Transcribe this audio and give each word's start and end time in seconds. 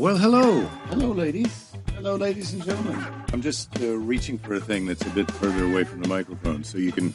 well, 0.00 0.16
hello. 0.16 0.62
Hello, 0.88 1.12
ladies. 1.12 1.72
Hello, 1.92 2.16
ladies 2.16 2.54
and 2.54 2.64
gentlemen. 2.64 3.04
I'm 3.34 3.42
just 3.42 3.78
uh, 3.82 3.98
reaching 3.98 4.38
for 4.38 4.54
a 4.54 4.60
thing 4.60 4.86
that's 4.86 5.04
a 5.04 5.10
bit 5.10 5.30
further 5.32 5.66
away 5.66 5.84
from 5.84 6.00
the 6.00 6.08
microphone 6.08 6.64
so 6.64 6.78
you 6.78 6.90
can, 6.90 7.12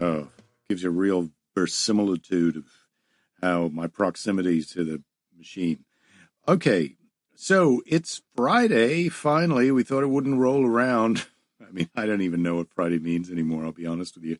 uh, 0.00 0.22
gives 0.70 0.84
you 0.84 0.88
a 0.88 0.92
real 0.92 1.28
verisimilitude 1.54 2.56
of 2.56 2.64
how 3.42 3.68
my 3.68 3.88
proximity 3.88 4.62
to 4.62 4.84
the 4.84 5.02
machine. 5.36 5.84
Okay, 6.48 6.96
so 7.34 7.82
it's 7.86 8.22
Friday. 8.34 9.10
Finally, 9.10 9.70
we 9.70 9.82
thought 9.82 10.02
it 10.02 10.08
wouldn't 10.08 10.38
roll 10.38 10.64
around. 10.64 11.26
I 11.60 11.70
mean, 11.70 11.90
I 11.94 12.06
don't 12.06 12.22
even 12.22 12.42
know 12.42 12.54
what 12.54 12.72
Friday 12.72 12.98
means 12.98 13.30
anymore. 13.30 13.66
I'll 13.66 13.72
be 13.72 13.86
honest 13.86 14.14
with 14.14 14.24
you. 14.24 14.38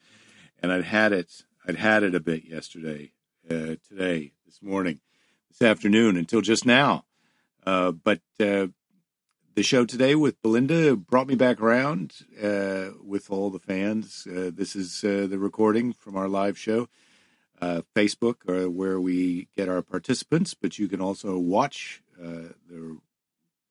And 0.62 0.72
I'd 0.72 0.84
had 0.84 1.12
it. 1.12 1.42
I'd 1.66 1.76
had 1.76 2.02
it 2.02 2.14
a 2.14 2.20
bit 2.20 2.46
yesterday, 2.46 3.12
uh, 3.50 3.76
today, 3.86 4.32
this 4.46 4.62
morning, 4.62 5.00
this 5.50 5.60
afternoon, 5.60 6.16
until 6.16 6.40
just 6.40 6.64
now. 6.64 7.04
Uh, 7.68 7.92
but 7.92 8.22
uh, 8.40 8.68
the 9.54 9.62
show 9.62 9.84
today 9.84 10.14
with 10.14 10.40
Belinda 10.40 10.96
brought 10.96 11.26
me 11.26 11.34
back 11.34 11.60
around 11.60 12.14
uh, 12.42 12.92
with 13.04 13.30
all 13.30 13.50
the 13.50 13.58
fans. 13.58 14.26
Uh, 14.26 14.50
this 14.50 14.74
is 14.74 15.04
uh, 15.04 15.26
the 15.28 15.38
recording 15.38 15.92
from 15.92 16.16
our 16.16 16.28
live 16.28 16.56
show. 16.56 16.88
Facebook, 17.94 18.36
uh, 18.48 18.70
where 18.70 18.98
we 18.98 19.48
get 19.54 19.68
our 19.68 19.82
participants, 19.82 20.54
but 20.54 20.78
you 20.78 20.88
can 20.88 21.02
also 21.02 21.36
watch 21.36 22.02
the, 22.16 22.54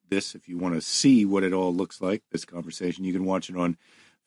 this 0.09 0.35
if 0.35 0.47
you 0.47 0.59
want 0.59 0.75
to 0.75 0.81
see 0.81 1.25
what 1.25 1.43
it 1.43 1.53
all 1.53 1.73
looks 1.73 1.99
like. 1.99 2.21
This 2.31 2.45
conversation, 2.45 3.03
you 3.03 3.13
can 3.13 3.25
watch 3.25 3.49
it 3.49 3.57
on 3.57 3.77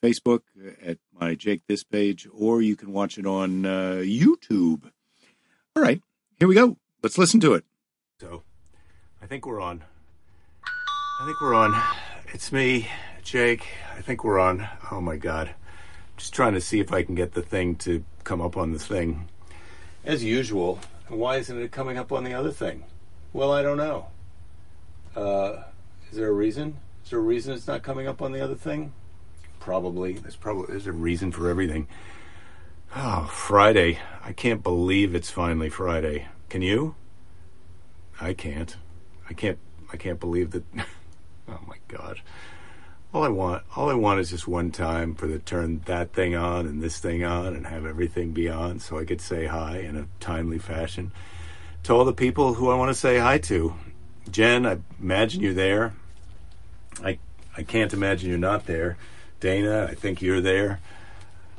Facebook 0.03 0.41
at 0.83 0.99
my 1.13 1.37
Jake 1.37 1.63
This 1.69 1.85
page, 1.85 2.27
or 2.33 2.61
you 2.61 2.75
can 2.75 2.93
watch 2.93 3.19
it 3.19 3.27
on 3.27 3.63
YouTube. 3.63 4.91
All 5.77 5.83
right, 5.83 6.03
here 6.41 6.49
we 6.49 6.55
go. 6.55 6.79
Let's 7.03 7.19
listen 7.19 7.39
to 7.41 7.53
it. 7.53 7.65
So, 8.19 8.43
I 9.23 9.27
think 9.27 9.47
we're 9.47 9.61
on. 9.61 9.85
I 10.65 11.27
think 11.27 11.41
we're 11.41 11.55
on. 11.55 11.81
It's 12.33 12.53
me, 12.53 12.89
Jake. 13.23 13.67
I 13.97 14.01
think 14.01 14.25
we're 14.25 14.39
on. 14.39 14.67
Oh 14.91 15.01
my 15.01 15.17
god. 15.17 15.55
Just 16.17 16.33
trying 16.33 16.55
to 16.55 16.61
see 16.61 16.81
if 16.81 16.93
I 16.93 17.03
can 17.03 17.15
get 17.15 17.35
the 17.35 17.43
thing 17.43 17.77
to 17.77 18.03
come 18.25 18.41
up 18.41 18.57
on 18.57 18.73
the 18.73 18.79
thing. 18.79 19.29
As 20.05 20.25
usual. 20.25 20.79
Why 21.09 21.37
isn't 21.37 21.61
it 21.61 21.71
coming 21.71 21.99
up 21.99 22.13
on 22.13 22.25
the 22.25 22.33
other 22.33 22.51
thing? 22.51 22.85
Well, 23.33 23.53
I 23.53 23.63
don't 23.63 23.77
know. 23.77 24.07
Uh, 25.15 25.65
is 26.11 26.17
there 26.17 26.29
a 26.29 26.33
reason? 26.33 26.79
Is 27.05 27.11
there 27.11 27.19
a 27.19 27.23
reason 27.23 27.53
it's 27.53 27.67
not 27.67 27.83
coming 27.83 28.07
up 28.07 28.23
on 28.23 28.33
the 28.33 28.41
other 28.41 28.55
thing? 28.55 28.93
Probably. 29.59 30.15
There's 30.15 30.37
probably 30.37 30.69
there's 30.69 30.87
a 30.87 30.93
reason 30.93 31.31
for 31.31 31.51
everything. 31.51 31.89
Oh, 32.97 33.29
Friday. 33.31 33.99
I 34.25 34.33
can't 34.33 34.63
believe 34.63 35.15
it's 35.15 35.31
finally 35.31 35.69
Friday. 35.69 36.29
Can 36.49 36.63
you? 36.63 36.95
I 38.19 38.33
can't. 38.33 38.77
I 39.31 39.33
can't 39.33 39.59
I 39.93 39.97
can't 39.97 40.21
believe 40.21 40.51
that 40.51 40.65
Oh 41.49 41.61
my 41.67 41.77
God. 41.89 42.21
All 43.13 43.25
I 43.25 43.29
want, 43.29 43.65
all 43.75 43.91
I 43.91 43.95
want 43.95 44.21
is 44.21 44.31
just 44.31 44.47
one 44.47 44.71
time 44.71 45.17
for 45.17 45.27
the 45.27 45.41
turn 45.41 45.83
that 45.87 46.13
thing 46.13 46.37
on 46.37 46.67
and 46.67 46.81
this 46.81 46.99
thing 46.99 47.25
on 47.25 47.57
and 47.57 47.67
have 47.67 47.85
everything 47.85 48.31
be 48.31 48.49
on, 48.49 48.79
so 48.79 48.99
I 48.99 49.05
could 49.05 49.21
say 49.21 49.47
hi 49.47 49.79
in 49.79 49.97
a 49.97 50.07
timely 50.21 50.59
fashion 50.59 51.11
to 51.83 51.93
all 51.93 52.05
the 52.05 52.13
people 52.13 52.55
who 52.55 52.71
I 52.71 52.77
want 52.77 52.91
to 52.91 52.95
say 52.95 53.19
hi 53.19 53.39
to. 53.39 53.75
Jen, 54.31 54.65
I 54.65 54.79
imagine 55.01 55.41
you're 55.41 55.55
there. 55.55 55.95
I 57.03 57.19
I 57.57 57.65
can't 57.65 57.93
imagine 57.93 58.29
you're 58.29 58.39
not 58.39 58.67
there. 58.67 58.97
Dana, 59.41 59.89
I 59.91 59.95
think 59.95 60.23
you're 60.23 60.41
there. 60.41 60.81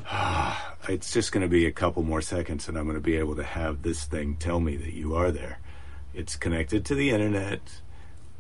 it's 0.88 1.12
just 1.12 1.34
going 1.34 1.42
to 1.42 1.50
be 1.50 1.66
a 1.66 1.72
couple 1.72 2.04
more 2.04 2.22
seconds, 2.22 2.70
and 2.70 2.78
I'm 2.78 2.86
going 2.86 2.96
to 2.96 3.02
be 3.02 3.18
able 3.18 3.36
to 3.36 3.44
have 3.44 3.82
this 3.82 4.06
thing 4.06 4.38
tell 4.38 4.62
me 4.62 4.78
that 4.78 4.94
you 4.94 5.16
are 5.16 5.32
there. 5.32 5.60
It's 6.14 6.36
connected 6.36 6.86
to 6.86 6.96
the 6.96 7.10
internet. 7.12 7.82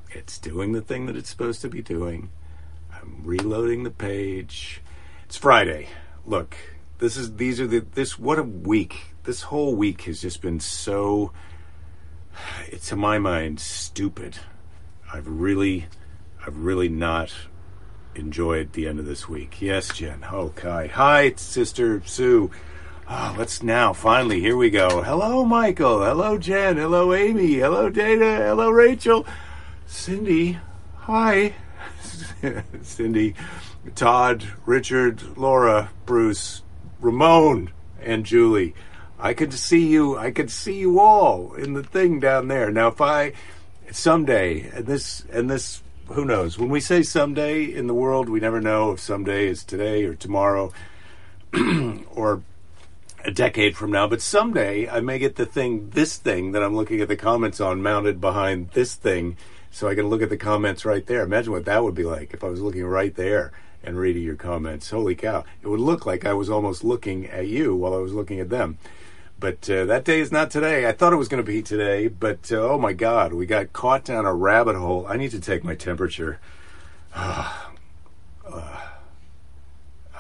It's 0.10 0.38
doing 0.38 0.74
the 0.74 0.82
thing 0.82 1.06
that 1.06 1.16
it's 1.16 1.30
supposed 1.30 1.62
to 1.62 1.70
be 1.70 1.82
doing. 1.82 2.30
I'm 2.94 3.22
reloading 3.24 3.84
the 3.84 3.92
page. 3.92 4.82
It's 5.26 5.38
Friday. 5.38 5.88
Look, 6.26 6.58
this 7.00 7.16
is 7.16 7.36
these 7.36 7.62
are 7.62 7.68
the 7.68 7.80
this 7.80 8.20
what 8.20 8.38
a 8.38 8.44
week. 8.44 9.16
This 9.24 9.44
whole 9.44 9.76
week 9.76 10.02
has 10.04 10.22
just 10.22 10.42
been 10.42 10.60
so 10.60 11.32
it's 12.68 12.90
to 12.90 12.96
my 12.96 13.20
mind 13.20 13.60
stupid. 13.60 14.38
I've 15.14 15.28
really 15.28 15.88
I've 16.46 16.58
really 16.58 16.90
not 16.90 17.34
enjoyed 18.16 18.74
the 18.74 18.88
end 18.88 19.00
of 19.00 19.06
this 19.06 19.30
week. 19.30 19.62
Yes, 19.62 19.90
Jen. 19.94 20.26
Oh, 20.30 20.54
okay. 20.58 20.88
Hi, 20.88 21.34
sister 21.38 22.02
Sue. 22.06 22.52
Oh, 23.14 23.36
let's 23.38 23.62
now 23.62 23.92
finally 23.92 24.40
here 24.40 24.56
we 24.56 24.70
go. 24.70 25.04
Hello, 25.04 25.44
Michael. 25.44 26.02
Hello, 26.02 26.38
Jen. 26.38 26.78
Hello, 26.78 27.14
Amy. 27.14 27.56
Hello, 27.56 27.90
Dana. 27.90 28.38
Hello, 28.38 28.70
Rachel. 28.70 29.28
Cindy, 29.86 30.58
hi. 30.96 31.54
Cindy, 32.82 33.36
Todd, 33.96 34.46
Richard, 34.66 35.38
Laura, 35.38 35.90
Bruce, 36.06 36.62
Ramon, 37.02 37.72
and 38.02 38.26
Julie. 38.26 38.74
I 39.20 39.34
could 39.34 39.54
see 39.54 39.88
you. 39.88 40.18
I 40.18 40.32
could 40.32 40.50
see 40.50 40.80
you 40.80 41.02
all 41.02 41.54
in 41.56 41.74
the 41.74 41.84
thing 41.84 42.22
down 42.22 42.48
there. 42.48 42.72
Now, 42.72 42.88
if 42.88 43.02
I 43.02 43.34
someday, 43.92 44.70
and 44.70 44.86
this, 44.86 45.26
and 45.30 45.50
this, 45.50 45.84
who 46.06 46.24
knows? 46.24 46.58
When 46.58 46.70
we 46.70 46.80
say 46.80 47.04
someday 47.04 47.66
in 47.66 47.88
the 47.88 47.94
world, 47.94 48.30
we 48.30 48.40
never 48.40 48.62
know 48.62 48.92
if 48.92 49.02
someday 49.02 49.48
is 49.48 49.66
today 49.66 50.06
or 50.06 50.16
tomorrow, 50.16 50.72
or 52.10 52.42
a 53.26 53.32
decade 53.32 53.76
from 53.76 53.92
now. 53.92 54.08
But 54.08 54.22
someday, 54.22 54.90
I 54.90 55.02
may 55.02 55.20
get 55.20 55.36
the 55.36 55.46
thing, 55.46 55.90
this 55.90 56.18
thing 56.18 56.52
that 56.52 56.64
I'm 56.64 56.76
looking 56.76 57.02
at 57.02 57.08
the 57.08 57.16
comments 57.16 57.60
on, 57.60 57.82
mounted 57.82 58.22
behind 58.22 58.72
this 58.72 58.96
thing 58.96 59.38
so 59.72 59.88
I 59.88 59.96
can 59.96 60.08
look 60.08 60.22
at 60.22 60.30
the 60.30 60.38
comments 60.38 60.86
right 60.86 61.06
there. 61.06 61.24
Imagine 61.24 61.54
what 61.54 61.66
that 61.66 61.84
would 61.84 61.96
be 61.96 62.04
like 62.04 62.34
if 62.34 62.44
I 62.44 62.50
was 62.50 62.62
looking 62.62 62.86
right 62.86 63.16
there 63.16 63.52
and 63.84 63.98
reading 63.98 64.24
your 64.24 64.36
comments. 64.36 64.90
Holy 64.90 65.16
cow. 65.16 65.44
It 65.62 65.68
would 65.68 65.80
look 65.80 66.06
like 66.06 66.26
I 66.26 66.34
was 66.34 66.50
almost 66.50 66.84
looking 66.84 67.26
at 67.28 67.48
you 67.48 67.76
while 67.76 67.94
I 67.94 68.00
was 68.00 68.14
looking 68.14 68.40
at 68.40 68.50
them. 68.50 68.78
But 69.40 69.68
uh, 69.70 69.86
that 69.86 70.06
day 70.06 70.20
is 70.20 70.32
not 70.32 70.52
today. 70.52 70.88
I 70.88 70.92
thought 70.92 71.14
it 71.14 71.18
was 71.18 71.28
going 71.28 71.44
to 71.44 71.52
be 71.52 71.64
today, 71.64 72.08
but 72.08 72.52
uh, 72.52 72.58
oh 72.58 72.78
my 72.78 72.94
God, 72.94 73.34
we 73.34 73.48
got 73.48 73.74
caught 73.74 74.06
down 74.06 74.26
a 74.26 74.34
rabbit 74.34 74.76
hole. 74.76 75.08
I 75.08 75.18
need 75.18 75.32
to 75.32 75.40
take 75.40 75.64
my 75.64 75.74
temperature. 75.74 76.40
uh, 77.16 77.52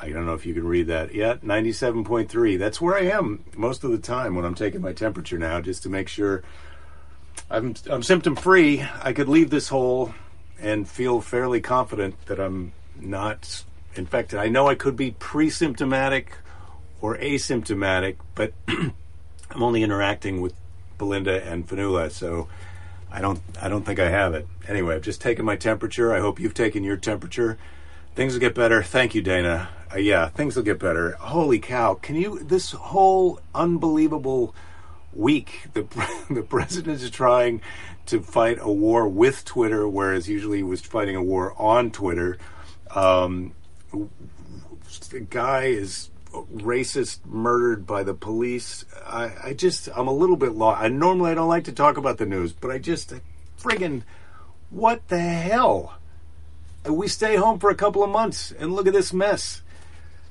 I 0.01 0.09
don't 0.09 0.25
know 0.25 0.33
if 0.33 0.47
you 0.47 0.55
can 0.55 0.67
read 0.67 0.87
that 0.87 1.13
yet. 1.13 1.41
97.3. 1.41 2.57
That's 2.57 2.81
where 2.81 2.95
I 2.97 3.03
am 3.03 3.43
most 3.55 3.83
of 3.83 3.91
the 3.91 3.99
time 3.99 4.33
when 4.33 4.45
I'm 4.45 4.55
taking 4.55 4.81
my 4.81 4.93
temperature 4.93 5.37
now, 5.37 5.61
just 5.61 5.83
to 5.83 5.89
make 5.89 6.07
sure 6.07 6.41
I'm 7.51 7.75
I'm 7.89 8.01
symptom 8.01 8.35
free. 8.35 8.83
I 9.03 9.13
could 9.13 9.29
leave 9.29 9.51
this 9.51 9.67
hole 9.67 10.13
and 10.59 10.89
feel 10.89 11.21
fairly 11.21 11.61
confident 11.61 12.25
that 12.25 12.39
I'm 12.39 12.73
not 12.99 13.63
infected. 13.95 14.39
I 14.39 14.47
know 14.47 14.67
I 14.67 14.75
could 14.75 14.95
be 14.95 15.11
pre-symptomatic 15.11 16.33
or 16.99 17.17
asymptomatic, 17.17 18.15
but 18.33 18.53
I'm 18.67 19.63
only 19.63 19.83
interacting 19.83 20.41
with 20.41 20.53
Belinda 20.97 21.43
and 21.43 21.67
Fanula, 21.67 22.11
so 22.11 22.47
I 23.11 23.21
don't 23.21 23.39
I 23.61 23.69
don't 23.69 23.85
think 23.85 23.99
I 23.99 24.09
have 24.09 24.33
it. 24.33 24.47
Anyway, 24.67 24.95
I've 24.95 25.03
just 25.03 25.21
taken 25.21 25.45
my 25.45 25.57
temperature. 25.57 26.11
I 26.11 26.19
hope 26.19 26.39
you've 26.39 26.55
taken 26.55 26.83
your 26.83 26.97
temperature. 26.97 27.59
Things 28.15 28.33
will 28.33 28.41
get 28.41 28.55
better. 28.55 28.83
Thank 28.83 29.15
you, 29.15 29.21
Dana. 29.21 29.69
Uh, 29.93 29.97
yeah, 29.97 30.29
things 30.29 30.55
will 30.55 30.63
get 30.63 30.79
better. 30.79 31.11
Holy 31.19 31.59
cow! 31.59 31.95
Can 31.95 32.15
you 32.15 32.39
this 32.39 32.71
whole 32.71 33.39
unbelievable 33.53 34.53
week. 35.13 35.67
The 35.73 35.83
the 36.29 36.43
president 36.43 37.01
is 37.01 37.09
trying 37.09 37.61
to 38.07 38.21
fight 38.21 38.57
a 38.61 38.71
war 38.71 39.07
with 39.07 39.45
Twitter, 39.45 39.87
whereas 39.87 40.27
usually 40.27 40.57
he 40.57 40.63
was 40.63 40.81
fighting 40.81 41.15
a 41.15 41.23
war 41.23 41.53
on 41.57 41.91
Twitter. 41.91 42.37
Um, 42.93 43.53
the 43.91 45.19
guy 45.19 45.65
is 45.65 46.09
racist, 46.31 47.25
murdered 47.25 47.85
by 47.85 48.03
the 48.03 48.13
police. 48.13 48.85
I, 49.05 49.31
I 49.43 49.53
just 49.53 49.89
I'm 49.95 50.07
a 50.07 50.13
little 50.13 50.37
bit 50.37 50.53
lost. 50.53 50.81
I 50.81 50.87
normally 50.87 51.31
I 51.31 51.35
don't 51.35 51.49
like 51.49 51.65
to 51.65 51.73
talk 51.73 51.97
about 51.97 52.17
the 52.17 52.25
news, 52.25 52.53
but 52.53 52.71
I 52.71 52.77
just 52.77 53.13
friggin' 53.59 54.03
what 54.69 55.07
the 55.09 55.19
hell? 55.19 55.97
We 56.85 57.07
stay 57.07 57.35
home 57.35 57.59
for 57.59 57.69
a 57.69 57.75
couple 57.75 58.03
of 58.03 58.09
months 58.09 58.51
and 58.51 58.73
look 58.73 58.87
at 58.87 58.93
this 58.93 59.13
mess. 59.13 59.61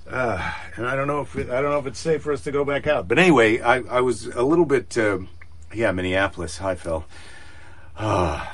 Uh, 0.09 0.53
and 0.77 0.87
I 0.87 0.97
don't 0.97 1.07
know 1.07 1.21
if 1.21 1.37
it, 1.37 1.51
I 1.51 1.61
don't 1.61 1.71
know 1.71 1.79
if 1.79 1.87
it's 1.87 2.01
safe 2.01 2.23
for 2.23 2.33
us 2.33 2.43
to 2.43 2.53
go 2.53 2.65
back 2.65 2.87
out. 2.87 3.07
But 3.07 3.19
anyway, 3.19 3.61
I, 3.61 3.77
I 3.83 4.01
was 4.01 4.27
a 4.27 4.43
little 4.43 4.65
bit, 4.65 4.99
uh, 4.99 5.21
yeah, 5.73 5.93
Minneapolis. 5.93 6.59
Hi, 6.59 6.75
Phil. 6.75 7.05
Uh, 7.97 8.45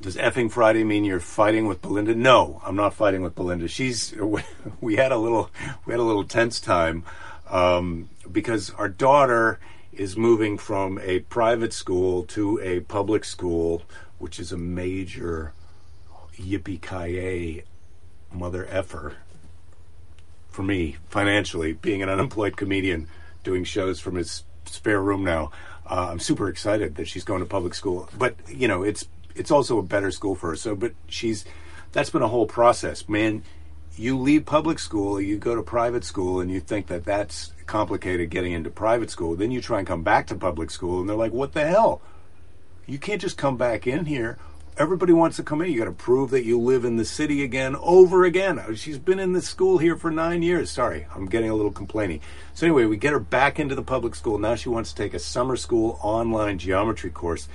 does 0.00 0.16
effing 0.16 0.50
Friday 0.50 0.84
mean 0.84 1.04
you're 1.04 1.20
fighting 1.20 1.66
with 1.66 1.82
Belinda? 1.82 2.14
No, 2.14 2.62
I'm 2.64 2.76
not 2.76 2.94
fighting 2.94 3.22
with 3.22 3.34
Belinda. 3.34 3.68
She's. 3.68 4.14
We 4.80 4.96
had 4.96 5.10
a 5.10 5.16
little, 5.16 5.50
we 5.84 5.92
had 5.92 6.00
a 6.00 6.04
little 6.04 6.24
tense 6.24 6.60
time 6.60 7.04
um, 7.48 8.10
because 8.30 8.70
our 8.70 8.88
daughter 8.88 9.58
is 9.92 10.16
moving 10.16 10.58
from 10.58 10.98
a 10.98 11.20
private 11.20 11.72
school 11.72 12.24
to 12.24 12.60
a 12.60 12.80
public 12.80 13.24
school, 13.24 13.82
which 14.18 14.38
is 14.38 14.52
a 14.52 14.56
major 14.58 15.52
yippee 16.38 16.80
ki 16.80 17.62
mother 18.32 18.66
effer 18.70 19.14
for 20.48 20.62
me 20.62 20.96
financially, 21.08 21.74
being 21.74 22.02
an 22.02 22.08
unemployed 22.08 22.56
comedian 22.56 23.08
doing 23.44 23.62
shows 23.62 24.00
from 24.00 24.14
his 24.14 24.42
spare 24.64 25.00
room 25.00 25.22
now. 25.22 25.50
Uh, 25.88 26.08
I'm 26.10 26.18
super 26.18 26.48
excited 26.48 26.96
that 26.96 27.06
she's 27.06 27.24
going 27.24 27.40
to 27.40 27.46
public 27.46 27.74
school, 27.74 28.08
but 28.16 28.34
you 28.48 28.66
know, 28.66 28.82
it's 28.82 29.06
it's 29.34 29.50
also 29.50 29.78
a 29.78 29.82
better 29.82 30.10
school 30.10 30.34
for 30.34 30.50
her. 30.50 30.56
So, 30.56 30.74
but 30.74 30.92
she's 31.08 31.44
that's 31.92 32.10
been 32.10 32.22
a 32.22 32.28
whole 32.28 32.46
process, 32.46 33.08
man. 33.08 33.42
You 33.96 34.18
leave 34.18 34.44
public 34.44 34.78
school, 34.78 35.20
you 35.20 35.38
go 35.38 35.54
to 35.54 35.62
private 35.62 36.04
school, 36.04 36.40
and 36.40 36.50
you 36.50 36.60
think 36.60 36.88
that 36.88 37.04
that's 37.04 37.52
complicated 37.66 38.30
getting 38.30 38.52
into 38.52 38.70
private 38.70 39.10
school. 39.10 39.36
Then 39.36 39.50
you 39.50 39.60
try 39.60 39.78
and 39.78 39.86
come 39.86 40.02
back 40.02 40.26
to 40.28 40.34
public 40.34 40.70
school, 40.70 41.00
and 41.00 41.08
they're 41.08 41.16
like, 41.16 41.32
"What 41.32 41.52
the 41.52 41.66
hell? 41.66 42.00
You 42.86 42.98
can't 42.98 43.20
just 43.20 43.36
come 43.36 43.56
back 43.56 43.86
in 43.86 44.06
here." 44.06 44.38
Everybody 44.78 45.14
wants 45.14 45.36
to 45.36 45.42
come 45.42 45.62
in. 45.62 45.72
You 45.72 45.78
got 45.78 45.86
to 45.86 45.92
prove 45.92 46.30
that 46.30 46.44
you 46.44 46.60
live 46.60 46.84
in 46.84 46.96
the 46.96 47.04
city 47.06 47.42
again, 47.42 47.76
over 47.76 48.24
again. 48.24 48.60
She's 48.74 48.98
been 48.98 49.18
in 49.18 49.32
this 49.32 49.48
school 49.48 49.78
here 49.78 49.96
for 49.96 50.10
nine 50.10 50.42
years. 50.42 50.70
Sorry, 50.70 51.06
I'm 51.14 51.26
getting 51.26 51.48
a 51.48 51.54
little 51.54 51.72
complaining. 51.72 52.20
So 52.52 52.66
anyway, 52.66 52.84
we 52.84 52.98
get 52.98 53.12
her 53.12 53.18
back 53.18 53.58
into 53.58 53.74
the 53.74 53.82
public 53.82 54.14
school. 54.14 54.38
Now 54.38 54.54
she 54.54 54.68
wants 54.68 54.92
to 54.92 55.02
take 55.02 55.14
a 55.14 55.18
summer 55.18 55.56
school 55.56 55.98
online 56.02 56.58
geometry 56.58 57.10
course 57.10 57.48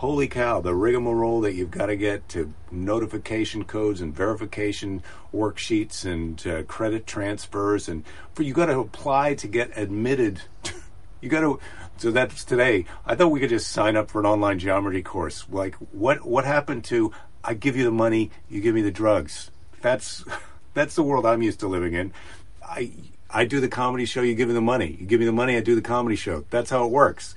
holy 0.00 0.28
cow, 0.28 0.62
the 0.62 0.74
rigmarole 0.74 1.42
that 1.42 1.52
you've 1.52 1.70
got 1.70 1.86
to 1.86 1.94
get 1.94 2.26
to 2.26 2.50
notification 2.70 3.62
codes 3.62 4.00
and 4.00 4.16
verification 4.16 5.02
worksheets 5.30 6.06
and 6.06 6.46
uh, 6.46 6.62
credit 6.62 7.06
transfers, 7.06 7.86
and 7.86 8.02
for 8.32 8.42
you 8.42 8.54
got 8.54 8.64
to 8.64 8.78
apply 8.78 9.34
to 9.34 9.46
get 9.46 9.70
admitted. 9.76 10.40
you 11.20 11.28
got 11.28 11.40
to. 11.40 11.60
So 12.00 12.10
that's 12.10 12.44
today. 12.44 12.86
I 13.04 13.14
thought 13.14 13.28
we 13.28 13.40
could 13.40 13.50
just 13.50 13.70
sign 13.70 13.94
up 13.94 14.10
for 14.10 14.20
an 14.20 14.26
online 14.26 14.58
geometry 14.58 15.02
course. 15.02 15.44
Like, 15.50 15.74
what 15.92 16.24
what 16.24 16.46
happened 16.46 16.84
to? 16.84 17.12
I 17.44 17.52
give 17.52 17.76
you 17.76 17.84
the 17.84 17.90
money, 17.90 18.30
you 18.48 18.62
give 18.62 18.74
me 18.74 18.80
the 18.80 18.90
drugs. 18.90 19.50
That's 19.82 20.24
that's 20.74 20.94
the 20.94 21.02
world 21.02 21.26
I'm 21.26 21.42
used 21.42 21.60
to 21.60 21.68
living 21.68 21.92
in. 21.92 22.14
I 22.62 22.92
I 23.28 23.44
do 23.44 23.60
the 23.60 23.68
comedy 23.68 24.06
show, 24.06 24.22
you 24.22 24.34
give 24.34 24.48
me 24.48 24.54
the 24.54 24.62
money. 24.62 24.96
You 24.98 25.04
give 25.04 25.20
me 25.20 25.26
the 25.26 25.32
money, 25.32 25.58
I 25.58 25.60
do 25.60 25.74
the 25.74 25.82
comedy 25.82 26.16
show. 26.16 26.46
That's 26.48 26.70
how 26.70 26.86
it 26.86 26.90
works 26.90 27.34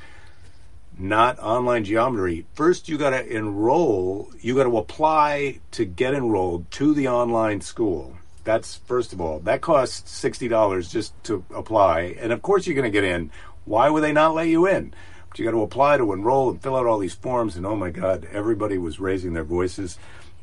not 0.98 1.40
online 1.40 1.84
geometry. 1.84 2.46
First, 2.54 2.88
you 2.88 3.00
got 3.00 3.10
to 3.10 3.26
enroll, 3.26 4.30
you 4.40 4.56
got 4.56 4.66
to 4.66 4.78
apply 4.78 5.60
to 5.72 5.86
get 5.86 6.14
enrolled 6.14 6.70
to 6.72 6.94
the 6.94 7.08
online 7.08 7.62
school. 7.62 8.16
That's 8.44 8.76
first 8.76 9.14
of 9.14 9.22
all. 9.22 9.40
That 9.40 9.62
costs 9.62 10.24
$60 10.24 10.92
just 10.92 11.14
to 11.26 11.44
apply. 11.54 12.16
And 12.20 12.32
of 12.32 12.42
course, 12.42 12.68
you're 12.68 12.76
going 12.76 12.92
to 12.92 12.92
get 12.92 13.04
in. 13.04 13.32
Why 13.66 13.90
would 13.90 14.04
they 14.04 14.12
not 14.12 14.36
let 14.36 14.48
you 14.48 14.68
in? 14.68 14.94
But 15.30 15.40
you 15.40 15.46
got 15.46 15.52
to 15.52 15.64
apply 15.64 15.98
to 15.98 16.14
enroll 16.14 16.50
and 16.50 16.62
fill 16.62 16.76
out 16.76 16.86
all 16.86 17.00
these 17.00 17.16
forms. 17.16 17.56
And 17.56 17.66
oh 17.66 17.76
my 17.76 17.90
God, 17.90 18.28
everybody 18.32 18.78
was 18.78 19.00
raising 19.00 19.34
their 19.34 19.44
voices 19.44 19.98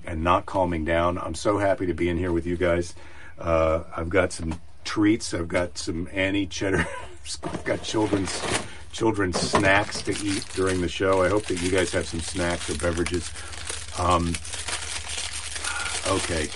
and 0.05 0.25
not 0.25 0.47
calming 0.47 0.85
down. 0.85 1.19
I'm 1.19 1.35
so 1.35 1.59
happy 1.59 1.87
to 1.87 1.95
be 1.95 2.09
in 2.09 2.19
here 2.19 2.33
with 2.33 2.47
you 2.47 2.57
guys. 2.57 2.95
Uh, 3.39 3.85
I've 3.97 4.09
got 4.09 4.33
some 4.33 4.61
treats. 4.85 5.35
I've 5.35 5.49
got 5.49 5.79
some 5.79 6.09
Annie 6.13 6.47
cheddar. 6.47 6.87
I've 7.45 7.65
got 7.65 7.83
children's 7.83 8.43
children's 8.93 9.39
snacks 9.39 10.03
to 10.03 10.13
eat 10.25 10.45
during 10.55 10.81
the 10.81 10.89
show. 10.89 11.23
I 11.23 11.29
hope 11.29 11.45
that 11.47 11.63
you 11.63 11.71
guys 11.71 11.93
have 11.93 12.07
some 12.07 12.21
snacks 12.21 12.69
or 12.69 12.77
beverages. 12.77 13.31
Um, 13.99 14.35
okay. 16.09 16.49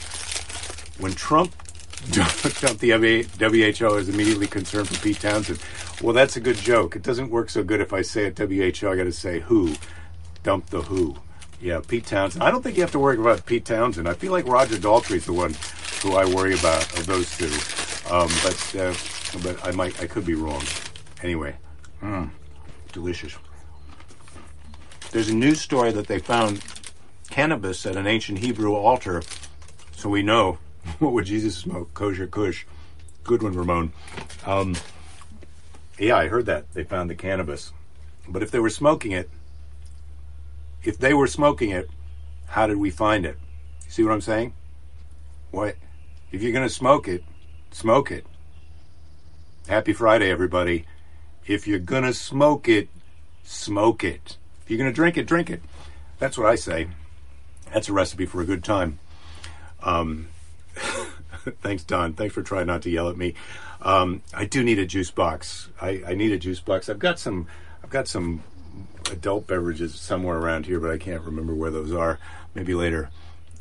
When 0.98 1.12
Trump 1.12 1.54
dumped 2.10 2.80
the 2.80 2.90
WHO 3.38 3.94
is 3.94 4.08
immediately 4.08 4.46
concerned 4.46 4.88
for 4.88 5.00
Pete 5.02 5.20
Townshend. 5.20 5.60
Well, 6.02 6.12
that's 6.12 6.36
a 6.36 6.40
good 6.40 6.56
joke. 6.56 6.96
It 6.96 7.02
doesn't 7.02 7.30
work 7.30 7.50
so 7.50 7.62
good 7.62 7.80
if 7.80 7.92
I 7.92 8.02
say 8.02 8.26
it 8.26 8.38
WHO. 8.38 8.88
I 8.88 8.96
got 8.96 9.04
to 9.04 9.12
say 9.12 9.40
who 9.40 9.74
Dump 10.44 10.66
the 10.66 10.82
who. 10.82 11.16
Yeah, 11.60 11.80
Pete 11.86 12.06
Townshend. 12.06 12.42
I 12.42 12.50
don't 12.50 12.62
think 12.62 12.76
you 12.76 12.82
have 12.82 12.92
to 12.92 12.98
worry 12.98 13.16
about 13.16 13.46
Pete 13.46 13.64
Townshend. 13.64 14.06
I 14.06 14.12
feel 14.12 14.30
like 14.30 14.46
Roger 14.46 14.76
Daltrey's 14.76 15.24
the 15.24 15.32
one 15.32 15.54
who 16.02 16.16
I 16.16 16.26
worry 16.26 16.54
about 16.54 16.82
of 16.98 17.06
those 17.06 17.34
two. 17.38 17.46
Um, 18.14 18.28
but 18.42 18.76
uh, 18.76 18.94
but 19.42 19.66
I 19.66 19.70
might 19.70 19.98
I 20.02 20.06
could 20.06 20.26
be 20.26 20.34
wrong. 20.34 20.62
Anyway, 21.22 21.56
Mmm, 22.02 22.28
delicious. 22.92 23.34
There's 25.12 25.30
a 25.30 25.34
news 25.34 25.62
story 25.62 25.90
that 25.92 26.08
they 26.08 26.18
found 26.18 26.62
cannabis 27.30 27.86
at 27.86 27.96
an 27.96 28.06
ancient 28.06 28.40
Hebrew 28.40 28.74
altar, 28.74 29.22
so 29.96 30.10
we 30.10 30.22
know 30.22 30.58
what 30.98 31.14
would 31.14 31.24
Jesus 31.24 31.56
smoke? 31.56 31.94
Kosher 31.94 32.26
Kush. 32.26 32.66
Good 33.22 33.42
one, 33.42 33.54
Ramon. 33.54 33.94
Um, 34.44 34.76
yeah, 35.98 36.16
I 36.16 36.28
heard 36.28 36.46
that 36.46 36.72
they 36.74 36.84
found 36.84 37.10
the 37.10 37.14
cannabis, 37.14 37.72
but 38.28 38.42
if 38.42 38.50
they 38.50 38.58
were 38.58 38.70
smoking 38.70 39.12
it, 39.12 39.30
if 40.82 40.98
they 40.98 41.14
were 41.14 41.26
smoking 41.26 41.70
it, 41.70 41.88
how 42.46 42.66
did 42.66 42.76
we 42.76 42.90
find 42.90 43.24
it? 43.24 43.38
See 43.88 44.02
what 44.02 44.12
I'm 44.12 44.20
saying? 44.20 44.52
What? 45.50 45.76
If 46.32 46.42
you're 46.42 46.52
going 46.52 46.66
to 46.66 46.74
smoke 46.74 47.08
it, 47.08 47.22
smoke 47.70 48.10
it. 48.10 48.26
Happy 49.68 49.92
Friday, 49.92 50.30
everybody. 50.30 50.84
If 51.46 51.66
you're 51.66 51.78
going 51.78 52.02
to 52.02 52.12
smoke 52.12 52.68
it, 52.68 52.88
smoke 53.44 54.04
it. 54.04 54.36
If 54.62 54.70
you're 54.70 54.78
going 54.78 54.90
to 54.90 54.94
drink 54.94 55.16
it, 55.16 55.26
drink 55.26 55.48
it. 55.48 55.62
That's 56.18 56.36
what 56.36 56.46
I 56.46 56.54
say. 56.54 56.88
That's 57.72 57.88
a 57.88 57.92
recipe 57.92 58.26
for 58.26 58.40
a 58.40 58.44
good 58.44 58.64
time. 58.64 58.98
Um, 59.82 60.28
thanks, 61.62 61.84
Don. 61.84 62.14
Thanks 62.14 62.34
for 62.34 62.42
trying 62.42 62.66
not 62.66 62.82
to 62.82 62.90
yell 62.90 63.08
at 63.08 63.16
me. 63.16 63.34
Um, 63.84 64.22
I 64.32 64.46
do 64.46 64.64
need 64.64 64.78
a 64.78 64.86
juice 64.86 65.10
box. 65.10 65.68
I, 65.80 66.02
I 66.06 66.14
need 66.14 66.32
a 66.32 66.38
juice 66.38 66.60
box. 66.60 66.88
I've 66.88 66.98
got 66.98 67.18
some. 67.18 67.46
I've 67.82 67.90
got 67.90 68.08
some 68.08 68.42
adult 69.12 69.46
beverages 69.46 69.94
somewhere 69.94 70.38
around 70.38 70.64
here, 70.66 70.80
but 70.80 70.90
I 70.90 70.96
can't 70.96 71.22
remember 71.22 71.54
where 71.54 71.70
those 71.70 71.92
are. 71.92 72.18
Maybe 72.54 72.74
later. 72.74 73.10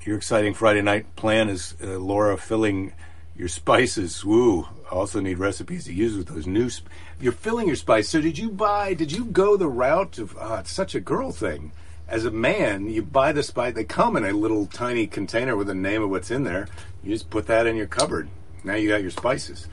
Your 0.05 0.17
exciting 0.17 0.53
Friday 0.53 0.81
night 0.81 1.15
plan 1.15 1.49
is 1.49 1.75
uh, 1.83 1.97
Laura 1.99 2.37
filling 2.37 2.93
your 3.35 3.47
spices. 3.47 4.23
Woo! 4.23 4.67
Also 4.91 5.19
need 5.19 5.39
recipes 5.39 5.85
to 5.85 5.93
use 5.93 6.15
with 6.15 6.27
those 6.27 6.47
new. 6.47 6.69
Sp- 6.71 6.87
You're 7.19 7.31
filling 7.33 7.67
your 7.67 7.75
spice. 7.75 8.07
So 8.09 8.21
did 8.21 8.37
you 8.37 8.49
buy? 8.49 8.93
Did 8.93 9.11
you 9.11 9.25
go 9.25 9.57
the 9.57 9.67
route 9.67 10.19
of? 10.19 10.37
Uh, 10.37 10.57
it's 10.61 10.71
such 10.71 10.95
a 10.95 10.99
girl 11.01 11.31
thing. 11.31 11.73
As 12.07 12.25
a 12.25 12.31
man, 12.31 12.89
you 12.89 13.01
buy 13.01 13.31
the 13.31 13.43
spice. 13.43 13.73
They 13.73 13.85
come 13.85 14.15
in 14.15 14.25
a 14.25 14.33
little 14.33 14.67
tiny 14.67 15.07
container 15.07 15.55
with 15.55 15.69
a 15.69 15.75
name 15.75 16.03
of 16.03 16.09
what's 16.09 16.31
in 16.31 16.43
there. 16.43 16.67
You 17.01 17.11
just 17.11 17.29
put 17.29 17.47
that 17.47 17.65
in 17.65 17.75
your 17.75 17.87
cupboard. 17.87 18.29
Now 18.63 18.75
you 18.75 18.89
got 18.89 19.01
your 19.01 19.11
spices. 19.11 19.67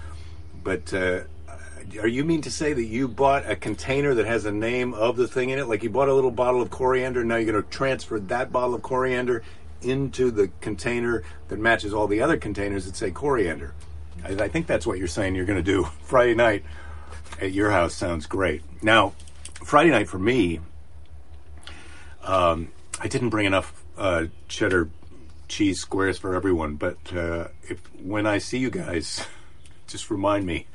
But 0.62 0.92
uh, 0.92 1.20
are 2.00 2.08
you 2.08 2.24
mean 2.24 2.42
to 2.42 2.50
say 2.50 2.72
that 2.72 2.84
you 2.84 3.08
bought 3.08 3.50
a 3.50 3.56
container 3.56 4.14
that 4.14 4.26
has 4.26 4.44
a 4.44 4.52
name 4.52 4.94
of 4.94 5.16
the 5.16 5.26
thing 5.26 5.50
in 5.50 5.58
it? 5.58 5.68
Like 5.68 5.82
you 5.82 5.90
bought 5.90 6.08
a 6.08 6.14
little 6.14 6.30
bottle 6.30 6.62
of 6.62 6.70
coriander, 6.70 7.24
now 7.24 7.36
you're 7.36 7.52
going 7.52 7.62
to 7.62 7.70
transfer 7.70 8.18
that 8.20 8.52
bottle 8.52 8.74
of 8.74 8.82
coriander 8.82 9.42
into 9.82 10.30
the 10.30 10.48
container 10.60 11.22
that 11.48 11.58
matches 11.58 11.94
all 11.94 12.06
the 12.06 12.20
other 12.20 12.36
containers 12.36 12.84
that 12.84 12.96
say 12.96 13.10
coriander. 13.10 13.74
I, 14.24 14.44
I 14.44 14.48
think 14.48 14.66
that's 14.66 14.86
what 14.86 14.98
you're 14.98 15.08
saying 15.08 15.34
you're 15.34 15.46
going 15.46 15.62
to 15.62 15.62
do 15.62 15.84
Friday 16.02 16.34
night 16.34 16.64
at 17.40 17.52
your 17.52 17.70
house. 17.70 17.94
Sounds 17.94 18.26
great. 18.26 18.62
Now, 18.82 19.14
Friday 19.64 19.90
night 19.90 20.08
for 20.08 20.18
me, 20.18 20.60
um, 22.22 22.68
I 23.00 23.08
didn't 23.08 23.30
bring 23.30 23.46
enough 23.46 23.82
uh, 23.96 24.26
cheddar 24.48 24.90
cheese 25.48 25.80
squares 25.80 26.18
for 26.18 26.34
everyone, 26.34 26.76
but 26.76 26.98
uh, 27.12 27.48
if 27.64 27.80
when 28.00 28.26
I 28.26 28.38
see 28.38 28.58
you 28.58 28.70
guys, 28.70 29.26
just 29.92 30.10
remind 30.10 30.46
me 30.46 30.66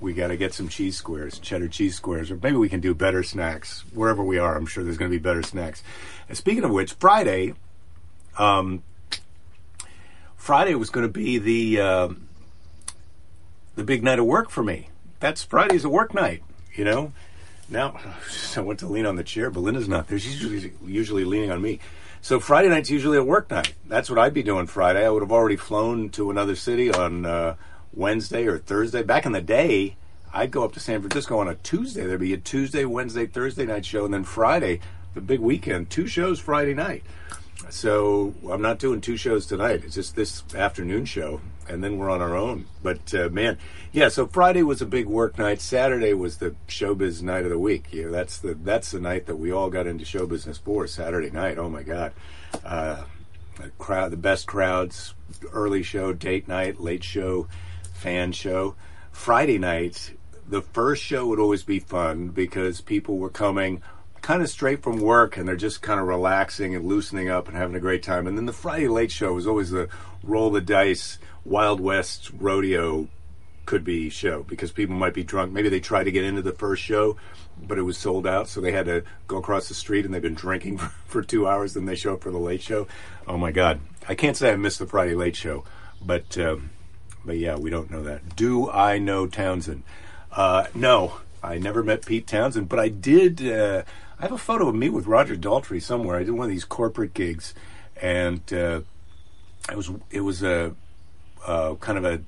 we 0.00 0.14
got 0.14 0.28
to 0.28 0.36
get 0.36 0.54
some 0.54 0.68
cheese 0.68 0.96
squares, 0.96 1.38
cheddar 1.38 1.68
cheese 1.68 1.94
squares, 1.94 2.30
or 2.30 2.38
maybe 2.42 2.56
we 2.56 2.68
can 2.68 2.80
do 2.80 2.94
better 2.94 3.22
snacks 3.22 3.84
wherever 3.92 4.24
we 4.24 4.38
are. 4.38 4.56
I'm 4.56 4.66
sure 4.66 4.82
there's 4.82 4.96
going 4.96 5.10
to 5.10 5.16
be 5.16 5.22
better 5.22 5.42
snacks. 5.42 5.82
And 6.28 6.36
speaking 6.36 6.64
of 6.64 6.70
which, 6.70 6.94
Friday, 6.94 7.54
um, 8.38 8.82
Friday 10.36 10.74
was 10.74 10.90
going 10.90 11.06
to 11.06 11.12
be 11.12 11.38
the 11.38 11.80
uh, 11.80 12.08
the 13.74 13.84
big 13.84 14.02
night 14.02 14.18
of 14.18 14.26
work 14.26 14.50
for 14.50 14.62
me. 14.62 14.88
That's 15.20 15.44
Friday's 15.44 15.84
a 15.84 15.90
work 15.90 16.14
night, 16.14 16.42
you 16.74 16.84
know. 16.84 17.12
Now 17.68 18.00
I 18.56 18.60
went 18.60 18.80
to 18.80 18.86
lean 18.86 19.06
on 19.06 19.16
the 19.16 19.24
chair. 19.24 19.50
Belinda's 19.50 19.88
not 19.88 20.08
there. 20.08 20.18
She's 20.18 20.42
usually, 20.42 20.72
usually 20.84 21.24
leaning 21.24 21.50
on 21.50 21.60
me. 21.60 21.78
So 22.22 22.40
Friday 22.40 22.68
night's 22.68 22.90
usually 22.90 23.16
a 23.16 23.24
work 23.24 23.50
night. 23.50 23.74
That's 23.86 24.10
what 24.10 24.18
I'd 24.18 24.34
be 24.34 24.42
doing 24.42 24.66
Friday. 24.66 25.04
I 25.04 25.10
would 25.10 25.22
have 25.22 25.32
already 25.32 25.56
flown 25.56 26.10
to 26.10 26.30
another 26.30 26.56
city 26.56 26.92
on 26.92 27.24
uh, 27.24 27.56
Wednesday 27.92 28.46
or 28.46 28.58
Thursday. 28.58 29.02
Back 29.02 29.26
in 29.26 29.32
the 29.32 29.40
day, 29.40 29.96
I'd 30.32 30.50
go 30.50 30.64
up 30.64 30.72
to 30.72 30.80
San 30.80 31.00
Francisco 31.00 31.38
on 31.38 31.48
a 31.48 31.56
Tuesday. 31.56 32.06
There'd 32.06 32.20
be 32.20 32.32
a 32.32 32.38
Tuesday, 32.38 32.84
Wednesday, 32.84 33.26
Thursday 33.26 33.66
night 33.66 33.84
show, 33.84 34.04
and 34.04 34.14
then 34.14 34.24
Friday, 34.24 34.80
the 35.14 35.20
big 35.20 35.40
weekend, 35.40 35.90
two 35.90 36.06
shows 36.06 36.38
Friday 36.38 36.74
night. 36.74 37.02
So 37.68 38.34
I'm 38.50 38.62
not 38.62 38.78
doing 38.78 39.00
two 39.00 39.16
shows 39.16 39.46
tonight. 39.46 39.82
It's 39.84 39.94
just 39.94 40.16
this 40.16 40.42
afternoon 40.54 41.04
show, 41.04 41.40
and 41.68 41.84
then 41.84 41.98
we're 41.98 42.10
on 42.10 42.22
our 42.22 42.34
own. 42.34 42.66
But 42.82 43.12
uh, 43.14 43.28
man, 43.28 43.58
yeah. 43.92 44.08
So 44.08 44.26
Friday 44.26 44.62
was 44.62 44.80
a 44.80 44.86
big 44.86 45.06
work 45.06 45.38
night. 45.38 45.60
Saturday 45.60 46.14
was 46.14 46.38
the 46.38 46.54
showbiz 46.68 47.22
night 47.22 47.44
of 47.44 47.50
the 47.50 47.58
week. 47.58 47.86
Yeah, 47.90 48.08
that's 48.08 48.38
the 48.38 48.54
that's 48.54 48.92
the 48.92 49.00
night 49.00 49.26
that 49.26 49.36
we 49.36 49.52
all 49.52 49.68
got 49.68 49.86
into 49.86 50.04
show 50.04 50.26
business 50.26 50.58
for. 50.58 50.86
Saturday 50.86 51.30
night. 51.30 51.58
Oh 51.58 51.68
my 51.68 51.82
God, 51.82 52.12
uh, 52.64 53.04
the 53.56 53.68
crowd, 53.78 54.10
the 54.10 54.16
best 54.16 54.46
crowds, 54.46 55.14
early 55.52 55.82
show, 55.82 56.12
date 56.12 56.48
night, 56.48 56.80
late 56.80 57.04
show, 57.04 57.46
fan 58.00 58.32
show. 58.32 58.74
Friday 59.12 59.58
night, 59.58 60.14
the 60.48 60.62
first 60.62 61.02
show 61.02 61.26
would 61.26 61.38
always 61.38 61.62
be 61.62 61.78
fun 61.78 62.28
because 62.28 62.80
people 62.80 63.18
were 63.18 63.30
coming 63.30 63.82
kind 64.22 64.42
of 64.42 64.48
straight 64.50 64.82
from 64.82 65.00
work 65.00 65.36
and 65.36 65.46
they're 65.46 65.56
just 65.56 65.82
kind 65.82 66.00
of 66.00 66.06
relaxing 66.06 66.74
and 66.74 66.84
loosening 66.84 67.28
up 67.28 67.48
and 67.48 67.56
having 67.56 67.76
a 67.76 67.80
great 67.80 68.02
time. 68.02 68.26
And 68.26 68.36
then 68.36 68.46
the 68.46 68.52
Friday 68.52 68.88
Late 68.88 69.10
Show 69.10 69.34
was 69.34 69.46
always 69.46 69.70
the 69.70 69.88
roll 70.22 70.50
the 70.50 70.60
dice, 70.60 71.18
Wild 71.44 71.80
West 71.80 72.30
rodeo 72.38 73.08
could 73.66 73.84
be 73.84 74.10
show 74.10 74.42
because 74.42 74.72
people 74.72 74.96
might 74.96 75.14
be 75.14 75.22
drunk. 75.22 75.52
Maybe 75.52 75.68
they 75.68 75.80
tried 75.80 76.04
to 76.04 76.10
get 76.10 76.24
into 76.24 76.42
the 76.42 76.52
first 76.52 76.82
show, 76.82 77.16
but 77.62 77.78
it 77.78 77.82
was 77.82 77.96
sold 77.96 78.26
out, 78.26 78.48
so 78.48 78.60
they 78.60 78.72
had 78.72 78.86
to 78.86 79.04
go 79.28 79.36
across 79.36 79.68
the 79.68 79.74
street 79.74 80.04
and 80.04 80.12
they've 80.12 80.20
been 80.20 80.34
drinking 80.34 80.78
for, 80.78 80.88
for 81.06 81.22
two 81.22 81.46
hours. 81.46 81.74
Then 81.74 81.84
they 81.84 81.94
show 81.94 82.14
up 82.14 82.22
for 82.22 82.30
the 82.32 82.38
late 82.38 82.62
show. 82.62 82.88
Oh 83.26 83.38
my 83.38 83.52
God! 83.52 83.80
I 84.08 84.14
can't 84.14 84.36
say 84.36 84.50
I 84.50 84.56
missed 84.56 84.80
the 84.80 84.86
Friday 84.86 85.14
late 85.14 85.36
show, 85.36 85.64
but 86.04 86.36
um, 86.38 86.70
but 87.24 87.36
yeah, 87.36 87.56
we 87.56 87.70
don't 87.70 87.90
know 87.90 88.02
that. 88.04 88.36
Do 88.36 88.70
I 88.70 88.98
know 88.98 89.26
Townshend? 89.26 89.82
Uh, 90.32 90.66
no, 90.74 91.14
I 91.42 91.58
never 91.58 91.82
met 91.82 92.06
Pete 92.06 92.26
Townshend, 92.26 92.68
but 92.68 92.78
I 92.78 92.88
did. 92.88 93.46
Uh, 93.46 93.82
I 94.18 94.22
have 94.22 94.32
a 94.32 94.38
photo 94.38 94.68
of 94.68 94.74
me 94.74 94.88
with 94.88 95.06
Roger 95.06 95.36
Daltrey 95.36 95.82
somewhere. 95.82 96.16
I 96.16 96.24
did 96.24 96.32
one 96.32 96.44
of 96.44 96.50
these 96.50 96.64
corporate 96.64 97.14
gigs, 97.14 97.54
and 98.00 98.40
uh, 98.52 98.80
it 99.70 99.76
was 99.76 99.90
it 100.10 100.20
was 100.20 100.42
a 100.42 100.74
kind 101.44 101.98
of 101.98 102.04
a 102.04 102.20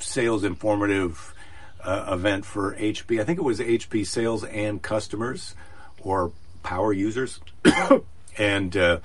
sales 0.00 0.44
informative 0.44 1.34
uh, 1.82 2.10
event 2.12 2.44
for 2.44 2.74
HP. 2.76 3.20
I 3.20 3.24
think 3.24 3.38
it 3.38 3.42
was 3.42 3.60
HP 3.60 4.06
sales 4.06 4.44
and 4.44 4.82
customers 4.82 5.54
or 6.00 6.32
power 6.62 6.92
users. 6.92 7.40
and 8.38 8.76
uh, 8.76 8.98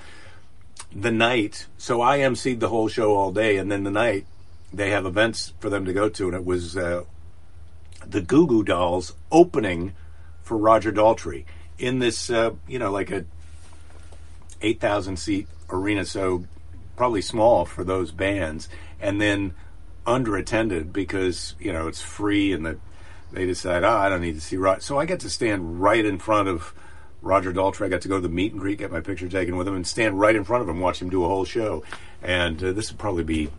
the 0.94 1.10
night, 1.10 1.66
so 1.76 2.00
I 2.00 2.18
emceed 2.18 2.60
the 2.60 2.68
whole 2.68 2.88
show 2.88 3.14
all 3.14 3.32
day, 3.32 3.56
and 3.56 3.70
then 3.70 3.84
the 3.84 3.90
night 3.90 4.26
they 4.72 4.90
have 4.90 5.06
events 5.06 5.52
for 5.58 5.68
them 5.68 5.84
to 5.84 5.92
go 5.92 6.08
to, 6.08 6.26
and 6.26 6.34
it 6.34 6.44
was 6.44 6.76
uh, 6.76 7.02
the 8.06 8.20
Goo 8.20 8.46
Goo 8.46 8.62
Dolls 8.62 9.14
opening 9.32 9.92
for 10.42 10.56
Roger 10.56 10.92
Daltrey 10.92 11.44
in 11.78 11.98
this, 11.98 12.30
uh, 12.30 12.52
you 12.68 12.78
know, 12.78 12.90
like 12.90 13.10
a 13.10 13.24
8,000 14.62 15.16
seat 15.16 15.48
arena, 15.68 16.04
so 16.04 16.44
probably 16.96 17.22
small 17.22 17.64
for 17.64 17.82
those 17.82 18.12
bands, 18.12 18.68
and 19.00 19.20
then 19.20 19.54
underattended 20.06 20.92
because 20.92 21.54
you 21.58 21.72
know 21.72 21.88
it's 21.88 22.02
free 22.02 22.52
and 22.52 22.66
that 22.66 22.76
they 23.32 23.46
decide, 23.46 23.82
oh, 23.82 23.90
I 23.90 24.08
don't 24.08 24.20
need 24.20 24.34
to 24.34 24.40
see 24.40 24.56
Roger. 24.56 24.80
So 24.80 24.98
I 24.98 25.06
get 25.06 25.20
to 25.20 25.30
stand 25.30 25.82
right 25.82 26.04
in 26.04 26.18
front 26.18 26.48
of 26.48 26.72
Roger 27.24 27.52
Daltrey. 27.52 27.86
I 27.86 27.88
got 27.88 28.02
to 28.02 28.08
go 28.08 28.16
to 28.16 28.20
the 28.20 28.28
meet 28.28 28.52
and 28.52 28.60
greet, 28.60 28.78
get 28.78 28.92
my 28.92 29.00
picture 29.00 29.28
taken 29.28 29.56
with 29.56 29.66
him, 29.66 29.74
and 29.74 29.86
stand 29.86 30.20
right 30.20 30.36
in 30.36 30.44
front 30.44 30.62
of 30.62 30.68
him, 30.68 30.80
watch 30.80 31.00
him 31.00 31.08
do 31.08 31.24
a 31.24 31.28
whole 31.28 31.44
show. 31.44 31.82
And 32.22 32.62
uh, 32.62 32.72
this 32.72 32.90
would 32.90 32.98
probably 32.98 33.24
be 33.24 33.50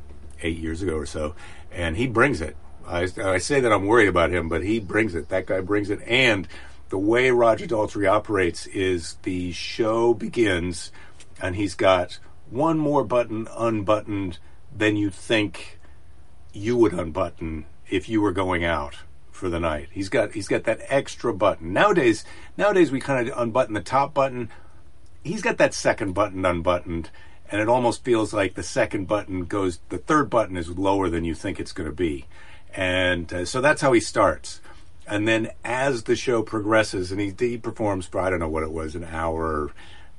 eight 0.42 0.58
years 0.58 0.82
ago 0.82 0.96
or 0.96 1.06
so, 1.06 1.36
and 1.72 1.98
he 1.98 2.08
brings 2.08 2.42
it. 2.42 2.56
I, 2.88 3.08
I 3.18 3.40
say 3.40 3.60
that 3.60 3.72
I'm 3.72 3.88
worried 3.88 4.08
about 4.08 4.32
him, 4.32 4.48
but 4.48 4.64
he 4.64 4.80
brings 4.80 5.16
it. 5.16 5.30
That 5.30 5.48
guy 5.48 5.62
brings 5.62 5.90
it, 5.90 6.00
and 6.06 6.48
the 6.90 6.98
way 7.00 7.32
Roger 7.32 7.66
Daltrey 7.66 8.08
operates 8.10 8.68
is 8.68 9.16
the 9.24 9.52
show 9.52 10.14
begins, 10.14 10.92
and 11.42 11.56
he's 11.56 11.74
got 11.74 12.20
one 12.50 12.78
more 12.78 13.04
button 13.04 13.48
unbuttoned 13.58 14.38
than 14.76 14.96
you 14.96 15.10
think 15.10 15.80
you 16.54 16.78
would 16.78 16.94
unbutton 16.94 17.66
if 17.90 18.08
you 18.08 18.22
were 18.22 18.32
going 18.32 18.64
out 18.64 18.98
for 19.36 19.50
the 19.50 19.60
night. 19.60 19.90
He's 19.92 20.10
got 20.10 20.34
he's 20.34 20.48
got 20.48 20.64
that 20.64 20.82
extra 20.88 21.34
button. 21.34 21.74
Nowadays 21.74 22.26
nowadays 22.58 22.92
we 22.92 23.00
kind 23.00 23.28
of 23.28 23.38
unbutton 23.38 23.74
the 23.74 23.82
top 23.82 24.14
button. 24.14 24.50
He's 25.24 25.42
got 25.42 25.58
that 25.58 25.74
second 25.74 26.14
button 26.14 26.46
unbuttoned 26.46 27.10
and 27.52 27.62
it 27.62 27.70
almost 27.70 28.04
feels 28.04 28.34
like 28.34 28.56
the 28.56 28.64
second 28.64 29.08
button 29.08 29.46
goes 29.46 29.80
the 29.90 29.98
third 29.98 30.30
button 30.30 30.58
is 30.58 30.70
lower 30.70 31.10
than 31.10 31.26
you 31.26 31.36
think 31.36 31.60
it's 31.60 31.74
going 31.74 31.90
to 31.90 31.96
be. 31.96 32.26
And 32.74 33.32
uh, 33.32 33.46
so 33.46 33.62
that's 33.62 33.82
how 33.82 33.94
he 33.94 34.00
starts. 34.00 34.62
And 35.08 35.28
then 35.28 35.52
as 35.64 36.04
the 36.04 36.16
show 36.16 36.42
progresses 36.42 37.12
and 37.12 37.22
he 37.22 37.34
he 37.38 37.58
performs 37.58 38.08
for 38.08 38.20
I 38.20 38.30
don't 38.30 38.40
know 38.40 38.50
what 38.50 38.64
it 38.64 38.72
was 38.72 38.96
an 38.96 39.04
hour 39.04 39.72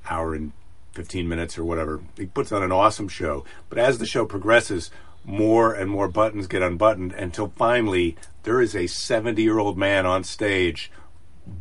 hour 0.09 0.35
and 0.35 0.53
15 0.93 1.29
minutes 1.29 1.59
or 1.59 1.65
whatever. 1.65 2.01
He 2.17 2.27
puts 2.27 2.53
on 2.53 2.63
an 2.63 2.73
awesome 2.73 3.09
show. 3.09 3.45
But 3.69 3.79
as 3.79 3.99
the 3.99 4.07
show 4.07 4.25
progresses, 4.25 4.91
more 5.27 5.75
and 5.75 5.91
more 5.91 6.07
buttons 6.09 6.47
get 6.47 6.63
unbuttoned 6.63 7.13
until 7.13 7.53
finally 7.57 8.17
there 8.45 8.61
is 8.61 8.77
a 8.77 8.87
70 8.87 9.43
year 9.43 9.59
old 9.59 9.77
man 9.77 10.07
on 10.07 10.23
stage 10.23 10.91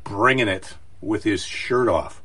bringing 0.03 0.48
it 0.48 0.75
with 1.01 1.24
his 1.24 1.43
shirt 1.43 1.89
off. 1.89 2.22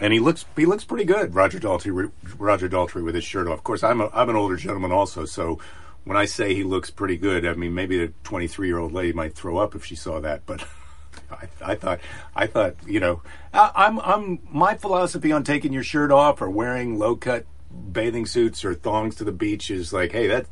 And 0.00 0.12
he 0.12 0.20
looks 0.20 0.44
he 0.56 0.64
looks 0.64 0.84
pretty 0.84 1.04
good, 1.04 1.34
Roger 1.34 1.58
Daltrey. 1.58 2.10
Roger 2.38 2.68
Daltrey 2.68 3.04
with 3.04 3.14
his 3.14 3.24
shirt 3.24 3.46
off. 3.46 3.58
Of 3.58 3.64
course, 3.64 3.82
I'm 3.82 4.00
a, 4.00 4.08
I'm 4.12 4.30
an 4.30 4.36
older 4.36 4.56
gentleman 4.56 4.92
also, 4.92 5.24
so 5.24 5.58
when 6.04 6.16
I 6.16 6.24
say 6.24 6.54
he 6.54 6.64
looks 6.64 6.90
pretty 6.90 7.16
good, 7.16 7.44
I 7.44 7.54
mean 7.54 7.74
maybe 7.74 7.98
the 7.98 8.12
23 8.24 8.68
year 8.68 8.78
old 8.78 8.92
lady 8.92 9.12
might 9.12 9.34
throw 9.34 9.58
up 9.58 9.74
if 9.74 9.84
she 9.84 9.94
saw 9.94 10.20
that, 10.20 10.46
but 10.46 10.64
I, 11.30 11.48
I, 11.72 11.74
thought, 11.74 12.00
I 12.34 12.46
thought, 12.46 12.76
you 12.86 13.00
know, 13.00 13.22
I, 13.52 13.86
am 13.86 14.00
I'm 14.00 14.40
my 14.50 14.76
philosophy 14.76 15.32
on 15.32 15.44
taking 15.44 15.72
your 15.72 15.82
shirt 15.82 16.10
off 16.10 16.40
or 16.40 16.50
wearing 16.50 16.98
low 16.98 17.16
cut 17.16 17.46
bathing 17.92 18.26
suits 18.26 18.64
or 18.64 18.74
thongs 18.74 19.16
to 19.16 19.24
the 19.24 19.32
beach 19.32 19.70
is 19.70 19.92
like, 19.92 20.12
hey, 20.12 20.26
that 20.28 20.46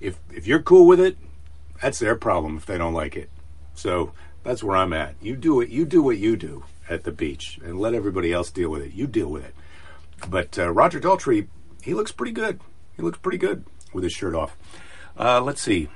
if 0.00 0.18
if 0.32 0.46
you're 0.46 0.62
cool 0.62 0.86
with 0.86 1.00
it, 1.00 1.16
that's 1.82 1.98
their 1.98 2.16
problem 2.16 2.56
if 2.56 2.66
they 2.66 2.78
don't 2.78 2.94
like 2.94 3.16
it. 3.16 3.30
So 3.74 4.12
that's 4.42 4.62
where 4.62 4.76
I'm 4.76 4.92
at. 4.92 5.14
You 5.20 5.36
do 5.36 5.60
it. 5.60 5.68
You 5.68 5.84
do 5.84 6.02
what 6.02 6.18
you 6.18 6.36
do 6.36 6.64
at 6.88 7.04
the 7.04 7.12
beach, 7.12 7.58
and 7.64 7.80
let 7.80 7.94
everybody 7.94 8.32
else 8.32 8.50
deal 8.50 8.70
with 8.70 8.82
it. 8.82 8.92
You 8.92 9.06
deal 9.06 9.28
with 9.28 9.44
it. 9.44 9.54
But 10.28 10.58
uh, 10.58 10.70
Roger 10.70 11.00
Daltrey, 11.00 11.48
he 11.82 11.94
looks 11.94 12.12
pretty 12.12 12.32
good. 12.32 12.60
He 12.96 13.02
looks 13.02 13.18
pretty 13.18 13.38
good 13.38 13.64
with 13.92 14.04
his 14.04 14.12
shirt 14.12 14.34
off. 14.34 14.56
Uh, 15.18 15.40
let's 15.40 15.60
see. 15.60 15.88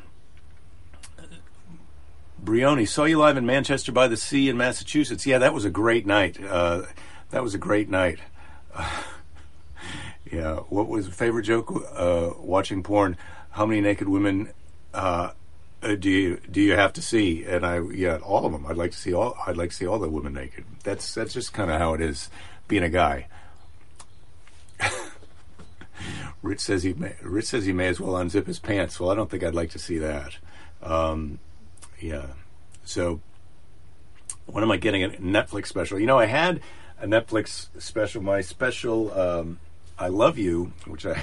Brioni, 2.43 2.89
saw 2.89 3.05
you 3.05 3.19
live 3.19 3.37
in 3.37 3.45
Manchester 3.45 3.93
by 3.93 4.09
the 4.09 4.17
Sea 4.17 4.49
in 4.49 4.57
Massachusetts. 4.57 5.27
Yeah, 5.27 5.39
that 5.39 5.53
was 5.53 5.67
a 5.67 5.71
great 5.71 6.07
night. 6.07 6.43
Uh, 6.43 6.83
that 7.31 7.43
was 7.43 7.55
a 7.55 7.59
great 7.59 7.89
night. 7.89 8.19
Yeah, 10.31 10.57
what 10.69 10.89
was 10.89 11.09
favorite 11.09 11.43
joke? 11.43 11.73
Uh, 11.95 12.31
watching 12.39 12.83
porn. 12.83 13.17
How 13.51 13.67
many 13.67 13.81
naked 13.81 14.09
women 14.09 14.51
uh, 14.95 15.31
uh, 15.83 15.95
do 15.95 16.11
you 16.11 16.41
do 16.51 16.61
you 16.61 16.73
have 16.73 16.93
to 16.95 17.03
see? 17.03 17.45
And 17.45 17.65
I, 17.65 17.81
yeah, 17.81 18.19
all 18.19 18.45
of 18.47 18.53
them. 18.53 18.67
I'd 18.67 18.77
like 18.77 18.93
to 18.93 18.99
see 18.99 19.13
all. 19.13 19.37
I'd 19.47 19.57
like 19.57 19.71
to 19.71 19.77
see 19.77 19.87
all 19.87 19.99
the 19.99 20.09
women 20.09 20.35
naked. 20.35 20.65
That's 20.85 21.15
that's 21.15 21.33
just 21.35 21.53
kind 21.53 21.71
of 21.71 21.79
how 21.79 21.95
it 21.95 22.01
is 22.01 22.29
being 22.69 22.83
a 22.83 22.89
guy. 22.89 23.27
Rich 26.43 26.61
says 26.61 26.83
he 26.83 26.93
may, 26.93 27.15
Rich 27.23 27.47
says 27.47 27.67
he 27.67 27.73
may 27.73 27.89
as 27.89 28.01
well 28.01 28.13
unzip 28.13 28.47
his 28.47 28.59
pants. 28.59 29.01
Well, 29.01 29.11
I 29.11 29.15
don't 29.15 29.31
think 29.31 29.43
I'd 29.43 29.55
like 29.55 29.71
to 29.71 29.79
see 29.79 29.99
that. 29.99 30.37
Um, 30.83 31.39
yeah. 31.99 32.27
So, 32.85 33.21
when 34.47 34.65
am 34.65 34.71
I 34.71 34.77
getting 34.77 35.03
a 35.03 35.09
Netflix 35.11 35.67
special? 35.67 35.99
You 35.99 36.07
know, 36.07 36.19
I 36.19 36.27
had 36.27 36.61
a 37.01 37.07
Netflix 37.07 37.69
special. 37.79 38.23
My 38.23 38.41
special, 38.41 39.13
um, 39.19 39.59
I 40.01 40.09
Love 40.09 40.39
You, 40.39 40.73
which 40.87 41.05
I, 41.05 41.23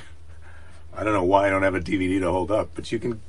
I 0.95 1.03
don't 1.03 1.13
know 1.13 1.23
why 1.23 1.47
I 1.47 1.49
don't 1.49 1.63
have 1.63 1.73
a 1.73 1.79
DVD 1.79 2.19
to 2.19 2.31
hold 2.31 2.51
up, 2.51 2.69
but 2.75 2.91
you 2.91 2.99
can. 2.99 3.19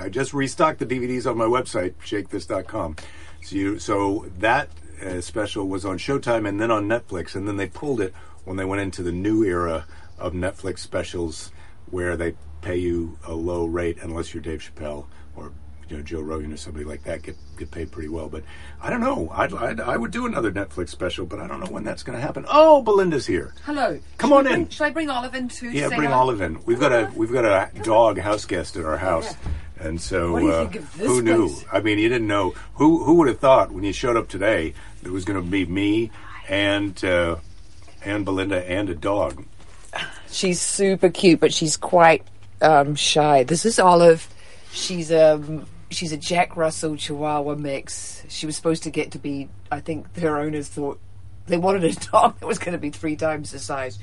I 0.00 0.08
just 0.08 0.32
restocked 0.32 0.78
the 0.78 0.86
DVDs 0.86 1.28
on 1.28 1.36
my 1.36 1.46
website, 1.46 1.94
shakethis.com. 1.94 2.94
So, 3.42 3.56
you, 3.56 3.78
so 3.80 4.26
that 4.38 4.68
uh, 5.04 5.20
special 5.20 5.66
was 5.66 5.84
on 5.84 5.98
Showtime 5.98 6.48
and 6.48 6.60
then 6.60 6.70
on 6.70 6.86
Netflix, 6.86 7.34
and 7.34 7.48
then 7.48 7.56
they 7.56 7.66
pulled 7.66 8.00
it 8.00 8.14
when 8.44 8.56
they 8.56 8.64
went 8.64 8.82
into 8.82 9.02
the 9.02 9.10
new 9.10 9.42
era 9.42 9.84
of 10.16 10.32
Netflix 10.32 10.78
specials, 10.78 11.50
where 11.90 12.16
they 12.16 12.34
pay 12.60 12.76
you 12.76 13.18
a 13.26 13.34
low 13.34 13.64
rate 13.64 13.98
unless 14.00 14.32
you're 14.32 14.42
Dave 14.42 14.60
Chappelle 14.62 15.06
or 15.34 15.52
you 15.92 15.98
know 15.98 16.02
Joe 16.02 16.20
Rogan 16.22 16.52
or 16.52 16.56
somebody 16.56 16.84
like 16.86 17.04
that 17.04 17.22
get 17.22 17.36
get 17.58 17.70
paid 17.70 17.92
pretty 17.92 18.08
well. 18.08 18.28
But 18.28 18.42
I 18.80 18.88
don't 18.90 19.00
know. 19.02 19.28
I'd, 19.32 19.52
I'd 19.52 19.80
I 19.80 19.96
would 19.96 20.10
do 20.10 20.24
another 20.26 20.50
Netflix 20.50 20.88
special, 20.88 21.26
but 21.26 21.38
I 21.38 21.46
don't 21.46 21.60
know 21.60 21.66
when 21.70 21.84
that's 21.84 22.02
going 22.02 22.18
to 22.18 22.22
happen. 22.22 22.44
Oh, 22.48 22.82
Belinda's 22.82 23.26
here. 23.26 23.54
Hello. 23.64 24.00
Come 24.18 24.30
Should 24.30 24.36
on 24.38 24.44
we 24.46 24.52
in. 24.52 24.68
Should 24.70 24.84
I 24.84 24.90
bring 24.90 25.10
Olive 25.10 25.34
in 25.34 25.48
too? 25.48 25.70
to 25.70 25.76
Yeah, 25.76 25.88
say 25.90 25.96
bring 25.96 26.08
hello? 26.08 26.20
Olive 26.22 26.40
in. 26.40 26.64
We've 26.64 26.80
got 26.80 26.92
a 26.92 27.12
we've 27.14 27.32
got 27.32 27.44
a 27.44 27.70
dog 27.82 28.18
house 28.18 28.46
guest 28.46 28.76
at 28.76 28.84
our 28.86 28.96
house, 28.96 29.34
and 29.78 30.00
so 30.00 30.32
What 30.32 30.40
do 30.40 30.46
you 30.46 30.52
uh, 30.52 30.60
think 30.62 30.76
of 30.76 30.96
this 30.96 31.06
who 31.06 31.20
knew? 31.22 31.48
place? 31.48 31.64
I 31.70 31.80
mean, 31.80 31.98
you 31.98 32.08
didn't 32.08 32.26
know 32.28 32.54
who 32.74 33.04
who 33.04 33.14
would 33.16 33.28
have 33.28 33.38
thought 33.38 33.70
when 33.70 33.84
you 33.84 33.92
showed 33.92 34.16
up 34.16 34.28
today 34.28 34.72
there 35.02 35.12
was 35.12 35.24
going 35.26 35.42
to 35.42 35.46
be 35.48 35.66
me 35.66 36.10
and 36.48 37.04
uh, 37.04 37.36
and 38.02 38.24
Belinda 38.24 38.66
and 38.68 38.88
a 38.88 38.94
dog. 38.94 39.44
She's 40.30 40.58
super 40.62 41.10
cute, 41.10 41.40
but 41.40 41.52
she's 41.52 41.76
quite 41.76 42.22
um, 42.62 42.94
shy. 42.94 43.44
This 43.44 43.66
is 43.66 43.78
Olive. 43.78 44.26
She's 44.72 45.12
um 45.12 45.66
she's 45.92 46.12
a 46.12 46.16
Jack 46.16 46.56
Russell 46.56 46.96
Chihuahua 46.96 47.54
mix. 47.56 48.24
She 48.28 48.46
was 48.46 48.56
supposed 48.56 48.82
to 48.84 48.90
get 48.90 49.12
to 49.12 49.18
be. 49.18 49.48
I 49.70 49.80
think 49.80 50.12
their 50.14 50.38
owners 50.38 50.68
thought 50.68 51.00
they 51.46 51.56
wanted 51.56 51.84
a 51.84 51.92
dog 52.10 52.38
that 52.40 52.46
was 52.46 52.58
going 52.58 52.72
to 52.72 52.78
be 52.78 52.90
three 52.90 53.16
times 53.16 53.52
the 53.52 53.58
size. 53.58 53.98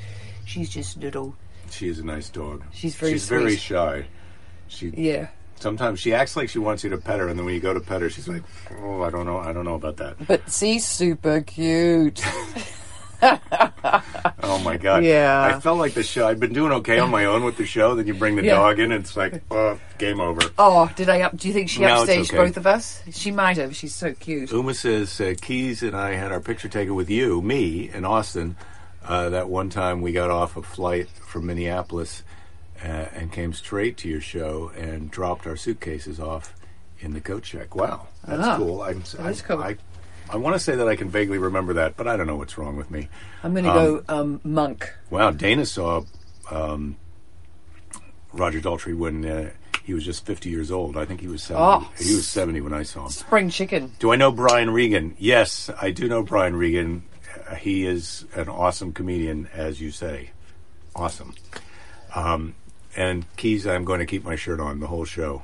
She's 0.46 0.70
just 0.70 0.98
little. 0.98 1.36
She 1.70 1.88
is 1.88 2.00
a 2.00 2.06
nice 2.06 2.30
dog. 2.30 2.64
She's 2.72 2.96
very 2.96 3.14
she's 3.14 3.30
very 3.30 3.56
shy. 3.56 4.06
She 4.68 4.90
Yeah, 4.90 5.28
sometimes 5.60 6.00
she 6.00 6.14
acts 6.14 6.36
like 6.36 6.50
she 6.50 6.60
wants 6.60 6.84
you 6.84 6.90
to 6.92 6.98
pet 6.98 7.20
her, 7.20 7.28
and 7.28 7.38
then 7.38 7.46
when 7.46 7.54
you 7.54 7.62
go 7.62 7.74
to 7.74 7.80
pet 7.80 8.02
her, 8.02 8.10
she's 8.10 8.28
like, 8.28 8.44
"Oh, 8.82 9.04
I 9.04 9.10
don't 9.10 9.26
know, 9.26 9.38
I 9.38 9.54
don't 9.54 9.66
know 9.66 9.76
about 9.76 9.98
that." 9.98 10.16
but 10.28 10.52
she's 10.52 10.86
super 10.86 11.42
cute. 11.42 12.24
Oh 13.22 14.60
my 14.64 14.78
god! 14.78 15.04
Yeah. 15.04 15.42
I 15.56 15.60
felt 15.60 15.78
like 15.78 15.94
the 15.94 16.04
show. 16.04 16.28
I'd 16.28 16.40
been 16.40 16.54
doing 16.54 16.72
okay 16.74 17.00
on 17.00 17.10
my 17.12 17.26
own 17.26 17.44
with 17.44 17.58
the 17.58 17.66
show. 17.66 17.96
Then 17.96 18.08
you 18.08 18.14
bring 18.14 18.36
the 18.36 18.44
Yeah. 18.44 18.56
dog 18.56 18.80
in, 18.80 18.92
and 18.92 19.04
it's 19.04 19.16
like, 19.18 19.42
oh, 19.52 19.80
game 19.98 20.20
over. 20.20 20.42
Oh, 20.58 20.90
did 20.96 21.10
I 21.10 21.22
up? 21.22 21.36
Do 21.38 21.48
you 21.48 21.54
think 21.54 21.70
she 21.70 21.82
No, 21.82 22.04
upstaged 22.06 22.30
okay. 22.30 22.38
both 22.38 22.58
of 22.58 22.66
us? 22.66 23.02
She 23.12 23.32
might 23.32 23.58
have. 23.58 23.76
She's 23.76 23.94
so 23.96 24.14
cute. 24.14 24.52
Uma 24.52 24.74
says 24.74 25.20
uh, 25.22 25.34
Keys 25.42 25.84
and 25.84 25.96
I 25.96 26.12
had 26.12 26.32
our 26.32 26.40
picture 26.40 26.68
taken 26.70 26.96
with 26.96 27.10
you, 27.10 27.42
me, 27.42 27.90
and 27.94 28.06
Austin. 28.06 28.56
Uh, 29.04 29.30
that 29.30 29.50
one 29.50 29.70
time 29.70 30.02
we 30.02 30.12
got 30.12 30.30
off 30.30 30.56
a 30.58 30.62
flight 30.62 31.08
from 31.10 31.46
Minneapolis, 31.48 32.22
uh, 32.84 32.88
and 32.88 33.32
came 33.32 33.54
straight 33.54 33.98
to 33.98 34.10
your 34.10 34.22
show 34.22 34.72
and 34.78 35.10
dropped 35.10 35.48
our 35.48 35.56
suitcases 35.56 36.20
off 36.20 36.54
in 37.00 37.14
the 37.14 37.22
coat 37.22 37.44
check. 37.44 37.76
Wow, 37.76 38.08
that's 38.28 38.46
Ah, 38.46 38.58
cool. 38.58 38.82
I'm, 38.82 39.00
that 39.02 39.20
I, 39.22 39.34
cool. 39.34 39.64
I, 39.64 39.78
I 40.32 40.38
want 40.38 40.56
to 40.56 40.60
say 40.60 40.76
that 40.76 40.88
I 40.88 40.96
can 40.96 41.10
vaguely 41.10 41.38
remember 41.38 41.74
that, 41.74 41.98
but 41.98 42.08
I 42.08 42.16
don't 42.16 42.28
know 42.28 42.36
what's 42.36 42.58
wrong 42.58 42.76
with 42.76 42.92
me. 42.92 43.10
I'm 43.44 43.54
going 43.54 43.66
to 43.66 43.72
go 43.72 44.04
um, 44.08 44.40
monk. 44.44 44.94
Wow, 45.10 45.32
Dana 45.32 45.66
saw 45.66 46.04
um, 46.52 46.98
Roger 48.32 48.62
Daltrey 48.62 48.96
when 48.96 49.26
uh, 49.26 49.50
he 49.84 49.94
was 49.94 50.06
just 50.06 50.26
50 50.26 50.50
years 50.50 50.70
old. 50.70 50.98
I 50.98 51.06
think 51.06 51.20
he 51.20 51.28
was 51.28 51.42
70. 51.44 51.64
Oh. 51.64 51.92
He 51.98 52.14
was 52.14 52.28
70 52.28 52.62
when 52.62 52.74
I 52.74 52.84
saw 52.84 53.06
him. 53.06 53.10
Spring 53.10 53.50
chicken. 53.50 53.92
Do 53.98 54.12
I 54.12 54.18
know 54.18 54.32
Brian 54.32 54.70
Regan? 54.70 55.16
Yes, 55.18 55.72
I 55.82 55.90
do 55.90 56.08
know 56.08 56.22
Brian 56.22 56.56
Regan. 56.56 57.04
Uh, 57.48 57.56
he 57.56 57.88
is 57.88 58.26
an 58.36 58.50
awesome 58.50 58.94
comedian, 58.94 59.50
as 59.54 59.82
you 59.82 59.90
say. 59.90 60.30
Awesome. 60.96 61.34
Um, 62.14 62.54
and 62.96 63.26
Keys, 63.36 63.66
I'm 63.66 63.84
going 63.84 64.00
to 64.00 64.06
keep 64.06 64.24
my 64.24 64.36
shirt 64.36 64.60
on 64.60 64.80
the 64.80 64.88
whole 64.88 65.06
show. 65.06 65.42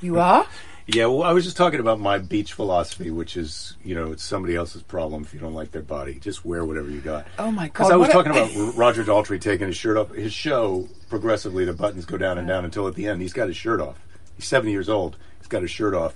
You 0.00 0.18
are? 0.18 0.46
Yeah, 0.92 1.06
well, 1.06 1.22
I 1.22 1.32
was 1.32 1.44
just 1.44 1.56
talking 1.56 1.78
about 1.80 2.00
my 2.00 2.18
beach 2.18 2.52
philosophy, 2.54 3.10
which 3.10 3.36
is, 3.36 3.76
you 3.84 3.94
know, 3.94 4.12
it's 4.12 4.22
somebody 4.24 4.56
else's 4.56 4.82
problem 4.82 5.22
if 5.22 5.32
you 5.34 5.38
don't 5.40 5.54
like 5.54 5.70
their 5.72 5.82
body. 5.82 6.14
Just 6.14 6.44
wear 6.44 6.64
whatever 6.64 6.90
you 6.90 7.00
got. 7.00 7.26
Oh, 7.38 7.50
my 7.50 7.64
god! 7.68 7.72
Because 7.72 7.90
I 7.90 7.96
was 7.96 8.08
what 8.08 8.26
a- 8.26 8.30
talking 8.30 8.32
about 8.56 8.74
Roger 8.76 9.04
Daltrey 9.04 9.40
taking 9.40 9.66
his 9.68 9.76
shirt 9.76 9.96
off. 9.96 10.10
His 10.14 10.32
show, 10.32 10.88
progressively, 11.08 11.64
the 11.64 11.72
buttons 11.74 12.06
go 12.06 12.16
down 12.16 12.38
and 12.38 12.48
down 12.48 12.64
until 12.64 12.88
at 12.88 12.94
the 12.94 13.06
end, 13.06 13.20
he's 13.22 13.32
got 13.32 13.48
his 13.48 13.56
shirt 13.56 13.80
off. 13.80 13.98
He's 14.36 14.46
70 14.46 14.72
years 14.72 14.88
old. 14.88 15.16
He's 15.38 15.48
got 15.48 15.62
his 15.62 15.70
shirt 15.70 15.94
off. 15.94 16.14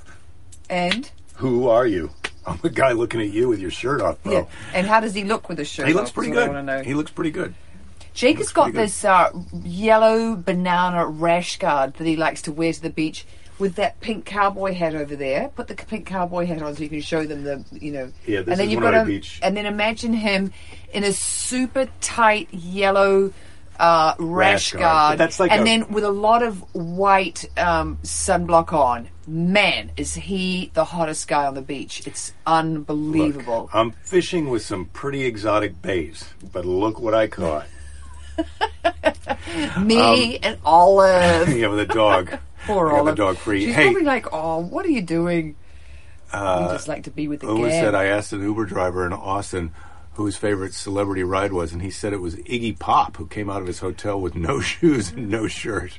And? 0.71 1.11
Who 1.37 1.69
are 1.69 1.87
you? 1.87 2.11
I'm 2.47 2.59
a 2.63 2.69
guy 2.71 2.93
looking 2.93 3.21
at 3.21 3.31
you 3.31 3.49
with 3.49 3.59
your 3.61 3.71
shirt 3.71 4.01
off, 4.01 4.23
bro. 4.23 4.33
Yeah. 4.33 4.45
And 4.73 4.87
how 4.87 5.01
does 5.01 5.15
he 5.15 5.25
look 5.25 5.49
with 5.49 5.59
his 5.59 5.69
shirt 5.69 5.89
He 5.89 5.95
looks 5.95 6.11
pretty 6.11 6.33
I 6.33 6.47
good. 6.47 6.65
know. 6.65 6.83
He 6.83 6.95
looks 6.95 7.11
pretty 7.11 7.31
good. 7.31 7.55
Jake 8.13 8.39
has 8.39 8.53
got 8.53 8.73
this 8.73 9.05
uh, 9.05 9.31
yellow 9.65 10.37
banana 10.37 11.05
rash 11.07 11.59
guard 11.59 11.95
that 11.95 12.07
he 12.07 12.17
likes 12.17 12.43
to 12.43 12.53
wear 12.53 12.73
to 12.73 12.81
the 12.81 12.91
beach 12.91 13.27
with 13.59 13.77
that 13.77 14.01
pink 14.01 14.25
cowboy 14.25 14.73
hat 14.75 14.95
over 14.95 15.15
there. 15.17 15.49
Put 15.49 15.69
the 15.69 15.75
pink 15.75 16.07
cowboy 16.07 16.47
hat 16.47 16.63
on 16.63 16.75
so 16.75 16.83
you 16.83 16.89
can 16.89 17.01
show 17.01 17.25
them 17.25 17.45
the, 17.45 17.65
you 17.73 17.93
know. 17.93 18.13
Yeah, 18.27 18.41
this 18.43 18.49
and 18.53 18.61
then 18.61 18.67
is 18.67 18.73
you've 18.73 18.83
got 18.83 18.95
him, 18.95 19.07
beach- 19.07 19.41
And 19.43 19.57
then 19.57 19.67
imagine 19.67 20.13
him 20.13 20.53
in 20.93 21.05
a 21.05 21.13
super 21.13 21.89
tight 22.01 22.49
yellow 22.53 23.33
uh, 23.79 24.15
rash, 24.19 24.19
Rash 24.19 24.73
guard. 24.73 24.83
guard, 24.83 25.19
that's 25.19 25.41
like 25.41 25.51
and 25.51 25.63
a- 25.63 25.65
then 25.65 25.89
with 25.93 26.05
a 26.05 26.11
lot 26.11 26.43
of 26.43 26.61
white 26.75 27.45
um, 27.59 27.99
sunblock 28.03 28.73
on. 28.73 29.09
Man, 29.27 29.91
is 29.97 30.15
he 30.15 30.71
the 30.75 30.85
hottest 30.85 31.29
guy 31.29 31.47
on 31.47 31.55
the 31.55 31.63
beach? 31.63 32.07
It's 32.07 32.33
unbelievable. 32.47 33.71
I'm 33.73 33.93
fishing 34.03 34.51
with 34.51 34.63
some 34.63 34.85
pretty 34.87 35.25
exotic 35.25 35.81
baits, 35.81 36.29
but 36.53 36.65
look 36.67 37.01
what 37.01 37.15
I 37.15 37.27
caught. 37.29 37.67
Me 39.81 40.39
and 40.39 40.59
Olive. 40.65 41.49
yeah, 41.57 41.69
with 41.69 41.81
a 41.81 41.87
dog. 41.87 42.39
Poor 42.67 42.89
I 42.89 42.91
got 42.93 42.99
Olive. 43.01 43.17
the 43.17 43.23
dog 43.23 43.37
free. 43.37 43.67
She's 43.67 43.75
hey, 43.75 43.85
probably 43.85 44.03
like, 44.03 44.27
"Oh, 44.33 44.59
what 44.59 44.85
are 44.87 44.91
you 44.91 45.03
doing?" 45.03 45.57
Uh, 46.33 46.67
you 46.69 46.75
just 46.75 46.89
like 46.89 47.05
to 47.05 47.11
be 47.11 47.29
with 47.29 47.41
the 47.41 47.47
Who 47.47 47.59
gang. 47.69 47.71
said 47.71 47.95
I 47.95 48.07
asked 48.07 48.33
an 48.33 48.43
Uber 48.43 48.65
driver 48.67 49.07
in 49.07 49.13
Austin 49.13 49.73
who 50.15 50.27
his 50.27 50.37
favorite 50.37 50.73
celebrity 50.75 51.23
ride 51.25 51.53
was, 51.53 51.73
and 51.73 51.83
he 51.83 51.91
said 51.91 52.13
it 52.13 52.21
was 52.21 52.37
Iggy 52.37 52.79
Pop, 52.79 53.17
who 53.17 53.27
came 53.27 53.51
out 53.51 53.61
of 53.61 53.67
his 53.67 53.81
hotel 53.81 54.21
with 54.21 54.35
no 54.35 54.61
shoes 54.61 55.11
and 55.11 55.29
no 55.29 55.47
shirt. 55.49 55.99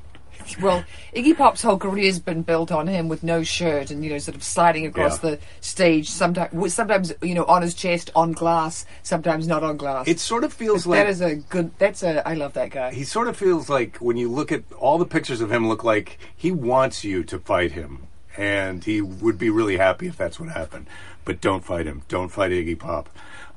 Well, 0.62 0.84
Iggy 1.16 1.36
Pop's 1.38 1.62
whole 1.62 1.78
career's 1.78 2.20
been 2.20 2.42
built 2.42 2.72
on 2.72 2.88
him 2.88 3.08
with 3.08 3.24
no 3.24 3.44
shirt 3.44 3.92
and 3.92 4.04
you 4.04 4.10
know, 4.12 4.18
sort 4.18 4.36
of 4.36 4.44
sliding 4.44 4.86
across 4.86 5.24
Yeah. 5.24 5.32
the 5.32 5.40
stage. 5.62 6.10
Sometimes, 6.10 6.74
sometimes 6.74 7.14
you 7.22 7.34
know, 7.34 7.46
on 7.46 7.62
his 7.62 7.74
chest, 7.74 8.12
on 8.16 8.32
glass. 8.32 8.86
Sometimes 9.04 9.48
not 9.48 9.64
on 9.64 9.78
glass. 9.78 10.08
It 10.08 10.20
sort 10.20 10.44
of 10.44 10.54
feels 10.54 10.84
that 10.84 10.90
like 10.90 11.00
that 11.06 11.10
is 11.10 11.22
a 11.22 11.36
good. 11.36 11.72
That's 11.78 12.04
a. 12.04 12.28
I 12.28 12.34
love 12.34 12.54
that 12.54 12.70
guy. 12.72 12.94
he 12.94 13.04
sort 13.04 13.28
of 13.28 13.36
feels 13.38 13.70
like 13.70 13.98
when 13.98 14.18
you 14.18 14.30
look 14.32 14.52
at 14.52 14.64
all 14.80 14.98
the 14.98 15.06
pictures 15.06 15.42
of 15.42 15.52
him, 15.52 15.68
look 15.68 15.84
like 15.84 16.18
he 16.36 16.52
wants 16.52 17.04
you 17.04 17.24
to 17.26 17.40
fight 17.40 17.72
him, 17.74 18.08
and 18.38 18.84
he 18.84 19.02
would 19.02 19.38
be 19.38 19.50
really 19.50 19.78
happy 19.78 20.08
if 20.08 20.18
that's 20.18 20.40
what 20.40 20.50
happened. 20.50 20.88
But 21.24 21.42
don't 21.42 21.64
fight 21.64 21.86
him. 21.88 22.04
Don't 22.08 22.30
fight 22.30 22.52
Iggy 22.52 22.78
Pop. 22.78 23.10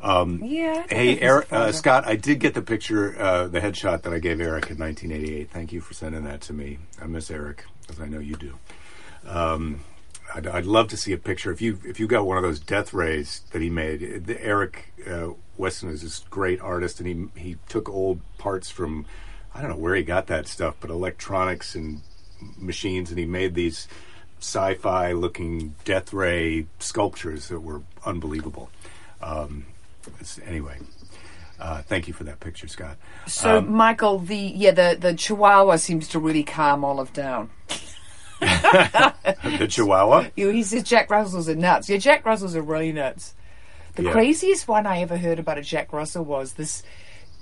Um, 0.02 0.42
Yeah, 0.42 0.86
Hey, 0.88 1.18
Eric, 1.20 1.52
uh. 1.52 1.72
Scott, 1.72 2.06
I 2.06 2.16
did 2.16 2.38
get 2.38 2.54
the 2.54 2.62
picture, 2.62 3.20
uh, 3.20 3.48
the 3.48 3.60
headshot 3.60 4.02
that 4.02 4.12
I 4.12 4.18
gave 4.18 4.40
Eric 4.40 4.70
in 4.70 4.78
1988. 4.78 5.50
Thank 5.50 5.72
you 5.72 5.80
for 5.80 5.92
sending 5.92 6.24
that 6.24 6.40
to 6.42 6.52
me. 6.52 6.78
I 7.02 7.06
miss 7.06 7.30
Eric, 7.30 7.64
as 7.88 8.00
I 8.00 8.06
know 8.06 8.20
you 8.20 8.36
do. 8.36 8.54
Um, 9.26 9.80
I'd, 10.34 10.46
I'd 10.46 10.66
love 10.66 10.88
to 10.88 10.96
see 10.96 11.12
a 11.12 11.18
picture. 11.18 11.50
If 11.50 11.60
you 11.60 11.78
if 11.84 11.98
you 11.98 12.06
got 12.06 12.26
one 12.26 12.36
of 12.36 12.42
those 12.42 12.60
death 12.60 12.92
rays 12.92 13.42
that 13.52 13.62
he 13.62 13.70
made, 13.70 14.26
the, 14.26 14.42
Eric 14.42 14.92
uh, 15.06 15.30
Weston 15.56 15.88
is 15.90 16.02
this 16.02 16.20
great 16.30 16.60
artist, 16.60 17.00
and 17.00 17.30
he 17.34 17.40
he 17.40 17.56
took 17.68 17.88
old 17.88 18.20
parts 18.36 18.70
from 18.70 19.06
I 19.54 19.60
don't 19.60 19.70
know 19.70 19.76
where 19.76 19.94
he 19.94 20.02
got 20.02 20.26
that 20.28 20.46
stuff, 20.46 20.76
but 20.80 20.90
electronics 20.90 21.74
and 21.74 22.02
machines, 22.56 23.10
and 23.10 23.18
he 23.18 23.26
made 23.26 23.54
these 23.54 23.88
sci-fi 24.40 25.12
looking 25.12 25.74
death 25.84 26.12
ray 26.12 26.66
sculptures 26.78 27.48
that 27.48 27.60
were 27.60 27.82
unbelievable. 28.04 28.70
Um, 29.20 29.66
anyway, 30.46 30.78
uh, 31.60 31.82
thank 31.82 32.06
you 32.08 32.14
for 32.14 32.24
that 32.24 32.40
picture, 32.40 32.68
Scott. 32.68 32.96
so, 33.26 33.58
um, 33.58 33.72
Michael, 33.72 34.18
the 34.20 34.36
yeah, 34.36 34.70
the 34.70 34.96
the 34.98 35.14
Chihuahua 35.14 35.76
seems 35.76 36.08
to 36.08 36.18
really 36.18 36.44
calm 36.44 36.84
Olive 36.84 37.12
down. 37.12 37.50
the 38.40 39.66
Chihuahua. 39.68 40.28
You 40.36 40.50
he 40.50 40.62
says 40.62 40.84
Jack 40.84 41.10
Russells 41.10 41.48
are 41.48 41.56
nuts. 41.56 41.88
Yeah, 41.88 41.96
Jack 41.98 42.24
Russells 42.24 42.54
are 42.54 42.62
really 42.62 42.92
nuts. 42.92 43.34
The 43.96 44.04
Yeah. 44.04 44.12
craziest 44.12 44.68
one 44.68 44.86
I 44.86 45.00
ever 45.00 45.16
heard 45.16 45.40
about 45.40 45.58
a 45.58 45.62
Jack 45.62 45.92
Russell 45.92 46.24
was 46.24 46.52
this 46.52 46.84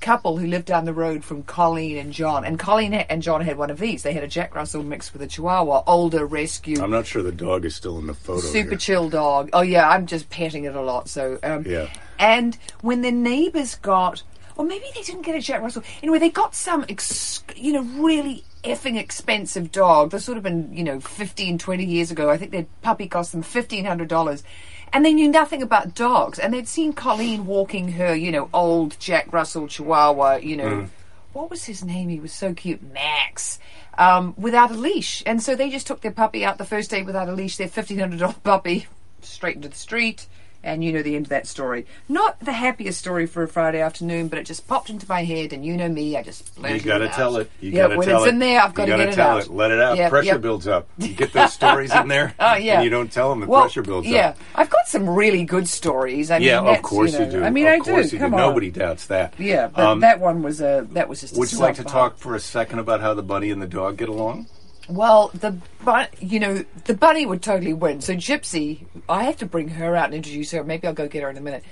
couple 0.00 0.36
who 0.36 0.46
lived 0.46 0.66
down 0.66 0.84
the 0.84 0.92
road 0.92 1.24
from 1.24 1.42
Colleen 1.42 1.96
and 1.98 2.12
John. 2.12 2.44
And 2.44 2.58
Colleen 2.58 2.94
and 2.94 3.22
John 3.22 3.40
had 3.40 3.56
one 3.56 3.70
of 3.70 3.78
these. 3.78 4.02
They 4.02 4.12
had 4.12 4.22
a 4.22 4.28
Jack 4.28 4.54
Russell 4.54 4.82
mixed 4.82 5.12
with 5.12 5.22
a 5.22 5.26
Chihuahua, 5.26 5.82
older 5.86 6.26
rescue, 6.26 6.82
I'm 6.82 6.90
not 6.90 7.06
sure 7.06 7.22
the 7.22 7.32
dog 7.32 7.64
is 7.64 7.74
still 7.74 7.98
in 7.98 8.06
the 8.06 8.14
photo. 8.14 8.40
super 8.40 8.70
here. 8.70 8.78
chill 8.78 9.08
dog. 9.08 9.50
Oh 9.52 9.62
yeah, 9.62 9.88
I'm 9.88 10.06
just 10.06 10.28
petting 10.30 10.64
it 10.64 10.74
a 10.74 10.82
lot. 10.82 11.08
So 11.08 11.38
um, 11.42 11.64
Yeah. 11.66 11.88
And 12.18 12.56
when 12.80 13.02
the 13.02 13.10
neighbours 13.12 13.74
got, 13.76 14.22
or 14.56 14.64
maybe 14.64 14.86
they 14.94 15.02
didn't 15.02 15.22
get 15.22 15.36
a 15.36 15.40
Jack 15.40 15.60
Russell. 15.60 15.82
Anyway, 16.02 16.18
they 16.18 16.30
got 16.30 16.54
some, 16.54 16.84
ex- 16.88 17.42
you 17.54 17.72
know, 17.72 17.82
really 18.02 18.42
effing 18.64 18.98
expensive 18.98 19.70
dog. 19.70 20.10
This 20.10 20.26
would 20.28 20.36
have 20.36 20.44
been, 20.44 20.72
you 20.72 20.82
know, 20.82 20.98
15, 20.98 21.58
20 21.58 21.84
years 21.84 22.10
ago. 22.10 22.30
I 22.30 22.38
think 22.38 22.52
their 22.52 22.66
puppy 22.82 23.06
cost 23.06 23.32
them 23.32 23.42
$1,500. 23.42 24.42
And 24.92 25.04
they 25.04 25.12
knew 25.12 25.28
nothing 25.28 25.62
about 25.62 25.94
dogs. 25.94 26.38
And 26.38 26.54
they'd 26.54 26.68
seen 26.68 26.92
Colleen 26.92 27.46
walking 27.46 27.92
her, 27.92 28.14
you 28.14 28.32
know, 28.32 28.48
old 28.54 28.98
Jack 28.98 29.32
Russell 29.32 29.68
Chihuahua, 29.68 30.36
you 30.36 30.56
know. 30.56 30.88
What 31.32 31.50
was 31.50 31.64
his 31.64 31.84
name? 31.84 32.08
He 32.08 32.18
was 32.18 32.32
so 32.32 32.54
cute. 32.54 32.82
Max. 32.82 33.58
Um, 33.98 34.34
without 34.38 34.70
a 34.70 34.74
leash. 34.74 35.22
And 35.26 35.42
so 35.42 35.54
they 35.54 35.68
just 35.68 35.86
took 35.86 36.00
their 36.00 36.12
puppy 36.12 36.44
out 36.44 36.58
the 36.58 36.64
first 36.64 36.90
day 36.90 37.02
without 37.02 37.28
a 37.28 37.32
leash, 37.32 37.56
their 37.56 37.68
$1,500 37.68 38.42
puppy, 38.42 38.86
straight 39.20 39.56
into 39.56 39.68
the 39.68 39.76
street. 39.76 40.26
And 40.62 40.82
you 40.82 40.92
know 40.92 41.02
the 41.02 41.14
end 41.16 41.26
of 41.26 41.30
that 41.30 41.46
story. 41.46 41.86
Not 42.08 42.40
the 42.40 42.52
happiest 42.52 42.98
story 42.98 43.26
for 43.26 43.42
a 43.44 43.48
Friday 43.48 43.80
afternoon, 43.80 44.28
but 44.28 44.38
it 44.38 44.46
just 44.46 44.66
popped 44.66 44.90
into 44.90 45.06
my 45.08 45.22
head, 45.24 45.52
and 45.52 45.64
you 45.64 45.76
know 45.76 45.88
me, 45.88 46.16
I 46.16 46.22
just 46.22 46.50
You 46.58 46.80
got 46.80 46.98
to 46.98 47.08
tell 47.08 47.36
it. 47.36 47.50
You 47.60 47.70
yeah, 47.70 47.82
got 47.82 47.88
to 47.88 47.96
when 47.98 48.08
tell 48.08 48.18
it's 48.24 48.26
it. 48.26 48.30
in 48.30 48.38
there, 48.40 48.60
I've 48.60 48.74
got 48.74 48.88
you 48.88 48.92
to 48.94 48.98
gotta 48.98 49.04
get 49.04 49.12
it 49.12 49.16
tell 49.16 49.30
out. 49.36 49.42
it. 49.44 49.50
Let 49.50 49.70
it 49.70 49.80
out. 49.80 49.96
Yep, 49.96 50.10
pressure 50.10 50.26
yep. 50.26 50.40
builds 50.40 50.66
up. 50.66 50.88
You 50.98 51.14
get 51.14 51.32
those 51.32 51.52
stories 51.52 51.94
in 51.94 52.08
there, 52.08 52.34
Oh 52.40 52.56
yeah, 52.56 52.74
and 52.76 52.84
you 52.84 52.90
don't 52.90 53.12
tell 53.12 53.30
them. 53.30 53.40
The 53.40 53.46
well, 53.46 53.62
pressure 53.62 53.82
builds 53.82 54.06
yeah. 54.08 54.30
up. 54.30 54.36
Yeah, 54.38 54.44
I've 54.56 54.70
got 54.70 54.88
some 54.88 55.08
really 55.08 55.44
good 55.44 55.68
stories. 55.68 56.30
I 56.32 56.38
mean, 56.40 56.48
Yeah, 56.48 56.62
of 56.62 56.82
course 56.82 57.12
you, 57.12 57.24
you, 57.26 57.30
do. 57.30 57.44
I 57.44 57.50
mean, 57.50 57.66
of 57.66 57.72
I 57.74 57.78
course 57.78 58.10
do. 58.10 58.18
Come 58.18 58.32
do. 58.32 58.36
on. 58.38 58.40
Nobody 58.48 58.70
doubts 58.72 59.06
that. 59.06 59.34
Yeah, 59.38 59.68
but 59.68 59.84
Um, 59.86 60.00
that 60.00 60.18
one 60.20 60.42
was 60.42 60.60
a 60.60 60.86
that 60.92 61.08
was 61.08 61.20
just. 61.20 61.36
a 61.36 61.38
would 61.38 61.52
you 61.52 61.58
like 61.58 61.76
to 61.76 61.84
talk 61.84 62.16
for 62.18 62.34
a 62.34 62.40
second 62.40 62.80
about 62.80 63.00
how 63.00 63.14
the 63.14 63.22
bunny 63.22 63.50
and 63.50 63.62
the 63.62 63.66
dog 63.68 63.96
get 63.98 64.08
along? 64.08 64.46
Well, 64.88 65.30
the 65.34 65.56
but 65.84 66.22
you 66.22 66.38
know 66.40 66.64
the 66.84 66.94
bunny 66.94 67.26
would 67.26 67.42
totally 67.42 67.72
win. 67.74 68.00
So 68.00 68.14
Gypsy, 68.14 68.84
I 69.08 69.24
have 69.24 69.36
to 69.38 69.46
bring 69.46 69.68
her 69.70 69.96
out 69.96 70.06
and 70.06 70.14
introduce 70.14 70.50
her. 70.52 70.62
Maybe 70.62 70.86
I'll 70.86 70.94
go 70.94 71.08
get 71.08 71.22
her 71.22 71.30
in 71.30 71.36
a 71.36 71.40
minute. 71.40 71.64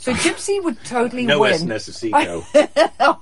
So 0.00 0.12
Gypsy 0.12 0.62
would 0.62 0.82
totally 0.84 1.26
No 1.26 1.40
win. 1.40 1.52
es 1.54 1.64
necesito. 1.64 2.44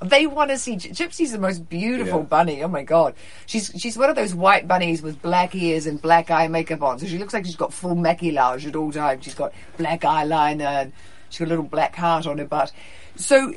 They 0.09 0.27
want 0.27 0.51
to 0.51 0.59
see 0.59 0.77
Gy- 0.77 0.91
Gypsy's 0.91 1.33
the 1.33 1.39
most 1.39 1.69
beautiful 1.71 2.19
Yeah. 2.21 2.25
bunny. 2.27 2.63
Oh 2.63 2.69
my 2.69 2.83
god, 2.83 3.15
she's 3.47 3.73
she's 3.79 3.97
one 3.97 4.11
of 4.11 4.17
those 4.17 4.35
white 4.35 4.69
bunnies 4.69 5.01
with 5.01 5.23
black 5.23 5.55
ears 5.55 5.87
and 5.87 6.01
black 6.03 6.31
eye 6.31 6.49
makeup 6.49 6.83
on. 6.83 6.99
So 6.99 7.07
she 7.07 7.17
looks 7.19 7.33
like 7.33 7.47
she's 7.47 7.57
got 7.57 7.73
full 7.73 7.95
maquillage 7.97 8.67
at 8.67 8.77
all 8.77 8.93
times. 8.93 9.25
She's 9.25 9.35
got 9.35 9.53
black 9.79 10.03
eyeliner 10.03 10.67
and 10.83 10.93
she's 11.31 11.39
got 11.39 11.47
a 11.47 11.49
little 11.49 11.65
black 11.65 11.95
heart 11.97 12.27
on 12.27 12.39
her 12.39 12.45
butt. 12.45 12.73
So, 13.17 13.55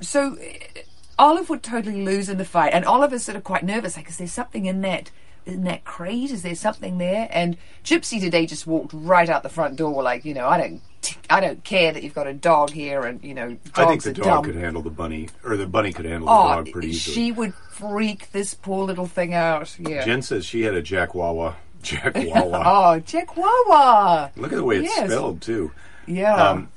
so 0.00 0.36
Olive 1.20 1.50
would 1.50 1.62
totally 1.62 2.02
lose 2.04 2.28
in 2.28 2.38
the 2.38 2.44
fight, 2.44 2.72
and 2.72 2.84
Olive 2.84 3.12
is 3.12 3.22
sort 3.24 3.36
of 3.36 3.44
quite 3.44 3.62
nervous, 3.62 3.96
like, 3.96 4.08
is 4.08 4.16
there 4.18 4.26
something 4.26 4.66
in 4.66 4.80
that? 4.80 5.10
In 5.46 5.64
that 5.64 5.84
crate, 5.84 6.30
is 6.30 6.42
there 6.42 6.54
something 6.54 6.98
there? 6.98 7.26
And 7.30 7.56
Gypsy 7.82 8.20
today 8.20 8.44
just 8.46 8.66
walked 8.66 8.92
right 8.92 9.28
out 9.28 9.42
the 9.42 9.48
front 9.48 9.76
door, 9.76 10.02
like 10.02 10.24
you 10.26 10.34
know, 10.34 10.46
I 10.46 10.58
don't, 10.58 10.82
I 11.30 11.40
don't 11.40 11.64
care 11.64 11.92
that 11.92 12.02
you've 12.02 12.14
got 12.14 12.26
a 12.26 12.34
dog 12.34 12.70
here, 12.70 13.04
and 13.04 13.24
you 13.24 13.32
know, 13.34 13.56
dogs 13.74 13.78
I 13.78 13.86
think 13.86 14.02
the 14.02 14.10
are 14.10 14.14
dog 14.14 14.24
dumb. 14.24 14.44
could 14.44 14.54
handle 14.56 14.82
the 14.82 14.90
bunny, 14.90 15.28
or 15.42 15.56
the 15.56 15.66
bunny 15.66 15.92
could 15.94 16.04
handle 16.04 16.28
Oh, 16.28 16.48
the 16.48 16.54
dog 16.56 16.72
pretty 16.72 16.88
easily. 16.90 17.14
she 17.14 17.32
would 17.32 17.54
freak 17.70 18.30
this 18.32 18.52
poor 18.52 18.84
little 18.84 19.06
thing 19.06 19.32
out. 19.32 19.74
Yeah. 19.78 20.04
Jen 20.04 20.20
says 20.22 20.44
she 20.44 20.62
had 20.62 20.74
a 20.74 20.82
Jack 20.82 21.14
Wawa. 21.14 21.56
Jack 21.82 22.14
Wawa. 22.16 22.62
oh, 22.66 22.98
Jack 23.00 23.34
Wawa. 23.36 24.30
Look 24.36 24.52
at 24.52 24.56
the 24.56 24.64
way 24.64 24.76
it's 24.80 24.94
Yes. 24.94 25.10
spelled 25.10 25.40
too. 25.40 25.72
Yeah. 26.06 26.34
Um, 26.34 26.68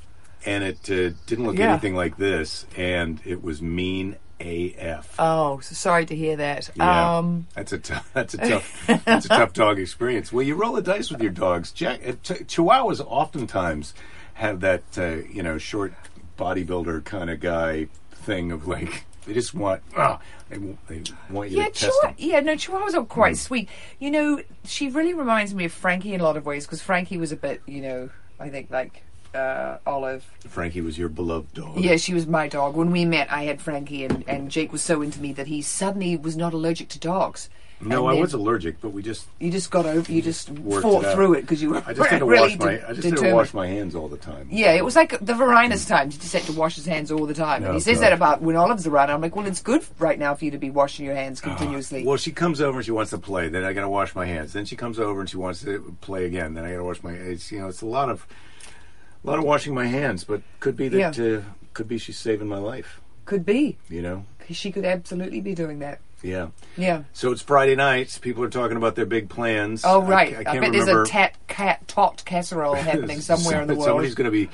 and 0.46 0.64
it 0.64 0.90
uh, 0.90 1.14
didn't 1.26 1.46
look 1.46 1.58
Yeah. 1.58 1.72
anything 1.72 1.96
like 1.96 2.16
this, 2.18 2.66
and 2.78 3.20
it 3.26 3.44
was 3.44 3.62
mean 3.62 4.16
AF. 4.44 5.16
Oh, 5.20 5.60
so 5.62 5.74
sorry 5.76 6.06
to 6.06 6.16
hear 6.16 6.36
that. 6.38 6.70
Yeah, 6.76 7.18
Um, 7.18 7.48
that's 7.56 7.72
a 7.74 7.78
tough. 7.80 8.10
That's 8.14 8.34
a 8.34 8.38
tough. 8.38 8.88
that's 9.06 9.26
a 9.26 9.30
tough 9.30 9.54
dog 9.64 9.80
experience. 9.80 10.32
Well, 10.34 10.44
you 10.44 10.56
roll 10.56 10.74
the 10.74 10.82
dice 10.82 11.10
with 11.12 11.22
your 11.22 11.32
dogs. 11.32 11.72
Jack, 11.72 12.02
uh, 12.08 12.12
ch- 12.24 12.46
Chihuahuas 12.48 13.00
oftentimes 13.06 13.94
have 14.36 14.60
that 14.62 14.84
uh, 14.98 15.16
you 15.32 15.42
know 15.44 15.58
short 15.58 15.94
bodybuilder 16.38 17.04
kind 17.06 17.30
of 17.30 17.40
guy 17.40 17.88
thing 18.12 18.52
of 18.52 18.68
like 18.68 19.06
they 19.26 19.34
just 19.34 19.54
want 19.54 19.82
ah, 19.96 20.20
they, 20.50 20.58
they 20.88 21.02
want 21.30 21.50
you 21.52 21.58
yeah, 21.60 21.66
to 21.66 21.72
test 21.72 21.82
Chihuahua, 22.02 22.14
yeah, 22.18 22.40
no, 22.42 22.54
Chihuahuas 22.56 22.94
are 22.96 23.06
quite 23.06 23.34
Mm. 23.36 23.38
sweet. 23.38 23.70
You 24.00 24.12
know, 24.12 24.42
she 24.66 24.90
really 24.90 25.14
reminds 25.14 25.54
me 25.54 25.66
of 25.66 25.72
Frankie 25.72 26.14
in 26.14 26.22
a 26.22 26.24
lot 26.24 26.36
of 26.38 26.46
ways 26.46 26.66
because 26.66 26.82
Frankie 26.82 27.18
was 27.18 27.32
a 27.32 27.36
bit, 27.38 27.62
you 27.66 27.82
know, 27.82 28.10
I 28.40 28.50
think 28.50 28.70
like 28.72 29.04
uh, 29.34 29.78
Olive. 29.86 30.24
Frankie 30.48 30.82
was 30.82 30.98
your 30.98 31.10
beloved 31.10 31.54
dog. 31.54 31.80
Yeah, 31.80 31.98
she 31.98 32.14
was 32.14 32.28
my 32.28 32.48
dog. 32.48 32.76
When 32.76 32.92
we 32.92 33.06
met, 33.06 33.32
I 33.32 33.44
had 33.44 33.62
Frankie, 33.62 34.06
and, 34.06 34.24
and 34.28 34.50
Jake 34.52 34.72
was 34.72 34.82
so 34.82 35.02
into 35.02 35.20
me 35.20 35.34
that 35.34 35.48
he 35.48 35.62
suddenly 35.62 36.16
was 36.18 36.36
not 36.38 36.54
allergic 36.54 36.90
to 36.90 37.00
dogs. 37.00 37.50
No, 37.82 38.08
And 38.08 38.18
I 38.18 38.22
was 38.22 38.34
allergic, 38.34 38.80
but 38.80 38.90
we 38.92 39.02
just 39.02 39.28
You 39.40 39.52
just 39.52 39.70
got 39.70 39.86
over. 39.86 40.10
You 40.10 40.22
just 40.22 40.50
worked 40.52 40.84
fought 40.84 41.04
it 41.04 41.14
through 41.16 41.34
it 41.34 41.42
because 41.42 41.62
you 41.62 41.72
were 41.72 41.84
I 41.86 41.92
just 41.94 42.10
had 42.10 42.20
to 42.20 42.26
really 42.26 42.56
wash 42.56 42.60
my 42.60 42.88
I 42.88 42.94
just 42.94 43.04
had 43.10 43.18
to 43.18 43.34
wash 43.34 43.54
my 43.54 43.68
hands 43.68 43.94
all 43.94 44.08
the 44.08 44.16
time. 44.16 44.48
Yeah, 44.50 44.72
it 44.72 44.86
was 44.86 44.96
like 44.96 45.20
the 45.20 45.34
Varinus 45.34 45.86
times. 45.86 46.16
He 46.16 46.22
just 46.22 46.32
had 46.32 46.44
to 46.44 46.54
wash 46.54 46.76
his 46.76 46.86
hands 46.86 47.12
all 47.12 47.26
the 47.26 47.34
time. 47.34 47.64
and 47.64 47.72
Oh, 47.72 47.74
he 47.74 47.82
says 47.82 47.98
God. 47.98 48.04
that 48.04 48.14
about 48.14 48.42
when 48.42 48.56
Olive's 48.56 48.88
around. 48.88 49.10
I'm 49.10 49.20
like, 49.20 49.36
well, 49.36 49.46
it's 49.48 49.62
good 49.62 49.84
right 50.00 50.18
now 50.18 50.34
for 50.34 50.46
you 50.46 50.52
to 50.52 50.58
be 50.58 50.70
washing 50.70 51.06
your 51.06 51.16
hands 51.16 51.42
continuously. 51.42 52.06
Well, 52.06 52.16
she 52.16 52.32
comes 52.32 52.62
over 52.62 52.78
and 52.78 52.86
she 52.86 52.92
wants 52.92 53.10
to 53.10 53.18
play. 53.18 53.50
Then 53.50 53.66
I 53.66 53.74
got 53.74 53.82
to 53.82 53.90
wash 53.90 54.16
my 54.16 54.28
hands. 54.28 54.54
Then 54.54 54.64
she 54.64 54.78
comes 54.78 54.98
over 54.98 55.20
and 55.20 55.30
she 55.30 55.36
wants 55.38 55.62
to 55.64 55.94
play 56.00 56.24
again. 56.24 56.54
Then 56.54 56.64
I 56.64 56.72
got 56.72 56.78
to 56.78 56.84
wash 56.86 57.04
my. 57.04 57.12
It's 57.12 57.52
you 57.52 57.60
know, 57.60 57.68
it's 57.68 57.82
a 57.82 57.86
lot 57.88 58.08
of, 58.08 58.26
a 59.24 59.28
lot 59.30 59.40
of 59.40 59.46
washing 59.46 59.74
my 59.74 59.86
hands. 59.86 60.24
But 60.24 60.42
could 60.60 60.76
be 60.76 60.88
that 60.90 61.18
Yeah. 61.18 61.38
uh, 61.38 61.42
could 61.74 61.88
be 61.88 61.98
she's 61.98 62.18
saving 62.18 62.48
my 62.48 62.58
life. 62.58 63.00
Could 63.26 63.46
be. 63.46 63.78
You 63.90 64.02
know, 64.02 64.26
She 64.52 64.72
could 64.72 64.86
absolutely 64.86 65.40
be 65.42 65.56
doing 65.56 65.80
that. 65.80 66.00
yeah. 66.22 66.48
Yeah. 66.78 67.04
So 67.14 67.32
it's 67.32 67.42
Friday 67.42 67.76
nights. 67.76 68.18
People 68.18 68.44
are 68.44 68.50
talking 68.50 68.78
about 68.78 68.96
their 68.96 69.06
big 69.06 69.30
plans. 69.30 69.84
Oh, 69.86 70.02
right. 70.02 70.36
I, 70.36 70.40
I, 70.40 70.44
can't 70.44 70.46
bet 70.46 70.56
remember. 70.72 70.86
there's 70.86 71.08
a 71.10 71.12
tat, 71.12 71.36
cat, 71.48 71.88
tot 71.88 72.24
casserole 72.26 72.76
happening 72.92 73.22
somewhere 73.22 73.62
in 73.62 73.68
the 73.68 73.76
world. 73.76 73.86
Somebody's 73.88 74.16
going 74.16 74.26
to 74.26 74.32
be 74.32 74.50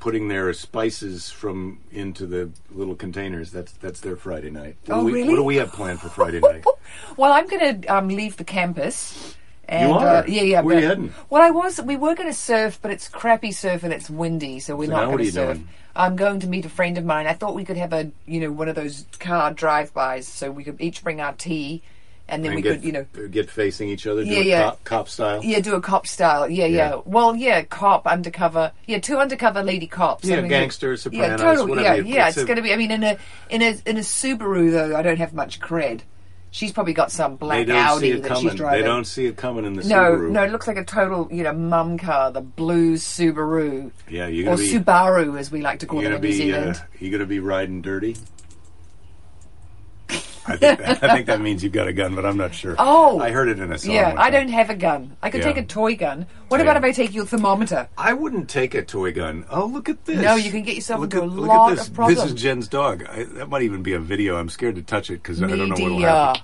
putting 0.00 0.26
their 0.28 0.52
spices 0.52 1.30
from 1.30 1.78
into 1.92 2.26
the 2.26 2.50
little 2.70 2.94
containers. 2.96 3.50
That's 3.52 3.72
that's 3.72 4.00
their 4.00 4.16
Friday 4.16 4.50
night. 4.50 4.76
What 4.86 4.96
Oh, 4.96 5.00
do 5.00 5.04
we, 5.06 5.12
really? 5.12 5.28
What 5.30 5.36
do 5.36 5.44
we 5.44 5.56
have 5.56 5.72
planned 5.72 6.00
for 6.00 6.08
Friday 6.08 6.40
night? 6.40 6.64
Well, 7.16 7.32
I'm 7.32 7.46
going 7.48 7.80
to 7.80 7.86
um, 7.94 8.08
leave 8.08 8.36
the 8.36 8.44
campus. 8.44 9.36
And, 9.72 9.88
You 9.88 9.94
are? 9.94 10.06
Uh, 10.18 10.24
yeah, 10.26 10.42
yeah. 10.42 10.60
Where 10.60 10.78
you 10.80 10.86
heading? 10.86 11.14
Well, 11.30 11.40
I 11.42 11.50
was. 11.50 11.80
We 11.80 11.96
were 11.96 12.14
going 12.14 12.28
to 12.28 12.34
surf, 12.34 12.78
but 12.82 12.90
it's 12.90 13.08
crappy 13.08 13.52
surf 13.52 13.82
and 13.84 13.92
it's 13.92 14.10
windy, 14.10 14.60
so 14.60 14.76
we're 14.76 14.86
So 14.86 14.92
not 14.92 15.06
going 15.06 15.18
to 15.18 15.32
surf. 15.32 15.56
doing? 15.56 15.68
I'm 15.96 16.16
going 16.16 16.40
to 16.40 16.46
meet 16.46 16.64
a 16.66 16.68
friend 16.68 16.98
of 16.98 17.04
mine. 17.06 17.26
I 17.26 17.32
thought 17.32 17.54
we 17.54 17.64
could 17.64 17.76
have 17.78 17.92
a, 17.92 18.10
you 18.26 18.40
know, 18.40 18.50
one 18.52 18.68
of 18.68 18.74
those 18.74 19.06
car 19.18 19.52
drive-bys, 19.52 20.28
so 20.28 20.50
we 20.50 20.62
could 20.64 20.78
each 20.80 21.02
bring 21.02 21.20
our 21.22 21.32
tea, 21.32 21.82
and 22.28 22.44
then 22.44 22.52
and 22.52 22.56
we 22.56 22.62
get, 22.62 22.72
could, 22.76 22.84
you 22.84 22.92
know, 22.92 23.06
get 23.30 23.50
facing 23.50 23.88
each 23.88 24.06
other. 24.06 24.24
Do 24.24 24.30
Yeah, 24.30 24.40
yeah. 24.40 24.62
Cop, 24.62 24.84
cop 24.84 25.08
style. 25.08 25.42
yeah, 25.44 25.60
do 25.60 25.74
a 25.74 25.80
cop 25.80 26.06
style. 26.06 26.48
Yeah, 26.50 26.66
yeah. 26.66 26.90
Yeah. 26.96 27.00
Well, 27.06 27.34
yeah, 27.34 27.62
cop 27.62 28.06
undercover. 28.06 28.72
Yeah, 28.86 28.98
two 29.00 29.16
undercover 29.18 29.62
lady 29.62 29.86
cops. 29.86 30.24
Yeah, 30.26 30.36
I 30.36 30.40
mean, 30.40 30.48
gangster, 30.50 30.90
Yeah, 30.90 30.96
Sopranos, 30.96 31.40
totally. 31.40 31.70
whatever 31.70 31.96
Yeah, 32.02 32.14
yeah. 32.14 32.28
it's 32.28 32.36
It's, 32.36 32.46
going 32.46 32.56
to 32.56 32.62
be. 32.62 32.72
I 32.72 32.76
mean, 32.76 32.90
in 32.90 33.02
a 33.04 33.16
in 33.50 33.62
a 33.62 33.76
in 33.86 33.96
a 33.96 34.00
Subaru 34.00 34.70
though, 34.70 34.96
I 34.96 35.02
don't 35.02 35.18
have 35.18 35.32
much 35.34 35.60
cred. 35.60 36.00
She's 36.54 36.70
probably 36.70 36.92
got 36.92 37.10
some 37.10 37.36
black 37.36 37.66
Audi 37.68 38.12
that 38.12 38.28
coming. 38.28 38.42
she's 38.50 38.54
driving. 38.54 38.80
They 38.82 38.86
don't 38.86 39.06
see 39.06 39.24
it 39.24 39.38
coming 39.38 39.64
in 39.64 39.72
the 39.72 39.82
No, 39.88 40.12
Subaru. 40.12 40.30
no, 40.30 40.42
it 40.44 40.52
looks 40.52 40.68
like 40.68 40.76
a 40.76 40.84
total, 40.84 41.26
you 41.32 41.42
know, 41.42 41.52
mum 41.54 41.96
car, 41.98 42.30
the 42.30 42.42
blue 42.42 42.96
Subaru. 42.96 43.90
Yeah, 44.10 44.26
you're 44.26 44.50
Or 44.50 44.56
be. 44.58 44.70
Subaru, 44.70 45.38
as 45.40 45.50
we 45.50 45.62
like 45.62 45.78
to 45.80 45.86
call 45.86 46.02
gonna 46.02 46.16
in 46.16 46.20
New 46.20 46.28
be. 46.28 46.34
Uh, 46.34 46.36
Zealand. 46.60 46.82
you're 47.00 47.10
gonna 47.10 47.24
be 47.26 47.40
riding 47.40 47.80
dirty. 47.80 48.16
I 50.44 50.56
think, 50.56 50.78
that, 50.80 51.02
I 51.04 51.14
think 51.14 51.26
that 51.26 51.40
means 51.40 51.62
you've 51.62 51.72
got 51.72 51.86
a 51.86 51.92
gun, 51.92 52.14
but 52.16 52.26
I'm 52.26 52.36
not 52.36 52.52
sure. 52.54 52.74
Oh. 52.78 53.20
I 53.20 53.30
heard 53.30 53.48
it 53.48 53.60
in 53.60 53.70
a 53.70 53.78
song. 53.78 53.92
yeah, 53.94 54.14
I 54.18 54.30
don't 54.30 54.48
have 54.48 54.70
a 54.70 54.74
gun. 54.74 55.16
I 55.22 55.30
could 55.30 55.40
Yeah. 55.40 55.46
take 55.52 55.56
a 55.58 55.64
toy 55.64 55.94
gun. 55.94 56.26
What 56.48 56.60
about 56.60 56.76
if 56.76 56.82
I 56.82 56.90
take 56.90 57.14
your 57.14 57.24
thermometer? 57.26 57.88
I 57.96 58.12
wouldn't 58.12 58.48
take 58.50 58.74
a 58.74 58.82
toy 58.82 59.12
gun. 59.12 59.44
Oh, 59.50 59.66
look 59.66 59.88
at 59.88 60.04
this! 60.04 60.20
No, 60.20 60.34
you 60.34 60.50
can 60.50 60.62
get 60.62 60.74
yourself 60.74 61.00
look 61.00 61.14
into 61.14 61.24
at, 61.26 61.30
a 61.30 61.32
look 61.32 61.48
lot 61.48 61.70
at 61.72 61.78
this. 61.78 61.88
of 61.88 61.94
problems. 61.94 62.20
This 62.22 62.32
is 62.32 62.42
Jen's 62.42 62.66
dog. 62.68 63.04
I, 63.08 63.22
that 63.24 63.48
might 63.48 63.62
even 63.62 63.82
be 63.84 63.92
a 63.92 64.00
video. 64.00 64.36
I'm 64.36 64.48
scared 64.48 64.74
to 64.76 64.82
touch 64.82 65.10
it 65.10 65.22
because 65.22 65.40
I 65.42 65.46
don't 65.46 65.58
know 65.58 65.66
what'll 65.74 65.88
Media. 65.90 66.08
happen. 66.10 66.42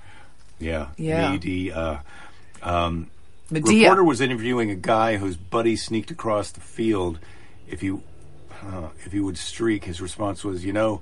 Yeah, 0.60 0.86
Yeah. 0.96 1.30
media. 1.32 2.02
Um, 2.62 3.10
Medea. 3.50 3.82
reporter 3.88 4.04
was 4.04 4.20
interviewing 4.20 4.70
a 4.70 4.74
guy 4.74 5.16
whose 5.16 5.36
buddy 5.36 5.76
sneaked 5.76 6.10
across 6.10 6.50
the 6.50 6.60
field. 6.60 7.18
If 7.68 7.82
you 7.82 8.02
uh, 8.64 8.88
if 9.04 9.12
he 9.12 9.20
would 9.20 9.38
streak, 9.38 9.84
his 9.84 10.00
response 10.00 10.44
was, 10.44 10.64
"You 10.64 10.72
know, 10.72 11.00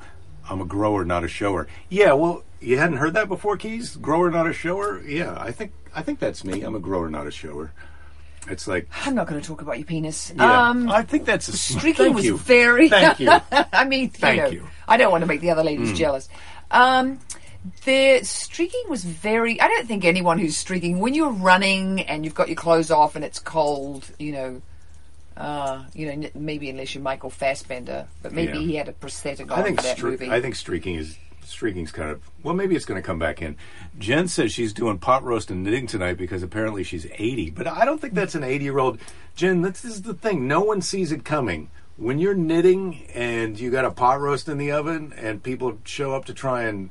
I'm 0.49 0.61
a 0.61 0.65
grower, 0.65 1.05
not 1.05 1.25
a 1.25 1.29
shower." 1.29 1.67
Yeah, 1.89 2.13
well, 2.15 2.43
you 2.61 2.79
hadn't 2.79 2.97
heard 2.99 3.15
that 3.15 3.29
before, 3.29 3.57
Keys. 3.57 3.97
Grower, 3.97 4.31
not 4.31 4.47
a 4.47 4.53
shower. 4.53 5.01
Yeah, 5.07 5.37
I 5.39 5.53
think 5.53 5.73
I 5.95 6.03
think 6.03 6.19
that's 6.19 6.45
me. 6.45 6.63
I'm 6.63 6.75
a 6.75 6.81
grower, 6.81 7.09
not 7.11 7.27
a 7.27 7.31
shower. 7.31 7.73
It's 8.49 8.69
like, 8.69 8.89
I'm 9.05 9.17
not 9.17 9.27
going 9.27 9.41
to 9.41 9.47
talk 9.47 9.61
about 9.61 9.77
your 9.77 9.87
penis. 9.87 10.33
yeah, 10.37 10.69
Um, 10.69 10.89
I 10.89 11.03
think 11.03 11.25
that's 11.25 11.49
a 11.49 11.57
streaking 11.57 12.15
was 12.15 12.25
you. 12.25 12.37
very. 12.39 12.89
Thank 12.89 13.19
you. 13.25 13.29
I 13.51 13.85
mean, 13.85 14.03
you 14.05 14.09
Thank 14.11 14.41
know, 14.41 14.49
you. 14.51 14.61
Mm. 14.61 14.69
I 14.87 14.97
don't 14.99 15.11
want 15.11 15.23
to 15.23 15.27
make 15.27 15.41
the 15.41 15.51
other 15.51 15.65
ladies 15.65 15.99
jealous. 15.99 16.29
Um, 16.71 17.19
the 17.85 18.21
streaking 18.23 18.85
was 18.89 19.05
very. 19.05 19.61
I 19.61 19.67
don't 19.67 19.89
think 19.89 20.05
anyone 20.05 20.39
who's 20.39 20.57
streaking 20.57 21.01
when 21.01 21.13
you're 21.15 21.31
running 21.33 22.03
and 22.03 22.25
you've 22.25 22.37
got 22.37 22.47
your 22.49 22.55
clothes 22.57 22.93
off 22.93 23.17
and 23.17 23.25
it's 23.25 23.41
cold, 23.41 24.09
you 24.21 24.31
know. 24.31 24.63
Uh, 25.37 25.85
you 25.95 26.07
know, 26.07 26.13
n- 26.13 26.31
maybe 26.35 26.71
unless 26.71 26.95
you're 26.95 27.03
Michael 27.03 27.29
Fassbender, 27.31 28.07
but 28.23 28.33
maybe 28.33 28.59
Yeah. 28.59 28.65
he 28.65 28.77
had 28.77 28.89
a 28.89 28.93
prosthetic 28.93 29.51
on 29.53 29.59
I 29.59 29.63
think 29.63 29.83
that 29.83 30.03
movie. 30.03 30.31
I 30.31 30.41
think 30.41 30.55
streaking 30.55 30.95
is 30.95 31.19
streaking's 31.45 31.93
kind 31.93 32.11
of 32.11 32.23
well, 32.43 32.55
maybe 32.55 32.75
it's 32.75 32.85
going 32.87 33.01
to 33.01 33.07
come 33.07 33.19
back 33.19 33.43
in. 33.43 33.57
Jen 33.99 34.29
says 34.29 34.51
she's 34.53 34.73
doing 34.73 34.99
pot 34.99 35.23
roast 35.23 35.51
and 35.51 35.63
knitting 35.63 35.87
tonight 35.87 36.17
because 36.17 36.43
apparently 36.43 36.83
she's 36.83 37.07
80, 37.19 37.51
but 37.51 37.67
I 37.67 37.85
don't 37.85 38.01
think 38.01 38.15
that's 38.15 38.35
an 38.35 38.43
80 38.45 38.65
year 38.65 38.79
old. 38.79 38.99
Jen, 39.37 39.61
this 39.63 39.85
is 39.85 40.03
the 40.03 40.15
thing. 40.15 40.49
No 40.49 40.61
one 40.63 40.81
sees 40.81 41.13
it 41.13 41.25
coming. 41.25 41.71
When 41.99 42.19
you're 42.19 42.35
knitting 42.35 43.07
and 43.15 43.59
you 43.61 43.71
got 43.71 43.85
a 43.85 43.91
pot 43.91 44.21
roast 44.21 44.49
in 44.49 44.57
the 44.59 44.71
oven 44.73 45.13
and 45.17 45.43
people 45.43 45.79
show 45.85 46.15
up 46.15 46.25
to 46.27 46.35
try 46.35 46.63
and 46.63 46.91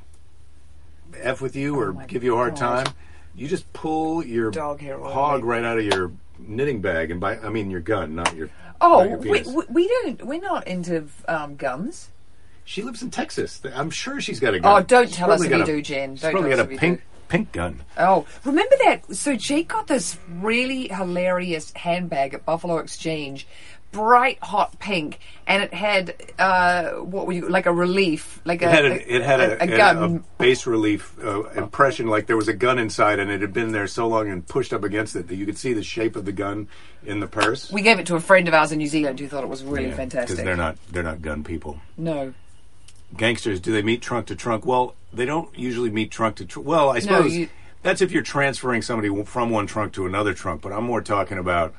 f 1.20 1.40
with 1.40 1.54
you 1.56 1.78
or 1.78 1.90
Oh 1.90 1.92
my 1.94 2.06
give 2.06 2.22
you 2.24 2.34
a 2.34 2.36
hard 2.36 2.54
God. 2.54 2.86
time, 2.86 2.94
you 3.34 3.48
just 3.48 3.70
pull 3.72 4.24
your 4.24 4.50
Dog 4.50 4.80
hair 4.80 4.98
hog 4.98 5.44
right 5.44 5.64
out 5.64 5.78
of 5.78 5.84
your 5.84 6.12
knitting 6.38 6.80
bag 6.80 7.10
and 7.10 7.20
by 7.20 7.38
I 7.38 7.48
mean 7.48 7.70
your 7.70 7.80
gun, 7.80 8.14
not 8.14 8.34
your. 8.34 8.50
oh, 8.80 9.00
not 9.00 9.08
your 9.10 9.18
we, 9.18 9.28
penis. 9.42 9.54
we, 9.54 9.64
we 9.70 9.88
don't. 9.88 10.26
We're 10.26 10.40
not 10.40 10.66
into 10.66 11.06
um, 11.28 11.56
guns. 11.56 12.10
She 12.64 12.82
lives 12.82 13.00
in 13.02 13.10
Texas. 13.10 13.60
I'm 13.74 13.90
sure 13.90 14.20
she's 14.20 14.40
got 14.40 14.54
a 14.54 14.58
gun. 14.60 14.82
Oh, 14.82 14.84
don't 14.84 15.06
She's 15.06 15.16
tell 15.16 15.30
us 15.30 15.40
probably 15.40 15.54
if 15.60 15.68
you 15.68 15.74
a- 15.74 15.76
do, 15.76 15.82
Jen. 15.82 16.14
She's 16.16 16.22
Don't 16.22 16.32
probably 16.32 16.50
tell 16.50 16.58
got 16.58 16.64
us 16.66 16.70
a 16.70 16.72
you 16.72 16.78
pink 16.80 16.98
do. 16.98 17.04
pink 17.28 17.52
gun. 17.52 17.80
Oh, 17.96 18.26
remember 18.44 18.74
that? 18.84 19.14
So 19.14 19.36
Jake 19.36 19.68
got 19.68 19.86
this 19.86 20.18
really 20.28 20.88
hilarious 20.88 21.72
handbag 21.76 22.34
at 22.34 22.44
Buffalo 22.44 22.78
Exchange, 22.78 23.46
bright 23.92 24.38
hot 24.42 24.78
pink, 24.78 25.18
and 25.46 25.62
it 25.62 25.72
had 25.72 26.14
uh, 26.38 26.90
what 26.92 27.26
were 27.26 27.32
you 27.32 27.48
like 27.48 27.66
a 27.66 27.72
relief, 27.72 28.40
like 28.44 28.60
It 28.62 28.66
a 28.66 28.70
had 28.70 28.84
a, 28.84 29.14
it 29.16 29.22
had 29.22 29.40
a, 29.40 29.60
a, 29.62 29.64
a- 29.74 29.76
gun. 29.76 30.16
a 30.16 30.42
base 30.42 30.66
relief 30.66 31.14
uh, 31.22 31.44
impression, 31.50 32.06
like 32.06 32.26
there 32.26 32.36
was 32.36 32.48
a 32.48 32.52
gun 32.54 32.78
inside, 32.78 33.18
and 33.18 33.30
it 33.30 33.40
had 33.40 33.52
been 33.52 33.72
there 33.72 33.86
so 33.86 34.06
long 34.06 34.28
and 34.28 34.46
pushed 34.46 34.72
up 34.72 34.84
against 34.84 35.16
it 35.16 35.28
that 35.28 35.36
you 35.36 35.46
could 35.46 35.56
see 35.58 35.72
the 35.72 35.82
shape 35.82 36.16
of 36.16 36.24
the 36.24 36.32
gun 36.32 36.68
in 37.04 37.20
the 37.20 37.26
purse. 37.26 37.70
we 37.72 37.82
gave 37.82 37.98
it 37.98 38.06
to 38.06 38.16
a 38.16 38.20
friend 38.20 38.48
of 38.48 38.54
ours 38.54 38.72
in 38.72 38.78
New 38.78 38.86
Zealand 38.88 39.18
who 39.20 39.28
thought 39.28 39.44
it 39.44 39.48
was 39.48 39.62
really 39.64 39.90
fantastic. 39.92 40.36
because 40.36 40.44
they're 40.44 40.56
not 40.56 40.76
they're 40.90 41.02
not 41.02 41.22
gun 41.22 41.42
people. 41.44 41.80
no, 41.96 42.34
Gangsters, 43.16 43.60
do 43.60 43.72
they 43.72 43.82
meet 43.82 44.02
trunk 44.02 44.26
to 44.26 44.34
trunk? 44.34 44.66
Well, 44.66 44.94
they 45.12 45.24
don't 45.24 45.56
usually 45.56 45.90
meet 45.90 46.10
trunk 46.10 46.36
to 46.36 46.44
trunk. 46.44 46.66
Well, 46.66 46.90
I 46.90 46.94
No, 46.94 47.00
suppose 47.00 47.36
you- 47.36 47.48
that's 47.82 48.00
if 48.02 48.10
you're 48.10 48.24
transferring 48.24 48.82
somebody 48.82 49.08
from 49.24 49.50
one 49.50 49.68
trunk 49.68 49.92
to 49.92 50.06
another 50.06 50.34
trunk. 50.34 50.60
But 50.60 50.72
I'm 50.72 50.84
more 50.84 51.00
talking 51.00 51.38
about. 51.38 51.72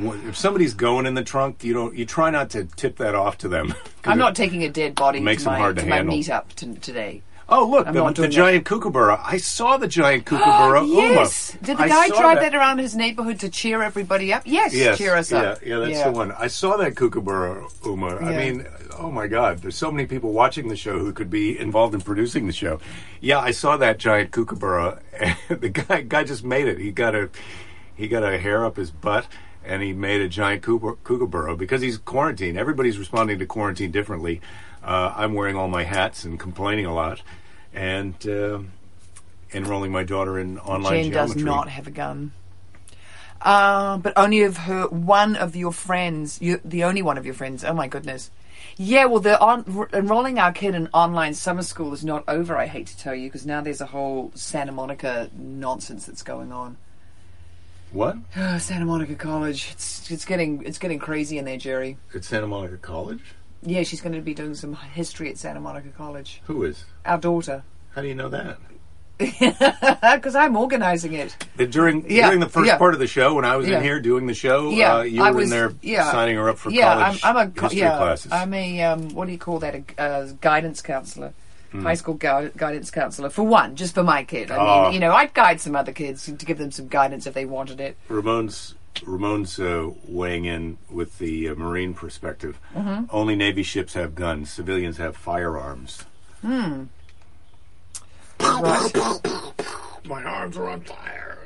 If 0.00 0.36
somebody's 0.36 0.74
going 0.74 1.06
in 1.06 1.14
the 1.14 1.22
trunk, 1.24 1.62
you 1.64 1.74
don't. 1.74 1.94
You 1.94 2.06
try 2.06 2.30
not 2.30 2.50
to 2.50 2.64
tip 2.64 2.96
that 2.96 3.14
off 3.14 3.38
to 3.38 3.48
them. 3.48 3.74
I'm 4.04 4.18
not 4.18 4.34
taking 4.34 4.62
a 4.64 4.68
dead 4.68 4.94
body 4.94 5.20
Makes 5.20 5.42
to 5.42 5.44
them 5.46 5.52
my, 5.54 5.58
hard 5.58 5.76
to 5.76 5.86
my 5.86 5.96
handle. 5.96 6.16
meetup 6.16 6.48
to, 6.54 6.74
today. 6.76 7.22
Oh, 7.48 7.66
look, 7.68 7.86
I'm 7.86 7.92
the, 7.92 8.02
the 8.12 8.22
that. 8.22 8.28
giant 8.28 8.64
kookaburra. 8.64 9.20
I 9.22 9.36
saw 9.36 9.76
the 9.76 9.86
giant 9.88 10.24
kookaburra. 10.26 10.86
yes, 10.86 11.50
Uma. 11.54 11.66
did 11.66 11.76
the 11.76 11.82
I 11.82 11.88
guy 11.88 12.08
drive 12.08 12.38
that. 12.40 12.54
around 12.54 12.78
his 12.78 12.96
neighborhood 12.96 13.40
to 13.40 13.50
cheer 13.50 13.82
everybody 13.82 14.32
up? 14.32 14.42
Yes, 14.46 14.72
Yes, 14.72 14.96
cheer 14.96 15.14
us 15.14 15.30
yeah, 15.30 15.38
up. 15.40 15.58
yeah, 15.66 15.78
that's 15.80 16.02
the 16.04 16.12
one. 16.12 16.32
I 16.32 16.46
saw 16.46 16.78
that 16.78 16.94
kookaburra, 16.94 17.68
Uma. 17.84 18.16
I 18.16 18.34
mean, 18.36 18.66
oh 18.98 19.10
my 19.10 19.26
God, 19.26 19.58
there's 19.58 19.76
so 19.76 19.90
many 19.90 20.06
people 20.06 20.32
watching 20.32 20.68
the 20.68 20.76
show 20.76 20.98
who 21.00 21.12
could 21.12 21.28
be 21.28 21.58
involved 21.58 21.94
in 21.94 22.00
producing 22.00 22.46
the 22.46 22.52
show. 22.54 22.80
Yeah, 23.20 23.40
I 23.40 23.50
saw 23.50 23.76
that 23.76 23.98
giant 23.98 24.30
kookaburra. 24.30 25.00
the 25.48 25.68
guy, 25.68 26.00
guy 26.02 26.24
just 26.24 26.44
made 26.44 26.68
it. 26.68 26.78
He 26.78 26.90
got 26.90 27.14
a, 27.14 27.28
he 27.94 28.08
got 28.08 28.22
a 28.22 28.38
hair 28.38 28.64
up 28.64 28.76
his 28.76 28.90
butt. 28.90 29.26
And 29.64 29.82
he 29.82 29.92
made 29.92 30.20
a 30.20 30.28
giant 30.28 30.62
kooka- 30.62 30.98
kookaburra 31.04 31.56
because 31.56 31.82
he's 31.82 31.98
quarantined. 31.98 32.58
Everybody's 32.58 32.98
responding 32.98 33.38
to 33.38 33.46
quarantine 33.46 33.90
differently. 33.90 34.40
Uh, 34.82 35.14
I'm 35.16 35.34
wearing 35.34 35.54
all 35.56 35.68
my 35.68 35.84
hats 35.84 36.24
and 36.24 36.38
complaining 36.40 36.86
a 36.86 36.92
lot, 36.94 37.22
and 37.72 38.14
uh, 38.26 38.58
enrolling 39.52 39.92
my 39.92 40.02
daughter 40.02 40.38
in 40.38 40.58
online 40.58 41.04
Jen 41.04 41.12
geometry. 41.12 41.34
does 41.34 41.44
not 41.44 41.68
have 41.68 41.86
a 41.86 41.92
gun. 41.92 42.32
Uh, 43.40 43.98
but 43.98 44.12
only 44.16 44.42
of 44.42 44.56
her, 44.56 44.86
one 44.88 45.36
of 45.36 45.56
your 45.56 45.72
friends, 45.72 46.40
you, 46.40 46.60
the 46.64 46.84
only 46.84 47.02
one 47.02 47.18
of 47.18 47.24
your 47.24 47.34
friends. 47.34 47.64
Oh 47.64 47.72
my 47.74 47.88
goodness. 47.88 48.30
Yeah, 48.76 49.04
well, 49.06 49.20
the 49.20 49.38
on, 49.40 49.64
r- 49.76 49.88
enrolling 49.92 50.38
our 50.38 50.52
kid 50.52 50.74
in 50.74 50.88
online 50.92 51.34
summer 51.34 51.62
school 51.62 51.92
is 51.92 52.04
not 52.04 52.24
over. 52.28 52.56
I 52.56 52.66
hate 52.66 52.86
to 52.88 52.96
tell 52.96 53.14
you 53.14 53.28
because 53.28 53.44
now 53.44 53.60
there's 53.60 53.80
a 53.80 53.86
whole 53.86 54.30
Santa 54.34 54.72
Monica 54.72 55.28
nonsense 55.36 56.06
that's 56.06 56.22
going 56.22 56.52
on. 56.52 56.76
What? 57.92 58.16
Santa 58.58 58.84
Monica 58.86 59.14
College, 59.14 59.70
it's 59.72 60.10
it's 60.10 60.24
getting 60.24 60.62
it's 60.64 60.78
getting 60.78 60.98
crazy 60.98 61.38
in 61.38 61.44
there, 61.44 61.58
Jerry. 61.58 61.98
At 62.14 62.24
Santa 62.24 62.46
Monica 62.46 62.78
College? 62.78 63.20
Yeah, 63.62 63.82
she's 63.82 64.00
going 64.00 64.14
to 64.14 64.20
be 64.20 64.34
doing 64.34 64.54
some 64.54 64.74
history 64.74 65.28
at 65.30 65.38
Santa 65.38 65.60
Monica 65.60 65.90
College. 65.90 66.40
Who 66.46 66.64
is? 66.64 66.84
Our 67.04 67.18
daughter, 67.18 67.62
How 67.94 68.02
do 68.02 68.08
you 68.08 68.14
know 68.14 68.28
that? 68.30 68.58
because 69.18 70.34
I'm 70.34 70.56
organising 70.56 71.12
it. 71.12 71.36
Uh, 71.58 71.66
During 71.66 72.10
Yeah, 72.10 72.26
during 72.26 72.40
the 72.40 72.48
first 72.48 72.66
yeah. 72.66 72.78
part 72.78 72.94
of 72.94 72.98
the 72.98 73.06
show, 73.06 73.34
when 73.34 73.44
I 73.44 73.54
was 73.56 73.68
Yeah. 73.68 73.76
in 73.76 73.84
here 73.84 74.00
doing 74.00 74.26
the 74.26 74.34
show, 74.34 74.70
Yeah, 74.70 74.96
uh, 74.96 75.02
you 75.02 75.22
I 75.22 75.30
were 75.30 75.36
was 75.36 75.44
in 75.44 75.50
there 75.50 75.72
yeah, 75.82 76.10
signing 76.10 76.36
her 76.36 76.48
up 76.48 76.58
for 76.58 76.70
yeah, 76.70 76.94
college 76.94 77.20
I'm, 77.22 77.36
I'm 77.36 77.48
a 77.56 77.60
history 77.60 77.80
yeah, 77.80 77.98
classes. 77.98 78.32
I'm 78.32 78.52
a 78.54 78.82
um, 78.82 79.10
what 79.10 79.26
do 79.26 79.32
you 79.32 79.38
call 79.38 79.60
that? 79.60 79.74
A 79.76 80.00
uh, 80.02 80.28
guidance 80.40 80.82
counselor, 80.82 81.34
Hmm. 81.72 81.82
high 81.82 81.94
school 81.94 82.14
gu- 82.14 82.50
guidance 82.56 82.90
counselor 82.90 83.30
for 83.30 83.42
one, 83.44 83.76
just 83.76 83.94
for 83.94 84.02
my 84.02 84.22
kid. 84.24 84.50
I 84.50 84.56
Ah. 84.56 84.82
mean, 84.84 84.92
you 84.94 85.00
know, 85.00 85.12
I'd 85.12 85.32
guide 85.34 85.60
some 85.60 85.74
other 85.74 85.92
kids 85.92 86.26
to 86.26 86.32
give 86.46 86.58
them 86.58 86.70
some 86.70 86.86
guidance 86.88 87.26
if 87.26 87.34
they 87.34 87.44
wanted 87.46 87.80
it. 87.80 87.96
Ramon's 88.08 88.74
Ramon's 89.06 89.58
uh, 89.58 89.88
weighing 90.06 90.44
in 90.44 90.76
with 90.90 91.18
the 91.18 91.48
uh, 91.48 91.54
Marine 91.54 91.94
perspective. 91.94 92.58
Mm-hmm. 92.76 93.04
Only 93.08 93.34
Navy 93.36 93.62
ships 93.62 93.94
have 93.94 94.14
guns. 94.14 94.52
Civilians 94.52 94.98
have 94.98 95.16
firearms. 95.16 96.04
Right. 96.42 96.86
My 100.04 100.22
arms 100.24 100.56
are 100.58 100.68
on 100.68 100.80
fire. 100.82 101.38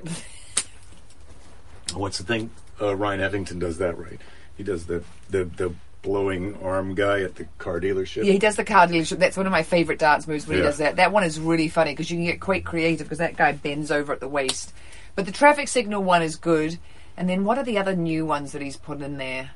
What's 1.94 2.18
the 2.18 2.24
thing? 2.24 2.50
Uh, 2.80 2.96
Ryan 2.96 3.20
Evington 3.20 3.58
does 3.60 3.78
that 3.78 3.96
right. 3.96 4.20
He 4.56 4.64
does 4.64 4.86
the 4.86 5.04
the 5.30 5.44
the 5.44 5.72
blowing 6.06 6.56
arm 6.62 6.94
guy 6.94 7.20
at 7.22 7.34
the 7.34 7.44
car 7.58 7.80
dealership. 7.80 8.24
Yeah, 8.24 8.32
he 8.32 8.38
does 8.38 8.54
the 8.54 8.64
car 8.64 8.86
dealership. 8.86 9.18
That's 9.18 9.36
one 9.36 9.46
of 9.46 9.52
my 9.52 9.64
favourite 9.64 9.98
dance 9.98 10.28
moves 10.28 10.46
when 10.46 10.58
he 10.58 10.62
does 10.62 10.78
that. 10.78 10.96
That 10.96 11.10
one 11.10 11.24
is 11.24 11.40
really 11.40 11.68
funny 11.68 11.90
because 11.90 12.10
you 12.10 12.16
can 12.16 12.24
get 12.24 12.40
quite 12.40 12.64
creative 12.64 13.06
because 13.06 13.18
that 13.18 13.36
guy 13.36 13.52
bends 13.52 13.90
over 13.90 14.12
at 14.12 14.20
the 14.20 14.28
waist. 14.28 14.72
But 15.16 15.26
the 15.26 15.32
traffic 15.32 15.66
signal 15.66 16.04
one 16.04 16.22
is 16.22 16.36
good. 16.36 16.78
And 17.16 17.28
then 17.28 17.44
what 17.44 17.58
are 17.58 17.64
the 17.64 17.78
other 17.78 17.96
new 17.96 18.24
ones 18.24 18.52
that 18.52 18.62
he's 18.62 18.76
put 18.76 19.00
in 19.00 19.16
there? 19.16 19.50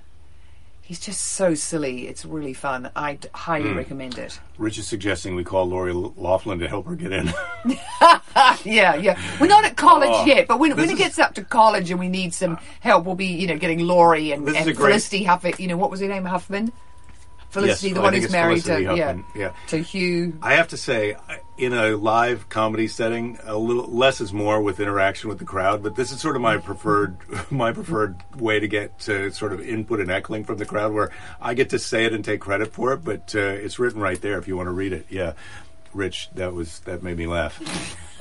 He's 0.90 0.98
just 0.98 1.20
so 1.20 1.54
silly. 1.54 2.08
It's 2.08 2.24
really 2.24 2.52
fun. 2.52 2.90
I'd 2.96 3.24
highly 3.32 3.70
Hmm. 3.70 3.76
recommend 3.76 4.18
it. 4.18 4.40
Rich 4.58 4.76
is 4.78 4.88
suggesting 4.88 5.36
we 5.36 5.44
call 5.44 5.66
Lori 5.66 5.92
Loughlin 5.92 6.58
to 6.58 6.66
help 6.66 6.86
her 6.88 6.96
get 6.96 7.12
in. 7.12 7.32
Yeah, 8.64 8.96
yeah. 8.96 9.16
We're 9.40 9.46
not 9.46 9.64
at 9.64 9.76
college 9.76 10.10
Oh, 10.12 10.24
yet, 10.26 10.48
but 10.48 10.58
when, 10.58 10.74
when 10.76 10.88
it 10.88 10.94
is- 10.94 10.98
gets 10.98 11.18
up 11.20 11.34
to 11.34 11.44
college 11.44 11.92
and 11.92 12.00
we 12.00 12.08
need 12.08 12.34
some 12.34 12.58
help, 12.80 13.04
we'll 13.04 13.14
be, 13.14 13.26
you 13.26 13.46
know, 13.46 13.56
getting 13.56 13.78
Lori 13.86 14.32
and, 14.32 14.48
and 14.48 14.76
Felicity 14.76 15.22
Huffman. 15.22 15.52
You 15.58 15.68
know, 15.68 15.76
what 15.76 15.92
was 15.92 16.00
her 16.00 16.08
name? 16.08 16.24
Huffman? 16.24 16.72
Felicity, 17.50 17.88
Yes, 17.88 17.94
the 17.96 18.00
one 18.00 18.14
who's 18.14 18.30
married 18.30 18.64
to, 18.64 18.80
yeah, 18.80 19.18
yeah. 19.34 19.52
to 19.68 19.78
Hugh. 19.78 20.38
I 20.40 20.54
have 20.54 20.68
to 20.68 20.76
say, 20.76 21.16
in 21.58 21.72
a 21.72 21.96
live 21.96 22.48
comedy 22.48 22.86
setting, 22.86 23.38
a 23.42 23.56
little 23.58 23.86
less 23.86 24.20
is 24.20 24.32
more 24.32 24.62
with 24.62 24.78
interaction 24.78 25.28
with 25.28 25.40
the 25.40 25.44
crowd. 25.44 25.82
But 25.82 25.96
this 25.96 26.12
is 26.12 26.20
sort 26.20 26.36
of 26.36 26.42
my 26.42 26.58
preferred, 26.58 27.16
my 27.50 27.72
preferred 27.72 28.16
way 28.36 28.60
to 28.60 28.68
get 28.68 29.00
to 29.00 29.30
sort 29.32 29.52
of 29.52 29.60
input 29.60 29.98
and 29.98 30.10
echoing 30.12 30.44
from 30.44 30.58
the 30.58 30.64
crowd, 30.64 30.92
where 30.92 31.10
I 31.40 31.54
get 31.54 31.70
to 31.70 31.78
say 31.80 32.04
it 32.04 32.12
and 32.12 32.24
take 32.24 32.40
credit 32.40 32.72
for 32.72 32.92
it. 32.92 32.98
But 33.04 33.34
uh, 33.34 33.40
it's 33.40 33.80
written 33.80 34.00
right 34.00 34.20
there 34.20 34.38
if 34.38 34.46
you 34.46 34.56
want 34.56 34.68
to 34.68 34.72
read 34.72 34.92
it. 34.92 35.06
Yeah, 35.10 35.32
Rich, 35.92 36.30
that 36.36 36.52
was 36.54 36.78
that 36.80 37.02
made 37.02 37.16
me 37.18 37.26
laugh. 37.26 37.60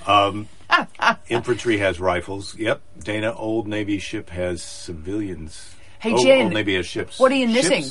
Um, 0.07 0.47
infantry 1.29 1.77
has 1.77 1.99
rifles. 1.99 2.55
Yep. 2.57 2.81
Dana, 3.03 3.31
old 3.33 3.67
Navy 3.67 3.99
ship 3.99 4.31
has 4.31 4.63
civilians. 4.63 5.75
Hey, 5.99 6.13
Oh, 6.13 6.23
Jen, 6.23 6.45
Old 6.45 6.53
Navy 6.53 6.75
has 6.75 6.87
ships. 6.87 7.19
what 7.19 7.31
are 7.31 7.35
you 7.35 7.45
knitting? 7.47 7.83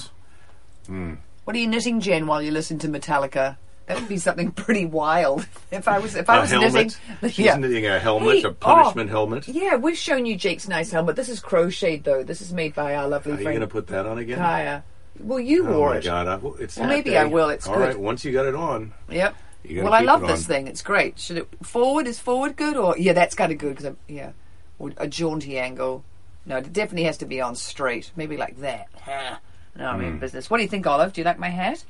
What 1.48 1.56
are 1.56 1.60
you 1.60 1.66
knitting, 1.66 2.00
Jen, 2.00 2.26
while 2.26 2.42
you 2.42 2.50
listen 2.50 2.78
to 2.80 2.88
Metallica? 2.88 3.56
That 3.86 3.98
would 3.98 4.06
be 4.06 4.18
something 4.18 4.50
pretty 4.50 4.84
wild. 4.84 5.48
If 5.70 5.88
I 5.88 5.98
was, 5.98 6.14
if 6.14 6.28
I 6.28 6.36
A 6.36 6.40
was 6.42 6.50
helmet. 6.50 6.74
knitting, 6.74 6.90
She's 7.30 7.38
yeah. 7.38 7.56
knitting 7.56 7.86
a 7.86 7.98
helmet, 7.98 8.36
Hey, 8.36 8.42
a 8.42 8.48
oh, 8.48 8.52
punishment 8.52 9.08
oh, 9.08 9.12
helmet. 9.12 9.48
Yeah, 9.48 9.76
we've 9.76 9.96
shown 9.96 10.26
you 10.26 10.36
Jake's 10.36 10.68
nice 10.68 10.90
helmet. 10.90 11.16
This 11.16 11.30
is 11.30 11.40
crocheted 11.40 12.04
though. 12.04 12.22
This 12.22 12.42
is 12.42 12.52
made 12.52 12.74
by 12.74 12.96
our 12.96 13.08
lovely 13.08 13.32
Are 13.32 13.38
you 13.38 13.44
going 13.44 13.60
to 13.60 13.66
put 13.66 13.86
that 13.86 14.04
on 14.04 14.18
again? 14.18 14.36
Kaya. 14.36 14.84
Well, 15.20 15.40
you 15.40 15.66
Oh 15.66 15.72
wore 15.78 15.90
my 15.92 15.96
it. 15.96 16.04
god! 16.04 16.28
I, 16.28 16.38
it's 16.62 16.76
Well, 16.76 16.86
maybe 16.86 17.12
day. 17.12 17.16
I 17.16 17.24
will, 17.24 17.48
it's 17.48 17.66
All 17.66 17.76
good. 17.76 17.80
right, 17.82 17.98
Once 17.98 18.26
you 18.26 18.32
got 18.32 18.44
it 18.44 18.54
on, 18.54 18.92
Yep. 19.08 19.34
Well, 19.70 19.94
I 19.94 20.00
love 20.00 20.20
this 20.20 20.46
thing. 20.46 20.66
It's 20.66 20.82
great. 20.82 21.18
Should 21.18 21.38
it 21.38 21.48
forward? 21.62 22.06
Is 22.06 22.18
forward 22.18 22.56
good 22.56 22.76
or 22.76 22.94
yeah? 22.98 23.14
That's 23.14 23.34
kind 23.34 23.52
of 23.52 23.56
good 23.56 23.74
because 23.78 23.94
yeah, 24.06 24.32
or 24.78 24.92
a 24.98 25.08
jaunty 25.08 25.58
angle. 25.58 26.04
No, 26.44 26.58
it 26.58 26.74
definitely 26.74 27.04
has 27.04 27.16
to 27.18 27.24
be 27.26 27.40
on 27.40 27.54
straight. 27.56 28.12
Maybe 28.16 28.36
like 28.36 28.60
that. 28.60 28.88
No, 29.78 29.86
I'm 29.86 30.00
in 30.02 30.18
business. 30.18 30.50
What 30.50 30.56
do 30.58 30.64
you 30.64 30.68
think, 30.68 30.86
Olive? 30.86 31.12
Do 31.12 31.20
you 31.20 31.24
like 31.24 31.38
my 31.38 31.48
hat? 31.48 31.84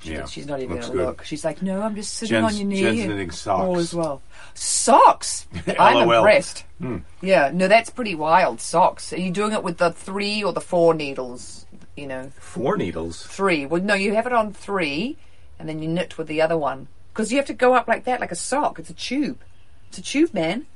She, 0.00 0.10
Hmm. 0.10 0.14
Yeah, 0.14 0.26
she's 0.26 0.46
not 0.46 0.60
even 0.60 0.76
going 0.78 0.90
to 0.92 0.96
look. 0.96 1.24
She's 1.24 1.44
like, 1.44 1.60
no, 1.60 1.82
I'm 1.82 1.96
just 1.96 2.14
sitting 2.14 2.36
Jen's- 2.36 2.52
on 2.52 2.58
your 2.58 2.68
knee. 2.68 2.80
Jen's 2.82 3.04
knitting 3.08 3.30
socks. 3.32 3.60
All 3.60 3.76
as 3.78 3.92
well. 3.92 4.22
Socks. 4.54 5.48
I'm 5.78 6.08
impressed. 6.08 6.64
Hmm. 6.80 6.98
Yeah, 7.20 7.50
no, 7.52 7.66
that's 7.66 7.90
pretty 7.90 8.14
wild. 8.14 8.60
Socks. 8.60 9.12
Are 9.12 9.18
you 9.18 9.32
doing 9.32 9.52
it 9.52 9.64
with 9.64 9.78
the 9.78 9.90
three 9.90 10.44
or 10.44 10.52
the 10.52 10.60
four 10.60 10.94
needles? 10.94 11.66
You 11.96 12.06
know, 12.06 12.30
four 12.38 12.76
needles. 12.76 13.24
three. 13.26 13.66
Well, 13.66 13.82
no, 13.82 13.94
you 13.94 14.14
have 14.14 14.26
it 14.28 14.32
on 14.32 14.52
three, 14.52 15.16
and 15.58 15.68
then 15.68 15.82
you 15.82 15.88
knit 15.88 16.16
with 16.16 16.28
the 16.28 16.40
other 16.42 16.56
one 16.56 16.86
because 17.12 17.32
you 17.32 17.38
have 17.38 17.46
to 17.46 17.52
go 17.54 17.74
up 17.74 17.88
like 17.88 18.04
that, 18.04 18.20
like 18.20 18.30
a 18.30 18.36
sock. 18.36 18.78
It's 18.78 18.90
a 18.90 18.94
tube. 18.94 19.40
It's 19.88 19.98
a 19.98 20.02
tube, 20.02 20.32
man. 20.32 20.66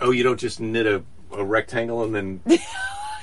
Oh, 0.00 0.10
you 0.10 0.24
don't 0.24 0.40
just 0.40 0.58
knit 0.58 0.86
a, 0.86 1.04
a 1.32 1.44
rectangle 1.44 2.02
and 2.02 2.12
then 2.12 2.40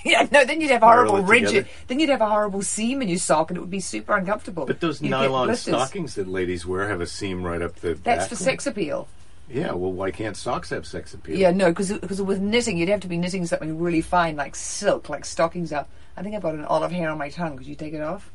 Yeah, 0.06 0.28
no. 0.32 0.44
Then 0.46 0.62
you'd 0.62 0.72
have 0.72 0.82
Spiral 0.82 1.10
horrible 1.10 1.32
it 1.32 1.42
ridge. 1.52 1.68
Then 1.88 2.00
you'd 2.00 2.10
have 2.10 2.22
a 2.22 2.30
horrible 2.30 2.64
seam 2.64 3.02
in 3.02 3.08
your 3.08 3.20
sock, 3.20 3.52
and 3.52 3.58
it 3.58 3.62
would 3.62 3.70
be 3.70 3.80
super 3.80 4.16
uncomfortable. 4.16 4.66
But 4.66 4.80
those 4.80 5.02
You'd 5.02 5.10
get 5.10 5.22
nylon 5.22 5.56
stockings 5.56 6.16
that 6.16 6.28
ladies 6.28 6.66
wear 6.66 6.88
have 6.90 7.02
a 7.02 7.08
seam 7.08 7.44
right 7.44 7.62
up 7.62 7.76
the. 7.76 7.90
That's 7.90 8.04
back 8.04 8.30
for 8.30 8.36
sex 8.36 8.66
appeal. 8.66 9.08
Yeah, 9.50 9.74
well, 9.74 9.92
why 9.92 10.12
can't 10.12 10.38
socks 10.38 10.70
have 10.70 10.88
sex 10.88 11.14
appeal? 11.14 11.38
Yeah, 11.38 11.52
no, 11.52 11.70
because 11.70 11.92
with 12.22 12.40
knitting, 12.40 12.78
you'd 12.78 12.90
have 12.90 13.02
to 13.02 13.08
be 13.08 13.18
knitting 13.18 13.46
something 13.46 13.80
really 13.80 14.02
fine, 14.02 14.38
like 14.38 14.56
silk, 14.56 15.10
like 15.10 15.26
stockings 15.26 15.74
are. 15.74 15.86
I 16.16 16.24
think 16.24 16.36
I've 16.36 16.42
got 16.42 16.56
an 16.56 16.66
olive 16.66 16.92
hair 16.92 17.10
on 17.10 17.18
my 17.18 17.30
tongue. 17.30 17.58
Could 17.58 17.68
you 17.68 17.76
take 17.76 17.94
it 17.94 18.02
off? 18.02 18.32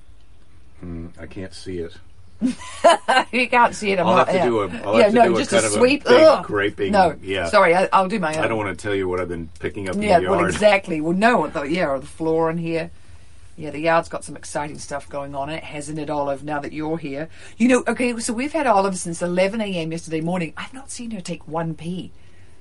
Hmm, 0.80 1.08
I 1.18 1.26
can't 1.26 1.54
see 1.54 1.78
it. 1.78 1.96
you 3.32 3.48
can't 3.48 3.74
see 3.74 3.92
it. 3.92 3.98
I'm 3.98 4.06
I'll 4.06 4.16
have 4.18 4.28
to 4.28 4.34
yeah. 4.34 4.44
do 4.44 4.60
a- 4.60 4.68
I'll 4.84 4.96
yeah, 4.98 5.02
have 5.04 5.12
to 5.12 5.18
no, 5.18 5.24
do 5.28 5.34
a 5.36 5.38
just 5.38 5.50
kind 5.50 5.64
a 5.64 5.66
of 5.66 5.72
a 5.72 5.76
sweep. 5.76 6.04
big 6.04 6.12
Ugh. 6.22 6.44
graping- 6.44 6.92
No, 6.92 7.16
yeah. 7.22 7.46
Sorry, 7.48 7.74
I, 7.74 7.88
I'll 7.92 8.08
do 8.08 8.18
my 8.18 8.36
own. 8.36 8.44
I 8.44 8.48
don't 8.48 8.58
want 8.58 8.76
to 8.78 8.82
tell 8.82 8.94
you 8.94 9.08
what 9.08 9.20
I've 9.20 9.28
been 9.28 9.48
picking 9.58 9.88
up 9.88 9.96
in 9.96 10.02
Yeah, 10.02 10.20
the 10.20 10.28
well, 10.30 10.40
yard. 10.40 10.52
exactly. 10.52 11.00
Well, 11.00 11.16
no, 11.16 11.46
the, 11.48 11.62
yeah, 11.62 11.88
or 11.88 11.98
the 11.98 12.06
floor 12.06 12.50
in 12.50 12.58
here. 12.58 12.90
Yeah, 13.58 13.70
the 13.70 13.78
yard's 13.80 14.10
got 14.10 14.22
some 14.22 14.36
exciting 14.36 14.78
stuff 14.78 15.08
going 15.08 15.34
on. 15.34 15.48
It 15.48 15.64
hasn't 15.64 15.98
it, 15.98 16.10
Olive? 16.10 16.44
Now 16.44 16.60
that 16.60 16.74
you're 16.74 16.98
here, 16.98 17.30
you 17.56 17.68
know. 17.68 17.82
Okay, 17.88 18.14
so 18.18 18.34
we've 18.34 18.52
had 18.52 18.66
Olive 18.66 18.98
since 18.98 19.22
11 19.22 19.62
a.m. 19.62 19.92
yesterday 19.92 20.20
morning. 20.20 20.52
I've 20.58 20.74
not 20.74 20.90
seen 20.90 21.12
her 21.12 21.22
take 21.22 21.48
one 21.48 21.74
pee. 21.74 22.12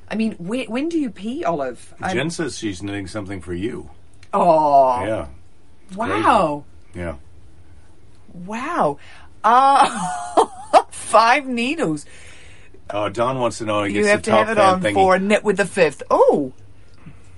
I 0.10 0.16
mean, 0.16 0.34
where, 0.34 0.64
when 0.68 0.88
do 0.88 0.98
you 0.98 1.10
pee, 1.10 1.44
Olive? 1.44 1.94
I'm- 2.00 2.16
Jen 2.16 2.30
says 2.30 2.58
she's 2.58 2.82
knitting 2.82 3.08
something 3.08 3.42
for 3.42 3.54
you. 3.54 3.90
oh, 4.34 5.04
Yeah, 5.04 5.28
wow, 5.98 6.64
yeah. 6.94 7.16
wow. 8.34 8.98
Uh, 9.46 10.46
five 10.90 11.46
needles. 11.48 12.06
Uh, 12.90 13.10
Don 13.10 13.40
wants 13.40 13.60
to 13.60 13.66
know. 13.66 13.84
He 13.84 13.96
You 13.96 14.06
have 14.08 14.20
the 14.24 14.26
to 14.26 14.32
top 14.32 14.48
have 14.48 14.58
it 14.58 14.60
fan 14.62 14.74
on 14.74 14.82
thingy. 14.82 14.94
for 14.94 15.20
knit 15.20 15.44
with 15.44 15.58
the 15.58 15.66
fifth. 15.66 16.04
Oh, 16.10 16.52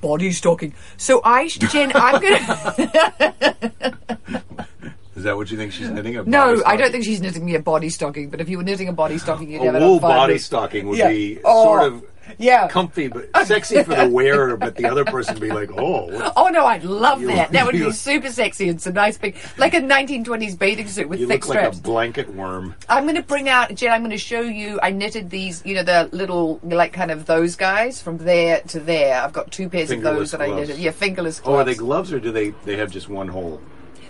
body 0.02 0.32
stocking. 0.32 0.74
So 0.98 1.22
I, 1.24 1.48
Jen, 1.48 1.91
I'm 1.96 2.22
gonna. 2.22 3.98
Is 5.18 5.24
that 5.24 5.36
what 5.36 5.50
you 5.52 5.58
think 5.58 5.74
she's 5.74 5.90
knitting? 5.90 6.16
A 6.16 6.24
No, 6.24 6.62
I 6.66 6.78
don't 6.78 6.92
think 6.92 7.04
she's 7.04 7.20
knitting 7.20 7.44
me 7.44 7.56
a 7.56 7.60
body 7.60 7.90
stocking. 7.90 8.30
But 8.30 8.40
if 8.40 8.48
you 8.50 8.58
were 8.58 8.64
knitting 8.64 8.88
a 8.88 8.94
body 8.94 9.18
stocking, 9.26 9.50
you'd 9.52 9.62
a 9.64 9.66
have 9.66 9.76
it 9.76 9.82
wool 9.82 9.96
on 9.96 10.02
body 10.02 10.38
stocking 10.38 10.88
would 10.88 10.98
Yeah. 11.00 11.10
be 11.10 11.40
Oh, 11.44 11.64
sort 11.64 11.84
of 11.84 12.04
yeah. 12.38 12.68
comfy 12.68 13.08
but 13.08 13.30
sexy 13.48 13.82
for 13.84 13.96
the 13.96 14.08
wearer, 14.10 14.56
but 14.58 14.76
the 14.76 14.86
other 14.86 15.06
person 15.06 15.40
be 15.40 15.50
like, 15.50 15.72
"Oh, 15.76 16.06
what- 16.08 16.34
Oh 16.38 16.50
no, 16.50 16.66
I'd 16.68 16.84
love 16.84 17.22
You- 17.22 17.28
that. 17.30 17.52
That 17.54 17.66
would 17.66 17.72
be 17.74 17.92
super 17.94 18.30
sexy 18.30 18.70
and 18.70 18.80
some 18.80 18.94
nice 18.94 19.18
big, 19.18 19.36
like 19.58 19.74
a 19.74 19.80
1920s 19.82 20.60
bathing 20.60 20.88
suit 20.88 21.10
with 21.10 21.20
you 21.20 21.28
thick 21.28 21.48
look 21.48 21.56
like 21.56 21.60
straps. 21.64 21.80
a 21.80 21.82
blanket 21.82 22.36
worm." 22.36 22.76
I'm 22.88 23.04
going 23.06 23.16
to 23.16 23.24
bring 23.24 23.50
out, 23.50 23.74
Jen. 23.74 23.92
I'm 23.92 24.02
going 24.02 24.12
to 24.12 24.18
show 24.18 24.42
you. 24.42 24.80
I 24.84 24.92
knitted 24.92 25.32
these, 25.32 25.64
you 25.66 25.74
know, 25.74 25.84
the 25.84 26.10
little, 26.12 26.60
like, 26.64 26.94
kind 26.94 27.10
of 27.10 27.26
those 27.26 27.56
guys 27.56 28.02
from 28.04 28.18
there 28.20 28.60
to 28.68 28.80
there. 28.80 29.20
I've 29.22 29.34
got 29.34 29.52
two 29.52 29.68
pairs 29.70 29.90
of 29.90 30.02
those 30.04 30.30
that 30.32 30.42
I 30.42 30.48
gloves. 30.48 30.68
knitted. 30.70 30.84
Yeah, 30.84 30.92
fingerless 30.92 31.42
Oh, 31.44 31.56
are 31.56 31.64
they 31.64 31.74
gloves 31.76 32.14
or 32.14 32.20
do 32.20 32.32
they 32.32 32.50
they 32.66 32.78
have 32.78 32.92
just 32.92 33.10
one 33.10 33.30
hole 33.30 33.60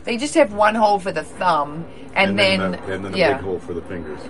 They 0.07 0.15
just 0.15 0.33
have 0.35 0.53
one 0.53 0.73
hole 0.73 0.99
for 0.99 1.11
the 1.11 1.23
thumb, 1.23 1.85
and, 2.15 2.39
then, 2.39 2.71
the, 2.71 2.93
and 2.93 3.03
then 3.03 3.13
a 3.13 3.17
yeah, 3.17 3.33
big 3.33 3.43
hole 3.43 3.59
for 3.59 3.73
the 3.73 3.81
fingers? 3.81 4.21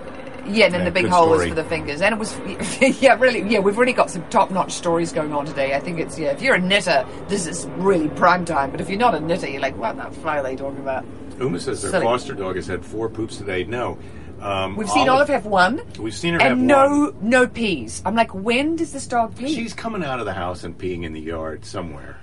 yeah, 0.48 0.66
and 0.66 0.74
then 0.74 0.82
Yeah, 0.82 0.86
the 0.86 0.92
big 0.92 1.06
hole 1.06 1.34
is 1.36 1.48
for 1.48 1.54
the 1.54 1.64
fingers. 1.64 2.02
And 2.02 2.14
it 2.14 2.18
was, 2.18 2.36
yeah, 3.00 3.16
really, 3.20 3.48
yeah. 3.48 3.60
We've 3.60 3.78
really 3.78 3.94
got 3.94 4.10
some 4.10 4.28
top-notch 4.30 4.72
stories 4.72 5.14
going 5.14 5.34
on 5.34 5.46
today. 5.46 5.76
I 5.76 5.80
think 5.80 6.00
it's 6.00 6.18
yeah. 6.18 6.30
If 6.30 6.42
you're 6.42 6.56
a 6.56 6.60
knitter, 6.60 7.06
this 7.28 7.46
is 7.46 7.68
really 7.78 8.10
prime 8.10 8.44
time. 8.44 8.72
But 8.72 8.82
if 8.82 8.90
you're 8.90 8.98
not 8.98 9.14
a 9.14 9.20
knitter, 9.20 9.48
you're 9.48 9.62
like, 9.62 9.78
what 9.78 9.98
the 9.98 10.10
fuck 10.20 10.38
are 10.38 10.42
they 10.44 10.56
talking 10.56 10.80
about? 10.80 11.06
Uma 11.40 11.60
says 11.60 11.84
their 11.84 11.92
Silly. 11.92 12.06
foster 12.06 12.34
dog 12.34 12.56
has 12.56 12.66
had 12.66 12.84
four 12.84 13.08
poops 13.08 13.38
today. 13.38 13.64
No, 13.64 14.00
um, 14.42 14.76
We've 14.78 14.90
seen 14.90 15.08
Olive 15.10 15.28
have 15.28 15.46
one, 15.46 15.82
We've 16.00 16.16
seen 16.16 16.34
her 16.34 16.40
have 16.40 16.54
and 16.54 16.66
no, 16.66 17.12
one. 17.12 17.30
no 17.30 17.46
peas. 17.46 18.02
I'm 18.04 18.16
like, 18.16 18.34
when 18.34 18.76
does 18.78 18.94
this 18.94 19.06
dog 19.06 19.36
pee? 19.38 19.54
She's 19.54 19.76
coming 19.76 20.04
out 20.04 20.20
of 20.20 20.26
the 20.26 20.34
house 20.34 20.64
and 20.64 20.76
peeing 20.76 21.04
in 21.04 21.14
the 21.14 21.22
yard 21.22 21.66
somewhere. 21.66 22.18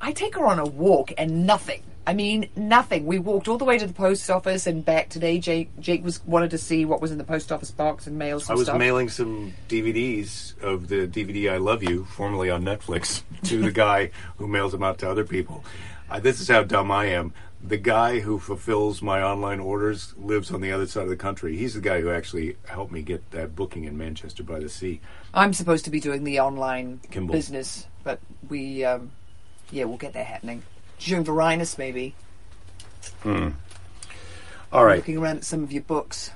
I 0.00 0.12
take 0.12 0.34
her 0.36 0.44
on 0.46 0.58
a 0.58 0.64
walk 0.66 1.12
and 1.18 1.46
nothing. 1.46 1.82
I 2.04 2.14
mean, 2.14 2.48
nothing. 2.56 3.06
We 3.06 3.20
walked 3.20 3.46
all 3.46 3.58
the 3.58 3.64
way 3.64 3.78
to 3.78 3.86
the 3.86 3.92
post 3.92 4.28
office 4.28 4.66
and 4.66 4.84
back 4.84 5.08
today. 5.08 5.38
Jake, 5.38 5.70
Jake 5.78 6.02
was 6.04 6.24
wanted 6.26 6.50
to 6.50 6.58
see 6.58 6.84
what 6.84 7.00
was 7.00 7.12
in 7.12 7.18
the 7.18 7.22
post 7.24 7.52
office 7.52 7.70
box 7.70 8.08
and 8.08 8.18
mail 8.18 8.40
some 8.40 8.54
I 8.54 8.56
was 8.56 8.66
stuff. 8.66 8.78
mailing 8.78 9.08
some 9.08 9.52
DVDs 9.68 10.60
of 10.60 10.88
the 10.88 11.06
DVD 11.06 11.52
I 11.52 11.56
Love 11.58 11.82
You, 11.84 12.04
formerly 12.04 12.50
on 12.50 12.64
Netflix, 12.64 13.22
to 13.44 13.60
the 13.62 13.70
guy 13.70 14.10
who 14.38 14.48
mails 14.48 14.72
them 14.72 14.82
out 14.82 14.98
to 14.98 15.10
other 15.10 15.24
people. 15.24 15.64
Uh, 16.10 16.18
this 16.18 16.40
is 16.40 16.48
how 16.48 16.62
dumb 16.64 16.90
I 16.90 17.06
am. 17.06 17.32
The 17.62 17.76
guy 17.76 18.18
who 18.18 18.40
fulfills 18.40 19.00
my 19.00 19.22
online 19.22 19.60
orders 19.60 20.12
lives 20.18 20.50
on 20.50 20.60
the 20.60 20.72
other 20.72 20.88
side 20.88 21.04
of 21.04 21.08
the 21.08 21.16
country. 21.16 21.56
He's 21.56 21.74
the 21.74 21.80
guy 21.80 22.00
who 22.00 22.10
actually 22.10 22.56
helped 22.64 22.90
me 22.90 23.02
get 23.02 23.30
that 23.30 23.54
booking 23.54 23.84
in 23.84 23.96
Manchester 23.96 24.42
by 24.42 24.58
the 24.58 24.68
Sea. 24.68 25.00
I'm 25.32 25.52
supposed 25.52 25.84
to 25.84 25.90
be 25.92 26.00
doing 26.00 26.24
the 26.24 26.40
online 26.40 27.00
Kimball. 27.12 27.32
business, 27.32 27.86
but 28.02 28.18
we, 28.48 28.84
um, 28.84 29.12
yeah, 29.72 29.84
we'll 29.84 29.96
get 29.96 30.12
that 30.12 30.26
happening 30.26 30.62
during 31.00 31.24
Varinus, 31.24 31.78
maybe. 31.78 32.14
Hmm. 33.22 33.50
All 34.72 34.84
right. 34.84 34.98
Looking 34.98 35.18
around 35.18 35.38
at 35.38 35.44
some 35.44 35.64
of 35.64 35.72
your 35.72 35.82
books. 35.82 36.30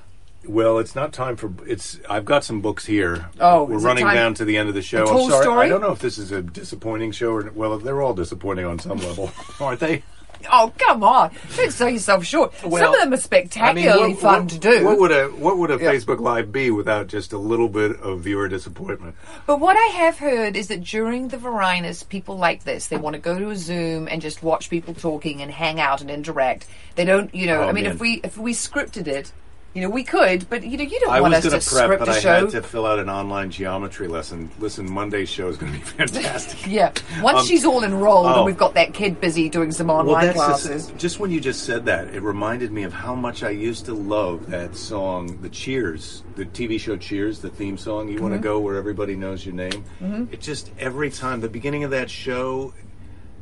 Well, 0.45 0.79
it's 0.79 0.95
not 0.95 1.13
time 1.13 1.35
for 1.35 1.51
it's. 1.65 1.99
I've 2.09 2.23
got 2.25 2.43
some 2.43 2.61
books 2.61 2.85
here. 2.85 3.29
Oh, 3.39 3.63
we're 3.63 3.79
running 3.79 4.05
down 4.05 4.33
to 4.35 4.45
the 4.45 4.57
end 4.57 4.69
of 4.69 4.75
the 4.75 4.81
show. 4.81 5.05
A 5.05 5.23
I'm 5.23 5.29
sorry. 5.29 5.43
Story? 5.43 5.65
I 5.65 5.69
don't 5.69 5.81
know 5.81 5.91
if 5.91 5.99
this 5.99 6.17
is 6.17 6.31
a 6.31 6.41
disappointing 6.41 7.11
show 7.11 7.31
or 7.31 7.51
well, 7.53 7.77
they're 7.79 8.01
all 8.01 8.13
disappointing 8.13 8.65
on 8.65 8.79
some 8.79 8.99
level, 8.99 9.31
aren't 9.59 9.79
they? 9.79 10.03
Oh, 10.51 10.71
come 10.77 11.03
on! 11.03 11.31
Don't 11.55 11.71
sell 11.73 11.89
yourself 11.89 12.23
short. 12.23 12.53
some 12.55 12.71
of 12.71 12.79
them 12.99 13.11
are 13.11 13.17
spectacularly 13.17 14.13
what- 14.13 14.19
fun 14.21 14.39
what- 14.43 14.49
to 14.49 14.59
do. 14.59 14.85
What 14.85 14.99
would 14.99 15.11
a 15.11 15.25
what 15.29 15.57
would 15.57 15.71
a 15.71 15.77
Yeah. 15.77 15.91
Facebook 15.91 16.19
Live 16.19 16.51
be 16.51 16.69
without 16.69 17.07
just 17.07 17.33
a 17.33 17.37
little 17.39 17.67
bit 17.67 17.99
of 18.01 18.19
viewer 18.21 18.47
disappointment? 18.47 19.15
But 19.47 19.59
what 19.59 19.75
I 19.75 19.87
have 19.95 20.19
heard 20.19 20.55
is 20.55 20.67
that 20.67 20.83
during 20.83 21.29
the 21.29 21.37
Varinus, 21.37 22.07
people 22.07 22.37
like 22.37 22.63
this. 22.65 22.85
They 22.87 22.97
want 22.97 23.15
to 23.15 23.19
go 23.19 23.39
to 23.39 23.49
a 23.49 23.55
Zoom 23.55 24.07
and 24.09 24.21
just 24.21 24.43
watch 24.43 24.69
people 24.69 24.93
talking 24.93 25.41
and 25.41 25.51
hang 25.51 25.79
out 25.81 26.01
and 26.01 26.09
interact. 26.11 26.67
They 26.95 27.03
don't, 27.03 27.33
you 27.33 27.47
know. 27.47 27.63
Oh, 27.63 27.69
I 27.69 27.71
mean, 27.71 27.85
man. 27.85 27.93
if 27.93 27.99
we 27.99 28.21
if 28.23 28.37
we 28.37 28.53
scripted 28.53 29.07
it, 29.07 29.31
you 29.73 29.81
know, 29.83 29.89
we 29.89 30.03
could. 30.03 30.49
But 30.49 30.63
you 30.63 30.75
know, 30.77 30.83
you 30.83 30.99
don't 31.01 31.11
I 31.13 31.21
want 31.21 31.35
was 31.35 31.45
us 31.45 31.51
going 31.51 31.61
to 31.61 31.65
to 31.67 31.75
prep, 31.75 31.83
script 31.85 31.99
but 31.99 32.09
a 32.09 32.11
I 32.13 32.19
show. 32.19 32.39
had 32.45 32.49
to 32.51 32.61
fill 32.63 32.85
out 32.85 32.97
an 32.99 33.09
online 33.09 33.51
geometry 33.51 34.07
lesson. 34.07 34.49
Listen, 34.59 34.89
Monday's 34.91 35.29
show 35.29 35.47
is 35.49 35.57
going 35.57 35.71
to 35.73 35.77
be 35.79 35.83
fantastic. 36.07 36.65
Yeah. 36.67 36.91
Once 37.21 37.41
Um, 37.41 37.45
she's 37.45 37.63
all 37.65 37.83
enrolled 37.83 38.25
oh. 38.27 38.35
and 38.37 38.45
we've 38.45 38.57
got 38.57 38.73
that 38.73 38.93
kid 38.93 39.21
busy 39.21 39.49
doing 39.49 39.71
some 39.71 39.89
online 39.89 40.33
classes. 40.33 40.87
Just, 40.87 40.97
just 40.97 41.19
when 41.19 41.29
you 41.31 41.39
just 41.39 41.63
said 41.63 41.85
that, 41.85 42.13
it 42.13 42.21
reminded 42.21 42.71
me 42.71 42.83
of 42.83 42.93
how 42.93 43.13
much 43.15 43.43
I 43.43 43.51
used 43.51 43.85
to 43.85 43.93
love 43.93 44.49
that 44.49 44.75
song, 44.75 45.39
the 45.41 45.49
Cheers, 45.49 46.23
the 46.35 46.45
TV 46.45 46.79
show 46.79 46.97
Cheers, 46.97 47.39
the 47.39 47.49
theme 47.49 47.77
song. 47.77 48.07
You 48.07 48.15
Mm-hmm. 48.15 48.23
want 48.23 48.33
to 48.35 48.39
go 48.39 48.59
where 48.59 48.75
everybody 48.77 49.15
knows 49.15 49.45
your 49.45 49.53
name. 49.55 49.83
It 50.31 50.41
just 50.41 50.71
every 50.79 51.09
time 51.11 51.41
the 51.41 51.49
beginning 51.49 51.83
of 51.83 51.91
that 51.91 52.09
show, 52.09 52.73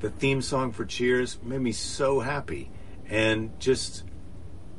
the 0.02 0.10
theme 0.10 0.42
song 0.42 0.72
for 0.72 0.84
Cheers 0.86 1.38
made 1.44 1.62
me 1.62 1.72
so 1.72 2.20
happy, 2.20 2.70
and 3.10 3.58
just. 3.60 4.04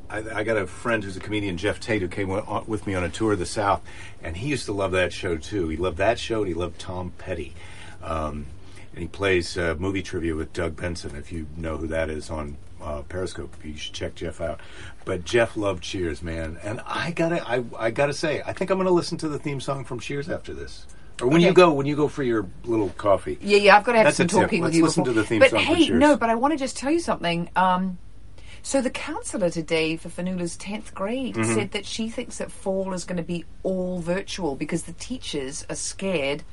I, 0.09 0.39
I 0.39 0.43
got 0.43 0.57
a 0.57 0.67
friend 0.67 1.03
who's 1.03 1.17
a 1.17 1.19
comedian, 1.19 1.57
Jeff 1.57 1.79
Tate, 1.79 2.01
who 2.01 2.07
came 2.07 2.29
with 2.67 2.87
me 2.87 2.95
on 2.95 3.03
a 3.03 3.09
tour 3.09 3.33
of 3.33 3.39
the 3.39 3.45
South, 3.45 3.81
and 4.23 4.37
he 4.37 4.47
used 4.47 4.65
to 4.65 4.73
love 4.73 4.91
that 4.91 5.11
show 5.13 5.37
too. 5.37 5.67
He 5.69 5.77
loved 5.77 5.97
that 5.97 6.19
show, 6.19 6.39
and 6.39 6.47
he 6.47 6.53
loved 6.53 6.79
Tom 6.79 7.11
Petty. 7.17 7.53
Um, 8.01 8.45
and 8.93 9.01
he 9.01 9.07
plays 9.07 9.57
uh, 9.57 9.75
movie 9.77 10.01
trivia 10.01 10.35
with 10.35 10.53
Doug 10.53 10.75
Benson. 10.75 11.15
If 11.15 11.31
you 11.31 11.47
know 11.57 11.77
who 11.77 11.87
that 11.87 12.09
is 12.09 12.29
on 12.29 12.57
uh, 12.81 13.01
Periscope, 13.03 13.53
you 13.63 13.75
should 13.77 13.93
check 13.93 14.15
Jeff 14.15 14.39
out. 14.41 14.59
But 15.05 15.23
Jeff 15.25 15.57
loved 15.57 15.83
Cheers, 15.83 16.21
man, 16.23 16.57
and 16.63 16.81
I 16.85 17.11
gotta, 17.11 17.47
I, 17.47 17.63
I 17.77 17.91
gotta 17.91 18.13
say, 18.13 18.41
I 18.45 18.53
think 18.53 18.71
I'm 18.71 18.77
gonna 18.77 18.91
listen 18.91 19.17
to 19.19 19.27
the 19.27 19.39
theme 19.39 19.59
song 19.59 19.83
from 19.83 19.99
Cheers 19.99 20.29
after 20.29 20.53
this, 20.53 20.85
or 21.21 21.27
when 21.27 21.41
you 21.41 21.53
go, 21.53 21.73
when 21.73 21.85
you 21.85 21.95
go 21.95 22.07
for 22.07 22.23
your 22.23 22.47
little 22.65 22.89
coffee. 22.89 23.37
Yeah, 23.41 23.57
yeah, 23.57 23.77
I've 23.77 23.83
got 23.83 23.93
to 23.93 23.97
have 23.99 24.05
That's 24.07 24.17
some 24.17 24.27
tip. 24.27 24.41
talking 24.41 24.61
with 24.61 24.69
Let's 24.69 24.77
you. 24.77 24.83
listen 24.83 25.03
before. 25.03 25.13
to 25.15 25.19
the 25.21 25.27
theme 25.27 25.39
but 25.39 25.49
song 25.51 25.59
hey, 25.59 25.87
Cheers. 25.87 25.99
no, 25.99 26.15
but 26.17 26.29
I 26.29 26.35
want 26.35 26.53
to 26.53 26.57
just 26.57 26.77
tell 26.77 26.91
you 26.91 26.99
something. 26.99 27.49
Um, 27.55 27.97
so 28.67 28.81
the 28.81 28.89
counsellor 28.89 29.49
today 29.49 29.95
for 29.95 30.09
Fanula's 30.09 30.57
tenth 30.57 30.93
grade 30.93 31.35
Mm-hmm. 31.35 31.53
said 31.55 31.71
that 31.71 31.85
she 31.85 32.09
thinks 32.09 32.37
that 32.39 32.51
fall 32.51 32.93
is 32.93 33.05
going 33.05 33.17
to 33.17 33.23
be 33.23 33.45
all 33.63 33.99
virtual 33.99 34.55
because 34.55 34.83
the 34.83 34.93
teachers 34.93 35.65
are 35.69 35.75
scared. 35.75 36.43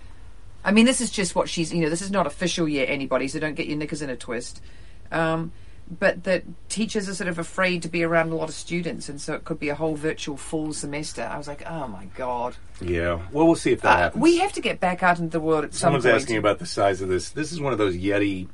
I 0.64 0.70
mean, 0.72 0.87
this 0.87 1.00
is 1.00 1.11
just 1.11 1.35
what 1.35 1.48
she's. 1.48 1.74
You 1.74 1.83
know, 1.83 1.90
this 1.90 2.00
is 2.03 2.11
not 2.11 2.27
official 2.27 2.68
yet, 2.68 2.88
anybody. 2.88 3.27
So 3.29 3.38
don't 3.40 3.55
get 3.55 3.66
your 3.66 3.77
knickers 3.77 4.00
in 4.00 4.11
a 4.11 4.16
twist. 4.16 4.62
Um, 5.11 5.53
but 6.00 6.24
that 6.24 6.44
teachers 6.70 7.09
are 7.11 7.14
sort 7.14 7.29
of 7.29 7.38
afraid 7.38 7.83
to 7.83 7.88
be 7.88 8.03
around 8.03 8.31
a 8.33 8.37
lot 8.37 8.48
of 8.48 8.55
students, 8.55 9.11
and 9.11 9.20
so 9.20 9.35
it 9.35 9.44
could 9.44 9.59
be 9.61 9.68
a 9.68 9.74
whole 9.74 9.96
virtual 9.96 10.37
fall 10.38 10.72
semester. 10.72 11.22
I 11.22 11.37
was 11.37 11.46
like, 11.48 11.62
oh 11.68 11.88
my 11.88 12.07
god. 12.16 12.57
Yeah, 12.81 13.20
well, 13.33 13.44
we'll 13.46 13.55
see 13.57 13.72
if 13.72 13.83
that 13.83 13.92
Uh, 13.92 13.98
happens. 13.98 14.22
we 14.22 14.38
have 14.38 14.53
to 14.55 14.62
get 14.62 14.81
back 14.81 15.03
out 15.03 15.18
into 15.18 15.33
the 15.33 15.40
world 15.40 15.64
at 15.64 15.74
Someone's 15.74 15.74
some 15.74 15.92
point. 15.92 16.03
Someone's 16.05 16.22
asking 16.22 16.37
about 16.38 16.59
the 16.61 16.66
size 16.66 17.03
of 17.03 17.09
this. 17.11 17.31
This 17.31 17.53
is 17.53 17.61
one 17.61 17.72
of 17.74 17.79
those 17.79 17.96
Yeti 17.96 18.48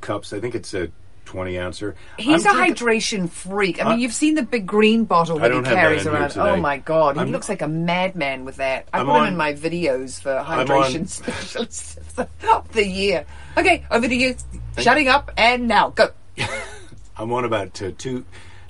cups. 0.00 0.32
I 0.32 0.40
think 0.40 0.54
it's 0.54 0.72
a 0.72 0.90
20 1.24 1.58
ouncer. 1.58 1.94
He's 2.18 2.46
I'm 2.46 2.52
a 2.52 2.74
drinking- 2.74 2.86
hydration 2.86 3.30
freak. 3.30 3.80
I 3.80 3.84
mean, 3.88 3.92
I- 3.94 3.96
you've 3.96 4.12
seen 4.14 4.34
the 4.34 4.42
big 4.42 4.66
green 4.66 5.04
bottle 5.04 5.38
that 5.38 5.50
he 5.50 5.54
don't 5.54 5.64
have 5.64 5.74
that 5.74 5.80
carries 5.80 6.06
in 6.06 6.12
here 6.12 6.20
around. 6.20 6.30
today. 6.30 6.50
Oh 6.50 6.56
my 6.56 6.76
god, 6.78 7.16
he 7.16 7.20
I'm- 7.20 7.32
looks 7.32 7.48
like 7.48 7.62
a 7.62 7.68
madman 7.68 8.44
with 8.44 8.56
that. 8.56 8.88
I 8.92 9.00
I'm 9.00 9.06
put 9.06 9.12
him 9.16 9.20
on- 9.22 9.28
in 9.28 9.36
my 9.36 9.52
videos 9.54 10.20
for 10.20 10.30
hydration 10.46 11.00
on- 11.00 11.06
specialist 11.06 11.98
of 12.18 12.72
the 12.72 12.86
year. 12.86 13.24
Okay, 13.56 13.84
over 13.90 14.06
to 14.08 14.14
you. 14.14 14.36
Shutting 14.78 15.08
up 15.08 15.30
and 15.36 15.66
now 15.68 15.90
go. 15.90 16.08
I'm 17.16 17.32
on 17.32 17.44
about 17.44 17.80
uh, 17.80 17.92
two, 17.96 18.24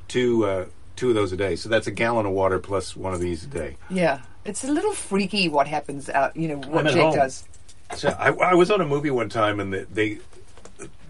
two, 0.08 0.44
uh, 0.44 0.64
two 0.96 1.08
of 1.08 1.14
those 1.14 1.32
a 1.32 1.36
day. 1.36 1.56
So 1.56 1.68
that's 1.68 1.86
a 1.86 1.90
gallon 1.90 2.26
of 2.26 2.32
water 2.32 2.58
plus 2.58 2.94
one 2.96 3.14
of 3.14 3.20
these 3.20 3.44
a 3.44 3.48
day. 3.48 3.76
Yeah, 3.88 4.20
it's 4.44 4.64
a 4.64 4.68
little 4.70 4.92
freaky 4.92 5.48
what 5.48 5.66
happens 5.66 6.08
out. 6.10 6.36
You 6.36 6.48
know 6.48 6.56
what 6.58 6.80
I'm 6.80 6.86
at 6.88 6.92
Jake 6.92 7.02
home. 7.02 7.14
does. 7.16 7.44
So 7.96 8.08
I, 8.10 8.32
I 8.32 8.54
was 8.54 8.70
on 8.70 8.80
a 8.80 8.86
movie 8.86 9.10
one 9.10 9.28
time, 9.28 9.60
and 9.60 9.72
they, 9.72 9.84
they 9.84 10.18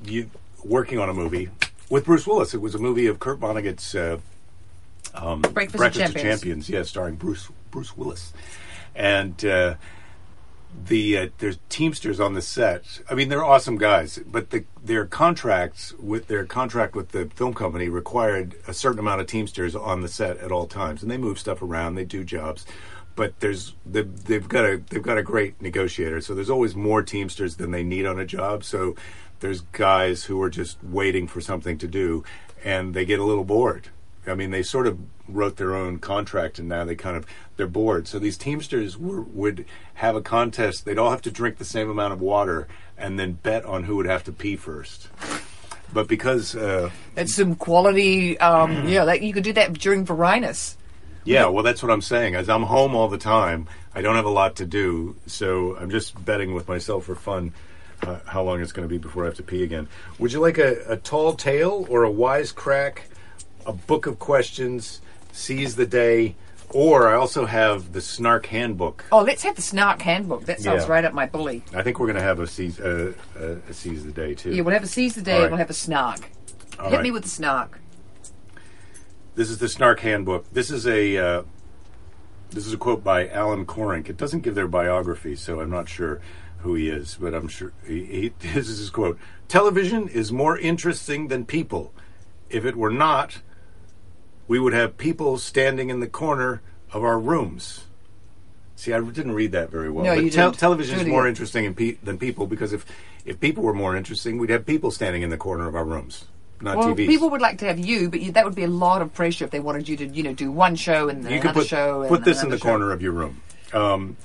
you 0.04 0.30
working 0.64 0.98
on 0.98 1.08
a 1.08 1.14
movie 1.14 1.50
with 1.90 2.04
Bruce 2.04 2.26
Willis. 2.26 2.54
It 2.54 2.60
was 2.60 2.74
a 2.74 2.78
movie 2.78 3.06
of 3.06 3.20
Kurt 3.20 3.40
Vonnegut's 3.40 3.94
uh, 3.94 4.18
um, 5.14 5.42
Breakfast 5.42 5.82
of 5.82 5.92
Champions. 5.92 6.22
Champions. 6.22 6.68
Yeah, 6.68 6.82
starring 6.82 7.16
Bruce 7.16 7.48
Bruce 7.70 7.96
Willis, 7.96 8.32
and 8.94 9.44
uh, 9.44 9.74
the 10.86 11.18
uh, 11.18 11.28
there's 11.38 11.58
Teamsters 11.68 12.20
on 12.20 12.34
the 12.34 12.42
set. 12.42 13.00
I 13.08 13.14
mean, 13.14 13.28
they're 13.28 13.44
awesome 13.44 13.78
guys, 13.78 14.18
but 14.26 14.50
the, 14.50 14.64
their 14.82 15.06
contracts 15.06 15.92
with 15.94 16.26
their 16.26 16.44
contract 16.44 16.94
with 16.94 17.10
the 17.10 17.26
film 17.34 17.54
company 17.54 17.88
required 17.88 18.56
a 18.66 18.74
certain 18.74 18.98
amount 18.98 19.20
of 19.20 19.26
Teamsters 19.26 19.76
on 19.76 20.00
the 20.00 20.08
set 20.08 20.38
at 20.38 20.50
all 20.50 20.66
times, 20.66 21.02
and 21.02 21.10
they 21.10 21.18
move 21.18 21.38
stuff 21.38 21.62
around, 21.62 21.94
they 21.94 22.04
do 22.04 22.24
jobs. 22.24 22.66
But 23.16 23.38
there's 23.38 23.74
they've, 23.86 24.24
they've 24.24 24.48
got 24.48 24.64
a 24.64 24.82
they've 24.90 25.02
got 25.02 25.18
a 25.18 25.22
great 25.22 25.62
negotiator, 25.62 26.20
so 26.20 26.34
there's 26.34 26.50
always 26.50 26.74
more 26.74 27.02
Teamsters 27.02 27.56
than 27.56 27.70
they 27.70 27.84
need 27.84 28.06
on 28.06 28.18
a 28.18 28.26
job. 28.26 28.64
So 28.64 28.96
there's 29.44 29.60
guys 29.72 30.24
who 30.24 30.40
are 30.40 30.48
just 30.48 30.82
waiting 30.82 31.28
for 31.28 31.38
something 31.38 31.76
to 31.76 31.86
do, 31.86 32.24
and 32.64 32.94
they 32.94 33.04
get 33.04 33.20
a 33.20 33.24
little 33.24 33.44
bored. 33.44 33.88
I 34.26 34.34
mean, 34.34 34.50
they 34.52 34.62
sort 34.62 34.86
of 34.86 34.98
wrote 35.28 35.58
their 35.58 35.74
own 35.74 35.98
contract, 35.98 36.58
and 36.58 36.66
now 36.66 36.86
they 36.86 36.94
kind 36.94 37.14
of 37.14 37.26
they're 37.58 37.66
bored. 37.66 38.08
So 38.08 38.18
these 38.18 38.38
Teamsters 38.38 38.96
were, 38.96 39.20
would 39.20 39.66
have 39.94 40.16
a 40.16 40.22
contest. 40.22 40.86
They'd 40.86 40.96
all 40.96 41.10
have 41.10 41.20
to 41.22 41.30
drink 41.30 41.58
the 41.58 41.66
same 41.66 41.90
amount 41.90 42.14
of 42.14 42.22
water, 42.22 42.68
and 42.96 43.18
then 43.18 43.32
bet 43.32 43.66
on 43.66 43.84
who 43.84 43.96
would 43.96 44.06
have 44.06 44.24
to 44.24 44.32
pee 44.32 44.56
first. 44.56 45.08
But 45.92 46.08
because, 46.08 46.56
uh, 46.56 46.88
It's 47.14 47.34
some 47.34 47.54
quality. 47.54 48.38
Um, 48.38 48.88
yeah, 48.88 49.04
that 49.04 49.20
you 49.20 49.34
could 49.34 49.44
do 49.44 49.52
that 49.52 49.74
during 49.74 50.06
Varinus. 50.06 50.76
yeah, 51.24 51.48
well, 51.48 51.62
that's 51.62 51.82
what 51.82 51.92
I'm 51.92 52.00
saying. 52.00 52.34
As 52.34 52.48
I'm 52.48 52.62
home 52.62 52.94
all 52.94 53.08
the 53.08 53.18
time, 53.18 53.68
I 53.94 54.00
don't 54.00 54.16
have 54.16 54.24
a 54.24 54.30
lot 54.30 54.56
to 54.56 54.64
do, 54.64 55.16
so 55.26 55.76
I'm 55.76 55.90
just 55.90 56.24
betting 56.24 56.54
with 56.54 56.66
myself 56.66 57.04
for 57.04 57.14
fun. 57.14 57.52
Uh, 58.06 58.18
how 58.26 58.42
long 58.42 58.60
it's 58.60 58.72
going 58.72 58.86
to 58.86 58.92
be 58.92 58.98
before 58.98 59.22
I 59.24 59.26
have 59.26 59.36
to 59.36 59.42
pee 59.42 59.62
again? 59.62 59.88
Would 60.18 60.32
you 60.32 60.40
like 60.40 60.58
a, 60.58 60.84
a 60.88 60.96
tall 60.96 61.34
tale 61.34 61.86
or 61.88 62.04
a 62.04 62.10
wise 62.10 62.52
crack? 62.52 63.06
A 63.66 63.72
book 63.72 64.06
of 64.06 64.18
questions, 64.18 65.00
seize 65.32 65.74
the 65.76 65.86
day, 65.86 66.36
or 66.68 67.08
I 67.08 67.14
also 67.14 67.46
have 67.46 67.92
the 67.94 68.02
Snark 68.02 68.46
Handbook. 68.46 69.06
Oh, 69.10 69.22
let's 69.22 69.42
have 69.42 69.56
the 69.56 69.62
Snark 69.62 70.02
Handbook. 70.02 70.44
That 70.44 70.60
sounds 70.60 70.84
Yeah. 70.84 70.90
right 70.92 71.04
up 71.04 71.14
my 71.14 71.24
bully. 71.26 71.62
I 71.72 71.82
think 71.82 71.98
we're 71.98 72.06
going 72.06 72.18
to 72.18 72.22
have 72.22 72.40
a 72.40 72.46
seize, 72.46 72.78
uh, 72.78 73.14
uh, 73.38 73.56
a 73.70 73.72
seize 73.72 74.04
the 74.04 74.12
day 74.12 74.34
too. 74.34 74.50
Yeah, 74.54 74.60
we'll 74.62 74.74
have 74.74 74.82
a 74.82 74.86
seize 74.88 75.14
the 75.14 75.22
day. 75.22 75.36
All 75.36 75.40
right. 75.42 75.50
We'll 75.50 75.58
have 75.58 75.70
a 75.70 75.74
Snark. 75.74 76.28
All 76.78 76.90
Hit 76.90 76.96
right. 76.96 77.02
me 77.02 77.10
with 77.10 77.22
the 77.22 77.28
Snark. 77.30 77.80
This 79.34 79.48
is 79.48 79.58
the 79.58 79.68
Snark 79.68 80.00
Handbook. 80.00 80.52
This 80.52 80.70
is 80.70 80.86
a 80.86 81.16
uh, 81.16 81.42
this 82.50 82.66
is 82.66 82.72
a 82.72 82.76
quote 82.76 83.02
by 83.02 83.28
Alan 83.28 83.64
Coren. 83.66 84.06
It 84.08 84.16
doesn't 84.16 84.40
give 84.40 84.54
their 84.54 84.68
biography, 84.68 85.34
so 85.36 85.60
I'm 85.60 85.70
not 85.70 85.88
sure 85.88 86.20
who 86.64 86.74
he 86.74 86.88
is, 86.88 87.16
but 87.20 87.34
I'm 87.34 87.46
sure 87.46 87.72
he, 87.86 88.04
he, 88.04 88.28
this 88.40 88.68
is 88.68 88.78
his 88.78 88.90
quote. 88.90 89.18
Television 89.48 90.08
is 90.08 90.32
more 90.32 90.58
interesting 90.58 91.28
than 91.28 91.44
people. 91.44 91.92
If 92.50 92.64
it 92.64 92.74
were 92.74 92.90
not, 92.90 93.38
we 94.48 94.58
would 94.58 94.72
have 94.72 94.96
people 94.96 95.38
standing 95.38 95.90
in 95.90 96.00
the 96.00 96.06
corner 96.06 96.62
of 96.90 97.04
our 97.04 97.18
rooms. 97.18 97.84
See, 98.76 98.92
I 98.92 99.00
didn't 99.00 99.32
read 99.32 99.52
that 99.52 99.70
very 99.70 99.90
well. 99.90 100.04
No, 100.04 100.14
but 100.16 100.24
you 100.24 100.30
tel- 100.30 100.50
didn't. 100.50 100.60
television 100.60 100.98
is 101.00 101.06
more 101.06 101.28
interesting 101.28 101.64
in 101.64 101.74
pe- 101.74 101.96
than 102.02 102.18
people 102.18 102.46
because 102.46 102.72
if 102.72 102.84
if 103.24 103.38
people 103.40 103.62
were 103.62 103.72
more 103.74 103.96
interesting, 103.96 104.38
we'd 104.38 104.50
have 104.50 104.66
people 104.66 104.90
standing 104.90 105.22
in 105.22 105.30
the 105.30 105.36
corner 105.36 105.66
of 105.68 105.74
our 105.74 105.84
rooms, 105.84 106.24
not 106.60 106.76
Well, 106.76 106.94
TVs. 106.94 107.06
people 107.06 107.30
would 107.30 107.40
like 107.40 107.58
to 107.58 107.66
have 107.66 107.78
you, 107.78 108.10
but 108.10 108.20
you, 108.20 108.32
that 108.32 108.44
would 108.44 108.54
be 108.54 108.64
a 108.64 108.68
lot 108.68 109.00
of 109.00 109.14
pressure 109.14 109.44
if 109.44 109.50
they 109.50 109.60
wanted 109.60 109.88
you 109.88 109.96
to, 109.98 110.06
you 110.06 110.22
know, 110.22 110.34
do 110.34 110.50
one 110.50 110.76
show 110.76 111.08
and 111.08 111.24
then 111.24 111.32
you 111.32 111.40
another 111.40 111.52
could 111.54 111.60
put, 111.60 111.68
show. 111.68 112.06
Put 112.08 112.24
this 112.24 112.42
in 112.42 112.50
the 112.50 112.58
show. 112.58 112.64
corner 112.68 112.90
of 112.92 113.00
your 113.00 113.12
room. 113.12 113.40
Um, 113.72 114.16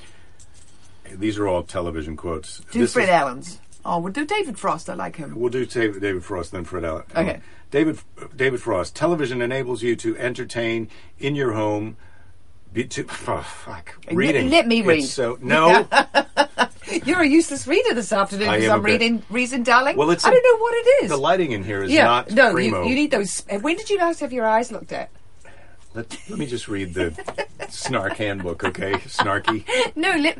these 1.17 1.37
are 1.37 1.47
all 1.47 1.63
television 1.63 2.15
quotes. 2.15 2.59
Do 2.71 2.79
This 2.79 2.93
Fred 2.93 3.09
Allen's. 3.09 3.59
Oh, 3.85 3.99
we'll 3.99 4.13
do 4.13 4.25
David 4.25 4.59
Frost. 4.59 4.89
I 4.89 4.93
like 4.93 5.15
him. 5.15 5.33
We'll 5.39 5.49
do 5.49 5.65
David, 5.65 6.01
David 6.01 6.23
Frost, 6.23 6.51
then 6.51 6.65
Fred 6.65 6.83
Allen. 6.83 7.03
Okay. 7.15 7.35
Um, 7.35 7.41
David 7.71 7.99
David 8.35 8.61
Frost. 8.61 8.95
Television 8.95 9.41
enables 9.41 9.81
you 9.83 9.95
to 9.97 10.17
entertain 10.17 10.89
in 11.19 11.35
your 11.35 11.53
home. 11.53 11.95
Be, 12.73 12.83
to, 12.85 13.05
oh, 13.27 13.41
fuck. 13.41 13.95
Reading. 14.11 14.49
let 14.51 14.67
me 14.67 14.79
It's 14.79 14.87
read. 14.87 15.01
So 15.05 15.37
no. 15.41 15.87
You're 17.05 17.21
a 17.21 17.27
useless 17.27 17.67
reader 17.67 17.93
this 17.93 18.11
afternoon 18.11 18.53
for 18.53 18.65
some 18.65 18.83
bit. 18.83 19.23
reason, 19.29 19.63
darling. 19.63 19.95
Well, 19.95 20.09
it's 20.11 20.25
I 20.25 20.29
a- 20.29 20.31
don't 20.33 20.43
know 20.43 20.57
what 20.61 20.73
it 20.75 21.03
is. 21.05 21.09
the 21.09 21.17
lighting 21.17 21.51
in 21.51 21.63
here 21.63 21.83
is 21.83 21.91
yeah, 21.91 22.03
not 22.05 22.31
no, 22.31 22.51
primo. 22.53 22.83
you, 22.83 22.89
you 22.89 22.95
need 22.95 23.11
those. 23.11 23.43
When 23.61 23.75
did 23.75 23.89
you 23.89 23.97
last 23.97 24.19
have 24.19 24.33
your 24.33 24.45
eyes 24.45 24.71
looked 24.71 24.91
at? 24.91 25.09
Let, 25.93 26.17
let 26.29 26.39
me 26.39 26.45
just 26.45 26.67
read 26.67 26.93
the 26.93 27.13
snark 27.69 28.13
handbook, 28.13 28.63
okay? 28.63 28.93
Snarky. 28.93 29.65
No, 29.95 30.15
let, 30.15 30.37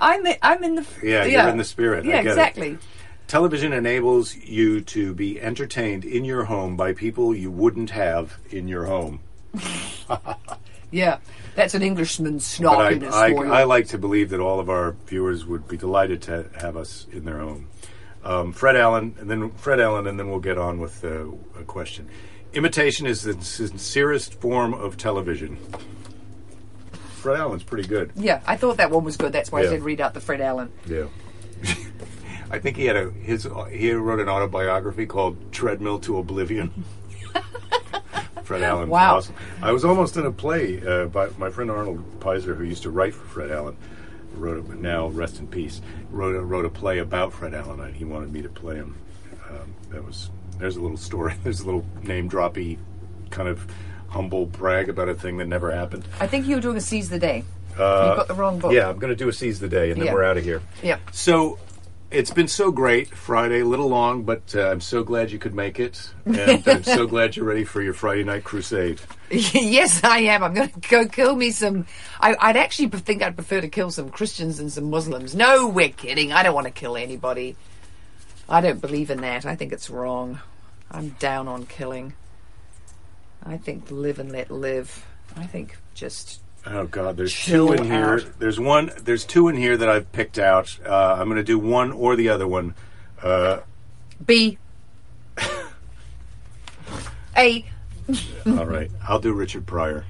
I'm 0.00 0.26
I'm 0.42 0.64
in 0.64 0.74
the 0.76 0.86
Yeah, 1.02 1.24
you're 1.24 1.48
in 1.48 1.56
the 1.58 1.64
spirit. 1.64 2.04
I 2.04 2.08
Yeah, 2.08 2.14
get 2.22 2.26
it. 2.26 2.30
exactly. 2.30 2.78
Television 3.26 3.72
enables 3.72 4.36
you 4.36 4.80
to 4.82 5.14
be 5.14 5.40
entertained 5.40 6.04
in 6.04 6.24
your 6.24 6.44
home 6.44 6.76
by 6.76 6.92
people 6.92 7.34
you 7.34 7.50
wouldn't 7.50 7.90
have 7.90 8.38
in 8.50 8.68
your 8.68 8.84
home. 8.84 9.20
Yeah, 10.90 11.18
that's 11.56 11.74
an 11.74 11.82
Englishman's 11.82 12.56
But 12.60 12.68
I, 12.78 12.94
snarkiness 12.94 13.12
I, 13.12 13.32
for 13.32 13.46
you. 13.46 13.52
I 13.52 13.64
like 13.64 13.88
to 13.88 13.98
believe 13.98 14.30
that 14.30 14.38
all 14.38 14.60
of 14.60 14.70
our 14.70 14.92
viewers 15.06 15.44
would 15.44 15.66
be 15.66 15.76
delighted 15.76 16.22
to 16.22 16.48
have 16.60 16.76
us 16.76 17.08
in 17.10 17.24
their 17.24 17.38
home. 17.40 17.66
Um, 18.22 18.52
Fred 18.52 18.76
Allen, 18.76 19.16
and 19.18 19.28
then 19.28 19.50
Fred 19.52 19.80
Allen, 19.80 20.06
and 20.06 20.16
then 20.20 20.30
we'll 20.30 20.38
get 20.38 20.56
on 20.56 20.78
with 20.78 21.04
uh, 21.04 21.24
a 21.58 21.64
question. 21.64 22.08
Imitation 22.54 23.06
is 23.06 23.22
the 23.22 23.40
sincerest 23.42 24.40
form 24.40 24.74
of 24.74 24.96
television. 24.96 25.56
Fred 27.16 27.38
Allen's 27.38 27.62
pretty 27.64 27.88
good. 27.88 28.12
yeah, 28.16 28.40
I 28.46 28.56
thought 28.56 28.76
that 28.76 28.90
one 28.90 29.02
was 29.04 29.16
good. 29.16 29.32
That's 29.32 29.50
why 29.50 29.62
Yeah. 29.62 29.68
I 29.68 29.70
said 29.70 29.82
read 29.82 30.00
out 30.00 30.14
the 30.14 30.20
Fred 30.20 30.40
Allen. 30.40 30.70
Yeah. 30.86 31.06
I 32.50 32.58
think 32.58 32.76
he 32.76 32.84
had 32.84 32.96
a 32.96 33.10
his 33.10 33.48
he 33.70 33.92
wrote 33.92 34.20
an 34.20 34.28
autobiography 34.28 35.06
called 35.06 35.52
Treadmill 35.52 35.98
to 36.00 36.18
Oblivion. 36.18 36.84
Fred 38.44 38.62
Allen. 38.62 38.90
Wow. 38.90 39.16
Awesome. 39.16 39.34
I 39.62 39.72
was 39.72 39.84
almost 39.86 40.16
in 40.18 40.26
a 40.26 40.30
play 40.30 40.80
uh, 40.86 41.06
by 41.06 41.30
my 41.38 41.48
friend 41.50 41.70
Arnold 41.70 42.20
Peyser, 42.20 42.54
who 42.54 42.64
used 42.64 42.82
to 42.82 42.90
write 42.90 43.14
for 43.14 43.24
Fred 43.26 43.50
Allen. 43.50 43.76
Wrote 44.36 44.68
a, 44.68 44.74
now 44.74 45.06
rest 45.08 45.38
in 45.40 45.46
peace. 45.48 45.80
Wrote 46.10 46.34
a, 46.36 46.40
wrote 46.42 46.66
a 46.66 46.68
play 46.68 46.98
about 46.98 47.32
Fred 47.32 47.54
Allen. 47.54 47.80
and 47.80 47.96
He 47.96 48.04
wanted 48.04 48.32
me 48.32 48.42
to 48.42 48.48
play 48.50 48.74
him. 48.76 48.96
Um, 49.48 49.74
that 49.90 50.04
was 50.04 50.28
there's 50.58 50.76
a 50.76 50.80
little 50.80 50.96
story. 50.96 51.34
There's 51.42 51.60
a 51.60 51.64
little 51.64 51.84
name 52.02 52.28
droppy 52.30 52.78
kind 53.30 53.48
of 53.48 53.66
humble 54.08 54.46
brag 54.46 54.88
about 54.88 55.08
a 55.08 55.14
thing 55.14 55.38
that 55.38 55.46
never 55.48 55.72
happened. 55.72 56.06
I 56.20 56.26
think 56.26 56.46
you 56.46 56.54
were 56.56 56.60
doing 56.62 56.76
a 56.76 56.80
seize 56.80 57.10
the 57.10 57.18
day. 57.18 57.44
Uh, 57.76 58.10
you 58.10 58.16
got 58.16 58.28
the 58.28 58.34
wrong 58.34 58.60
book. 58.60 58.72
Yeah, 58.72 58.88
I'm 58.88 58.98
going 58.98 59.10
to 59.12 59.16
do 59.16 59.28
a 59.28 59.32
seize 59.32 59.58
the 59.58 59.68
day, 59.68 59.90
and 59.90 60.00
then 60.00 60.06
Yeah. 60.06 60.14
we're 60.14 60.22
out 60.24 60.36
of 60.36 60.44
here. 60.44 60.62
Yeah. 60.82 60.98
So 61.10 61.58
it's 62.12 62.30
been 62.30 62.46
so 62.46 62.70
great. 62.70 63.08
Friday, 63.08 63.60
a 63.60 63.64
little 63.64 63.88
long, 63.88 64.22
but 64.22 64.54
uh, 64.54 64.68
I'm 64.70 64.80
so 64.80 65.02
glad 65.02 65.32
you 65.32 65.40
could 65.40 65.54
make 65.54 65.80
it, 65.80 66.08
and 66.24 66.62
I'm 66.68 66.84
so 66.84 67.06
glad 67.08 67.34
you're 67.34 67.44
ready 67.44 67.64
for 67.64 67.82
your 67.82 67.92
Friday 67.94 68.22
night 68.22 68.44
crusade. 68.44 69.00
yes, 69.30 70.04
I 70.04 70.18
am. 70.18 70.44
I'm 70.44 70.54
going 70.54 70.68
to 70.68 70.80
go 70.88 71.06
kill 71.06 71.34
me 71.34 71.50
some. 71.50 71.86
I, 72.20 72.36
I'd 72.38 72.56
actually 72.56 72.88
think 72.90 73.20
I'd 73.24 73.34
prefer 73.34 73.60
to 73.60 73.68
kill 73.68 73.90
some 73.90 74.10
Christians 74.10 74.60
and 74.60 74.70
some 74.70 74.88
Muslims. 74.90 75.34
No, 75.34 75.66
we're 75.66 75.88
kidding. 75.88 76.32
I 76.32 76.44
don't 76.44 76.54
want 76.54 76.68
to 76.68 76.72
kill 76.72 76.96
anybody. 76.96 77.56
I 78.48 78.60
don't 78.60 78.80
believe 78.80 79.10
in 79.10 79.20
that. 79.22 79.46
I 79.46 79.56
think 79.56 79.72
it's 79.72 79.90
wrong. 79.90 80.40
I'm 80.90 81.10
down 81.18 81.48
on 81.48 81.66
killing. 81.66 82.14
I 83.42 83.56
think 83.56 83.90
live 83.90 84.18
and 84.18 84.32
let 84.32 84.50
live. 84.50 85.04
I 85.36 85.46
think 85.46 85.76
just 85.94 86.40
Oh 86.66 86.86
God, 86.86 87.16
there's 87.16 87.34
two 87.34 87.72
in 87.72 87.84
here. 87.84 88.14
out. 88.14 88.26
There's 88.38 88.58
one. 88.58 88.90
There's 89.02 89.24
two 89.24 89.48
in 89.48 89.56
here 89.56 89.76
that 89.76 89.88
I've 89.88 90.10
picked 90.12 90.38
out. 90.38 90.78
Uh, 90.84 91.16
I'm 91.18 91.28
going 91.28 91.36
to 91.36 91.44
do 91.44 91.58
one 91.58 91.92
or 91.92 92.16
the 92.16 92.30
other 92.30 92.48
one. 92.48 92.74
Uh, 93.22 93.60
B. 94.24 94.58
A. 97.36 97.64
all 98.46 98.66
right, 98.66 98.90
I'll 99.06 99.18
do 99.18 99.32
Richard 99.32 99.66
Pryor. 99.66 100.04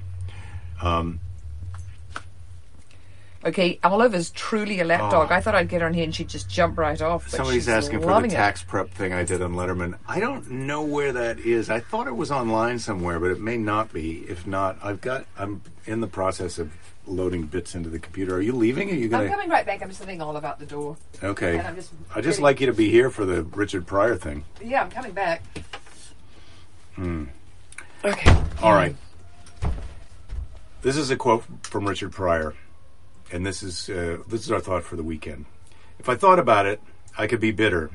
Okay, 3.45 3.79
Oliver's 3.83 4.31
truly 4.31 4.79
a 4.79 4.83
lapdog. 4.83 5.31
I 5.31 5.39
thought 5.39 5.53
I'd 5.53 5.69
get 5.69 5.81
her 5.81 5.87
on 5.87 5.93
here 5.93 6.03
and 6.03 6.15
she'd 6.15 6.29
just 6.29 6.49
jump 6.49 6.79
right 6.79 6.99
off. 6.99 7.25
Oh. 7.27 7.37
Somebody's 7.37 7.69
asking 7.69 7.99
for 7.99 8.07
the 8.07 8.11
loving 8.11 8.31
it. 8.31 8.35
tax 8.35 8.63
prep 8.63 8.89
thing 8.89 9.13
I 9.13 9.23
did 9.23 9.41
on 9.43 9.53
Letterman. 9.53 9.99
I 10.07 10.19
don't 10.19 10.49
know 10.49 10.81
where 10.81 11.13
that 11.13 11.37
is. 11.39 11.69
I 11.69 11.79
thought 11.79 12.07
it 12.07 12.15
was 12.15 12.31
online 12.31 12.79
somewhere, 12.79 13.19
but 13.19 13.29
it 13.29 13.39
may 13.39 13.57
not 13.57 13.93
be. 13.93 14.25
If 14.27 14.47
not, 14.47 14.79
I've 14.83 14.99
got. 14.99 15.27
I'm 15.37 15.61
in 15.85 16.01
the 16.01 16.07
process 16.07 16.57
of 16.57 16.71
loading 17.05 17.43
bits 17.43 17.75
into 17.75 17.89
the 17.89 17.99
computer. 17.99 18.35
Are 18.35 18.41
you 18.41 18.53
leaving? 18.53 18.89
Are 18.89 18.93
you 18.93 19.05
I'm 19.05 19.11
gonna? 19.11 19.29
coming 19.29 19.49
right 19.49 19.65
back. 19.65 19.83
I'm 19.83 19.89
just 19.89 19.99
sitting 19.99 20.23
all 20.23 20.37
about 20.37 20.57
the 20.57 20.65
door. 20.65 20.97
Okay. 21.21 21.59
And 21.59 21.67
I'm 21.67 21.75
just 21.75 21.91
I 22.15 22.21
just 22.21 22.39
like 22.39 22.59
you 22.59 22.65
to 22.65 22.73
be 22.73 22.89
here 22.89 23.11
for 23.11 23.25
the 23.25 23.43
Richard 23.43 23.85
Pryor 23.85 24.15
thing. 24.15 24.43
Yeah, 24.59 24.81
I'm 24.81 24.89
coming 24.89 25.11
back. 25.11 25.43
Hmm. 26.95 27.25
Okay. 28.03 28.35
All 28.63 28.73
right. 28.73 28.95
This 30.81 30.97
is 30.97 31.11
a 31.11 31.15
quote 31.15 31.43
from 31.63 31.87
Richard 31.87 32.11
Pryor, 32.11 32.53
and 33.31 33.45
this 33.45 33.63
is 33.63 33.89
uh, 33.89 34.19
this 34.27 34.41
is 34.41 34.51
our 34.51 34.59
thought 34.59 34.83
for 34.83 34.95
the 34.95 35.03
weekend. 35.03 35.45
If 35.99 36.09
I 36.09 36.15
thought 36.15 36.39
about 36.39 36.65
it, 36.65 36.81
I 37.17 37.27
could 37.27 37.39
be 37.39 37.51
bitter, 37.51 37.91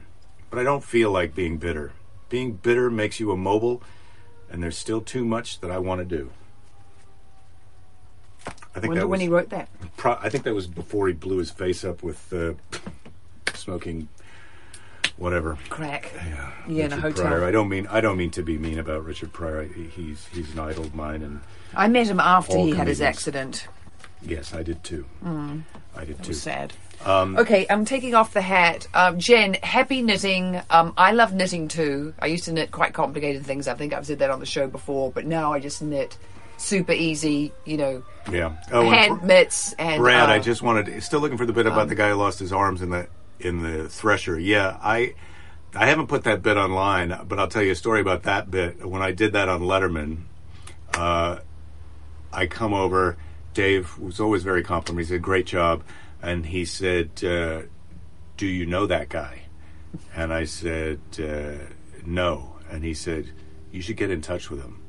but 0.48 0.58
I 0.58 0.62
don't 0.62 0.84
feel 0.84 1.10
like 1.10 1.34
being 1.34 1.58
bitter. 1.58 1.92
Being 2.28 2.52
bitter 2.52 2.90
makes 2.90 3.20
you 3.20 3.32
immobile, 3.32 3.82
and 4.50 4.62
there's 4.62 4.78
still 4.78 5.00
too 5.00 5.24
much 5.24 5.60
that 5.60 5.70
I 5.70 5.78
want 5.78 6.00
to 6.00 6.04
do. 6.04 6.30
I 8.74 8.78
think 8.78 8.90
Wonder 8.90 9.00
that 9.00 9.08
when 9.08 9.18
was, 9.18 9.20
he 9.22 9.28
wrote 9.28 9.50
that. 9.50 9.68
pro- 9.96 10.18
I 10.20 10.28
think 10.28 10.44
that 10.44 10.54
was 10.54 10.66
before 10.66 11.08
he 11.08 11.12
blew 11.12 11.38
his 11.38 11.50
face 11.50 11.84
up 11.84 12.02
with 12.02 12.32
uh, 12.32 12.54
smoking 13.54 14.08
whatever. 15.16 15.58
Crack. 15.68 16.12
Yeah, 16.68 16.86
in 16.86 16.92
a 16.92 16.96
Richard 16.96 17.00
hotel. 17.00 17.26
Pryor. 17.26 17.44
I 17.44 17.50
don't 17.50 17.68
mean 17.68 17.86
I 17.88 18.00
don't 18.00 18.16
mean 18.16 18.30
to 18.30 18.42
be 18.42 18.58
mean 18.58 18.78
about 18.78 19.04
Richard 19.04 19.32
Pryor. 19.32 19.62
I, 19.62 19.66
he's 19.66 20.26
he's 20.32 20.52
an 20.52 20.60
idol 20.60 20.84
of 20.84 20.94
mine, 20.94 21.22
and 21.22 21.40
I 21.74 21.88
met 21.88 22.06
him 22.06 22.20
after 22.20 22.56
he 22.58 22.70
had 22.70 22.88
his 22.88 23.00
accident. 23.00 23.66
Yes, 24.22 24.54
I 24.54 24.62
did 24.62 24.82
too. 24.84 25.04
I 25.24 26.04
did 26.04 26.10
It 26.10 26.22
too. 26.22 26.32
sad. 26.34 26.72
Um, 27.04 27.36
Okay, 27.38 27.66
I'm 27.70 27.84
taking 27.84 28.14
off 28.14 28.32
the 28.34 28.42
hat. 28.42 28.86
Um, 28.94 29.18
Jen, 29.18 29.54
happy 29.62 30.02
knitting. 30.02 30.60
Um, 30.70 30.92
I 30.96 31.12
love 31.12 31.32
knitting 31.32 31.68
too. 31.68 32.12
I 32.18 32.26
used 32.26 32.44
to 32.44 32.52
knit 32.52 32.70
quite 32.70 32.92
complicated 32.92 33.44
things. 33.46 33.66
I 33.68 33.74
think 33.74 33.92
I've 33.94 34.06
said 34.06 34.18
that 34.18 34.30
on 34.30 34.38
the 34.40 34.46
show 34.46 34.66
before, 34.66 35.10
but 35.10 35.24
now 35.26 35.52
I 35.52 35.60
just 35.60 35.80
knit 35.82 36.18
super 36.58 36.92
easy, 36.92 37.52
you 37.64 37.78
know, 37.78 38.02
Yeah. 38.30 38.56
Oh, 38.70 38.82
and 38.82 38.94
hand 38.94 39.20
Br- 39.20 39.26
mitts 39.26 39.72
and. 39.78 39.98
Brad, 40.00 40.28
uh, 40.28 40.32
I 40.34 40.38
just 40.40 40.60
wanted 40.62 41.02
still 41.02 41.20
looking 41.20 41.38
for 41.38 41.46
the 41.46 41.54
bit 41.54 41.66
about 41.66 41.82
um, 41.82 41.88
the 41.88 41.94
guy 41.94 42.10
who 42.10 42.16
lost 42.16 42.38
his 42.38 42.52
arms 42.52 42.82
in 42.82 42.90
the 42.90 43.08
in 43.38 43.62
the 43.62 43.88
thresher. 43.88 44.38
Yeah, 44.38 44.76
I 44.82 45.14
I 45.74 45.86
haven't 45.86 46.08
put 46.08 46.24
that 46.24 46.42
bit 46.42 46.58
online, 46.58 47.18
but 47.26 47.38
I'll 47.38 47.48
tell 47.48 47.62
you 47.62 47.72
a 47.72 47.76
story 47.76 48.00
about 48.02 48.24
that 48.24 48.50
bit. 48.50 48.86
When 48.86 49.00
I 49.00 49.12
did 49.12 49.32
that 49.32 49.48
on 49.48 49.62
Letterman, 49.62 50.24
uh, 50.92 51.38
I 52.30 52.46
come 52.46 52.74
over. 52.74 53.16
Dave 53.54 53.98
was 53.98 54.20
always 54.20 54.42
very 54.42 54.62
complimentary. 54.62 55.04
He 55.04 55.08
said, 55.14 55.22
"Great 55.22 55.46
job," 55.46 55.82
and 56.22 56.46
he 56.46 56.64
said, 56.64 57.10
uh, 57.24 57.62
"Do 58.36 58.46
you 58.46 58.66
know 58.66 58.86
that 58.86 59.08
guy?" 59.08 59.42
And 60.14 60.32
I 60.32 60.44
said, 60.44 61.00
uh, 61.18 61.64
"No," 62.04 62.56
and 62.70 62.84
he 62.84 62.94
said, 62.94 63.30
"You 63.72 63.82
should 63.82 63.96
get 63.96 64.10
in 64.10 64.20
touch 64.20 64.50
with 64.50 64.62
him." 64.62 64.80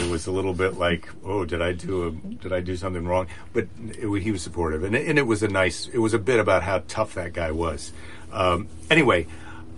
it 0.00 0.10
was 0.10 0.26
a 0.26 0.32
little 0.32 0.54
bit 0.54 0.78
like, 0.78 1.08
oh, 1.24 1.44
did 1.44 1.60
I 1.60 1.72
do 1.72 2.06
a 2.06 2.10
did 2.10 2.52
I 2.52 2.60
do 2.60 2.76
something 2.76 3.04
wrong? 3.06 3.26
But 3.52 3.68
it, 3.88 4.22
he 4.22 4.30
was 4.30 4.42
supportive, 4.42 4.84
and 4.84 4.94
it, 4.94 5.06
and 5.06 5.18
it 5.18 5.26
was 5.26 5.42
a 5.42 5.48
nice. 5.48 5.88
It 5.88 5.98
was 5.98 6.14
a 6.14 6.18
bit 6.18 6.40
about 6.40 6.62
how 6.62 6.82
tough 6.88 7.14
that 7.14 7.32
guy 7.32 7.50
was. 7.50 7.92
Um, 8.32 8.68
anyway, 8.90 9.26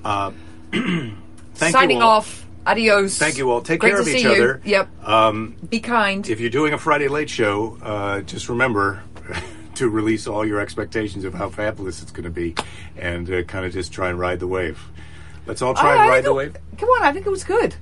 uh, 0.04 0.32
thank 0.72 1.72
signing 1.72 1.98
you 1.98 2.02
all. 2.02 2.18
off. 2.18 2.43
Adios. 2.66 3.18
Thank 3.18 3.36
you 3.38 3.50
all. 3.50 3.60
Take 3.60 3.80
Great 3.80 3.90
care 3.92 4.00
of 4.00 4.08
each 4.08 4.22
you. 4.22 4.30
other. 4.30 4.60
Yep. 4.64 5.06
Um, 5.08 5.56
Be 5.68 5.80
kind. 5.80 6.28
if 6.28 6.40
you're 6.40 6.50
doing 6.50 6.72
a 6.72 6.78
Friday 6.78 7.08
late 7.08 7.28
show, 7.30 7.78
uh, 7.82 8.20
just 8.22 8.48
remember 8.48 9.02
to 9.74 9.88
release 9.88 10.26
all 10.26 10.46
your 10.46 10.60
expectations 10.60 11.24
of 11.24 11.34
how 11.34 11.48
fabulous 11.50 12.00
it's 12.02 12.10
going 12.12 12.24
to 12.24 12.30
be, 12.30 12.54
and 12.96 13.30
uh, 13.30 13.42
kind 13.42 13.66
of 13.66 13.72
just 13.72 13.92
try 13.92 14.08
and 14.08 14.18
ride 14.18 14.40
the 14.40 14.46
wave. 14.46 14.80
Let's 15.46 15.60
all 15.62 15.74
try 15.74 15.90
I- 15.90 15.92
and 15.94 16.02
I 16.02 16.08
ride 16.08 16.24
the 16.24 16.30
it- 16.30 16.34
wave. 16.34 16.56
Come 16.78 16.88
on, 16.88 17.02
I 17.02 17.12
think 17.12 17.26
it 17.26 17.30
was 17.30 17.44
good. 17.44 17.74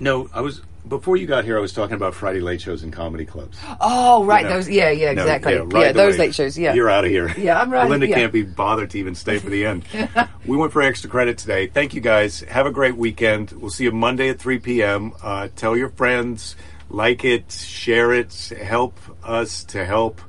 No, 0.00 0.28
I 0.34 0.40
was 0.40 0.62
before 0.86 1.16
you 1.16 1.26
got 1.26 1.44
here. 1.44 1.56
I 1.56 1.60
was 1.60 1.72
talking 1.72 1.94
about 1.94 2.14
Friday 2.14 2.40
late 2.40 2.60
shows 2.60 2.82
and 2.82 2.92
comedy 2.92 3.24
clubs. 3.24 3.58
Oh, 3.80 4.24
right. 4.24 4.44
No. 4.44 4.54
Those. 4.54 4.68
Yeah, 4.68 4.90
yeah, 4.90 5.10
exactly. 5.10 5.52
yeah, 5.52 5.58
Yeah, 5.58 5.78
ride 5.78 5.94
the 5.94 5.98
those 5.98 6.18
late 6.18 6.34
shows. 6.34 6.58
Yeah. 6.58 6.74
You're 6.74 6.90
out 6.90 7.04
of 7.04 7.10
here. 7.10 7.32
Yeah, 7.36 7.60
I'm 7.60 7.70
right, 7.70 7.88
Linda 7.88 8.06
yeah. 8.06 8.16
can't 8.16 8.32
be 8.32 8.42
bothered 8.42 8.90
to 8.90 8.98
even 8.98 9.14
stay 9.14 9.38
for 9.38 9.50
the 9.50 9.66
end. 9.66 9.84
we 10.46 10.56
went 10.56 10.72
for 10.72 10.82
extra 10.82 11.08
credit 11.10 11.38
today. 11.38 11.66
Thank 11.66 11.94
you 11.94 12.00
guys. 12.00 12.40
Have 12.40 12.66
a 12.66 12.70
great 12.70 12.96
weekend. 12.96 13.52
We'll 13.52 13.70
see 13.70 13.84
you 13.84 13.92
Monday 13.92 14.28
at 14.28 14.38
3 14.38 14.58
p.m. 14.58 15.12
Uh, 15.22 15.48
tell 15.56 15.76
your 15.76 15.88
friends, 15.90 16.56
like 16.88 17.24
it, 17.24 17.50
share 17.50 18.12
it, 18.12 18.32
help 18.60 18.98
us 19.24 19.64
to 19.64 19.84
help 19.84 20.20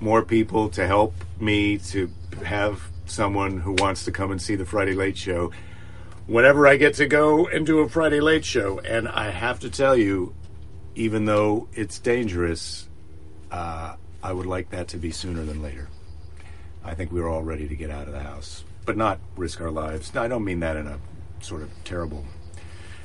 more 0.00 0.22
people, 0.22 0.68
to 0.70 0.86
help 0.86 1.14
me 1.38 1.78
to 1.78 2.10
have 2.44 2.82
someone 3.06 3.58
who 3.58 3.72
wants 3.74 4.04
to 4.04 4.12
come 4.12 4.30
and 4.30 4.40
see 4.40 4.56
the 4.56 4.64
Friday 4.64 4.94
Late 4.94 5.16
Show. 5.16 5.52
Whenever 6.26 6.68
I 6.68 6.76
get 6.76 6.94
to 6.94 7.06
go 7.06 7.46
and 7.48 7.66
do 7.66 7.80
a 7.80 7.88
Friday 7.88 8.20
Late 8.20 8.44
Show, 8.44 8.78
and 8.78 9.08
I 9.08 9.30
have 9.30 9.58
to 9.60 9.70
tell 9.70 9.96
you, 9.96 10.34
even 10.94 11.24
though 11.24 11.68
it's 11.72 11.98
dangerous, 11.98 12.88
uh, 13.50 13.96
I 14.22 14.32
would 14.32 14.46
like 14.46 14.70
that 14.70 14.88
to 14.88 14.98
be 14.98 15.10
sooner 15.10 15.44
than 15.44 15.62
later. 15.62 15.88
I 16.84 16.94
think 16.94 17.10
we 17.10 17.20
were 17.20 17.28
all 17.28 17.42
ready 17.42 17.66
to 17.66 17.74
get 17.74 17.90
out 17.90 18.06
of 18.06 18.12
the 18.12 18.20
house, 18.20 18.64
but 18.86 18.96
not 18.96 19.18
risk 19.36 19.60
our 19.60 19.70
lives. 19.70 20.14
I 20.16 20.28
don't 20.28 20.44
mean 20.44 20.60
that 20.60 20.76
in 20.76 20.86
a 20.86 20.98
sort 21.40 21.62
of 21.62 21.70
terrible. 21.82 22.24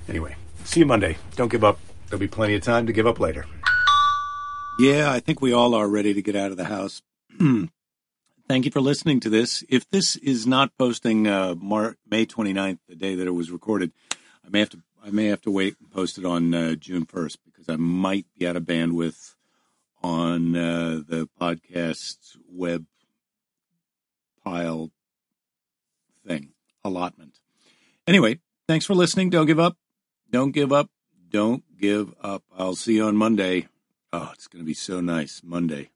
Anyway, 0.07 0.35
see 0.63 0.81
you 0.81 0.85
Monday. 0.85 1.17
Don't 1.35 1.51
give 1.51 1.63
up. 1.63 1.79
There'll 2.07 2.19
be 2.19 2.27
plenty 2.27 2.53
of 2.53 2.61
time 2.61 2.85
to 2.85 2.93
give 2.93 3.07
up 3.07 3.19
later. 3.19 3.45
Yeah, 4.79 5.11
I 5.11 5.19
think 5.19 5.41
we 5.41 5.53
all 5.53 5.73
are 5.73 5.87
ready 5.87 6.13
to 6.13 6.21
get 6.21 6.35
out 6.35 6.51
of 6.51 6.57
the 6.57 6.65
house. 6.65 7.01
Thank 8.47 8.63
you 8.63 8.71
for 8.71 8.79
listening 8.79 9.19
to 9.21 9.29
this. 9.29 9.63
If 9.67 9.89
this 9.89 10.15
is 10.15 10.47
not 10.47 10.71
posting 10.77 11.27
uh, 11.27 11.55
Mar- 11.55 11.97
May 12.09 12.25
29th, 12.25 12.79
the 12.87 12.95
day 12.95 13.15
that 13.15 13.27
it 13.27 13.31
was 13.31 13.51
recorded, 13.51 13.91
I 14.45 14.49
may 14.49 14.59
have 14.59 14.69
to 14.69 14.81
I 15.03 15.09
may 15.09 15.25
have 15.25 15.41
to 15.41 15.51
wait 15.51 15.75
and 15.79 15.91
post 15.91 16.17
it 16.17 16.25
on 16.25 16.53
uh, 16.53 16.75
June 16.75 17.05
1st 17.05 17.37
because 17.45 17.69
I 17.69 17.75
might 17.75 18.25
be 18.37 18.47
out 18.47 18.57
of 18.57 18.63
bandwidth 18.63 19.35
on 20.01 20.55
uh, 20.55 21.01
the 21.07 21.29
podcast 21.39 22.37
web 22.49 22.85
pile 24.43 24.91
thing 26.25 26.49
allotment. 26.83 27.39
Anyway, 28.05 28.39
thanks 28.67 28.85
for 28.85 28.95
listening. 28.95 29.29
Don't 29.29 29.45
give 29.45 29.59
up. 29.59 29.77
Don't 30.29 30.51
give 30.51 30.71
up. 30.71 30.89
Don't 31.29 31.63
give 31.77 32.13
up. 32.21 32.43
I'll 32.57 32.75
see 32.75 32.95
you 32.95 33.05
on 33.05 33.17
Monday. 33.17 33.67
Oh, 34.13 34.31
it's 34.33 34.47
going 34.47 34.63
to 34.63 34.67
be 34.67 34.73
so 34.73 35.01
nice. 35.01 35.41
Monday. 35.43 35.89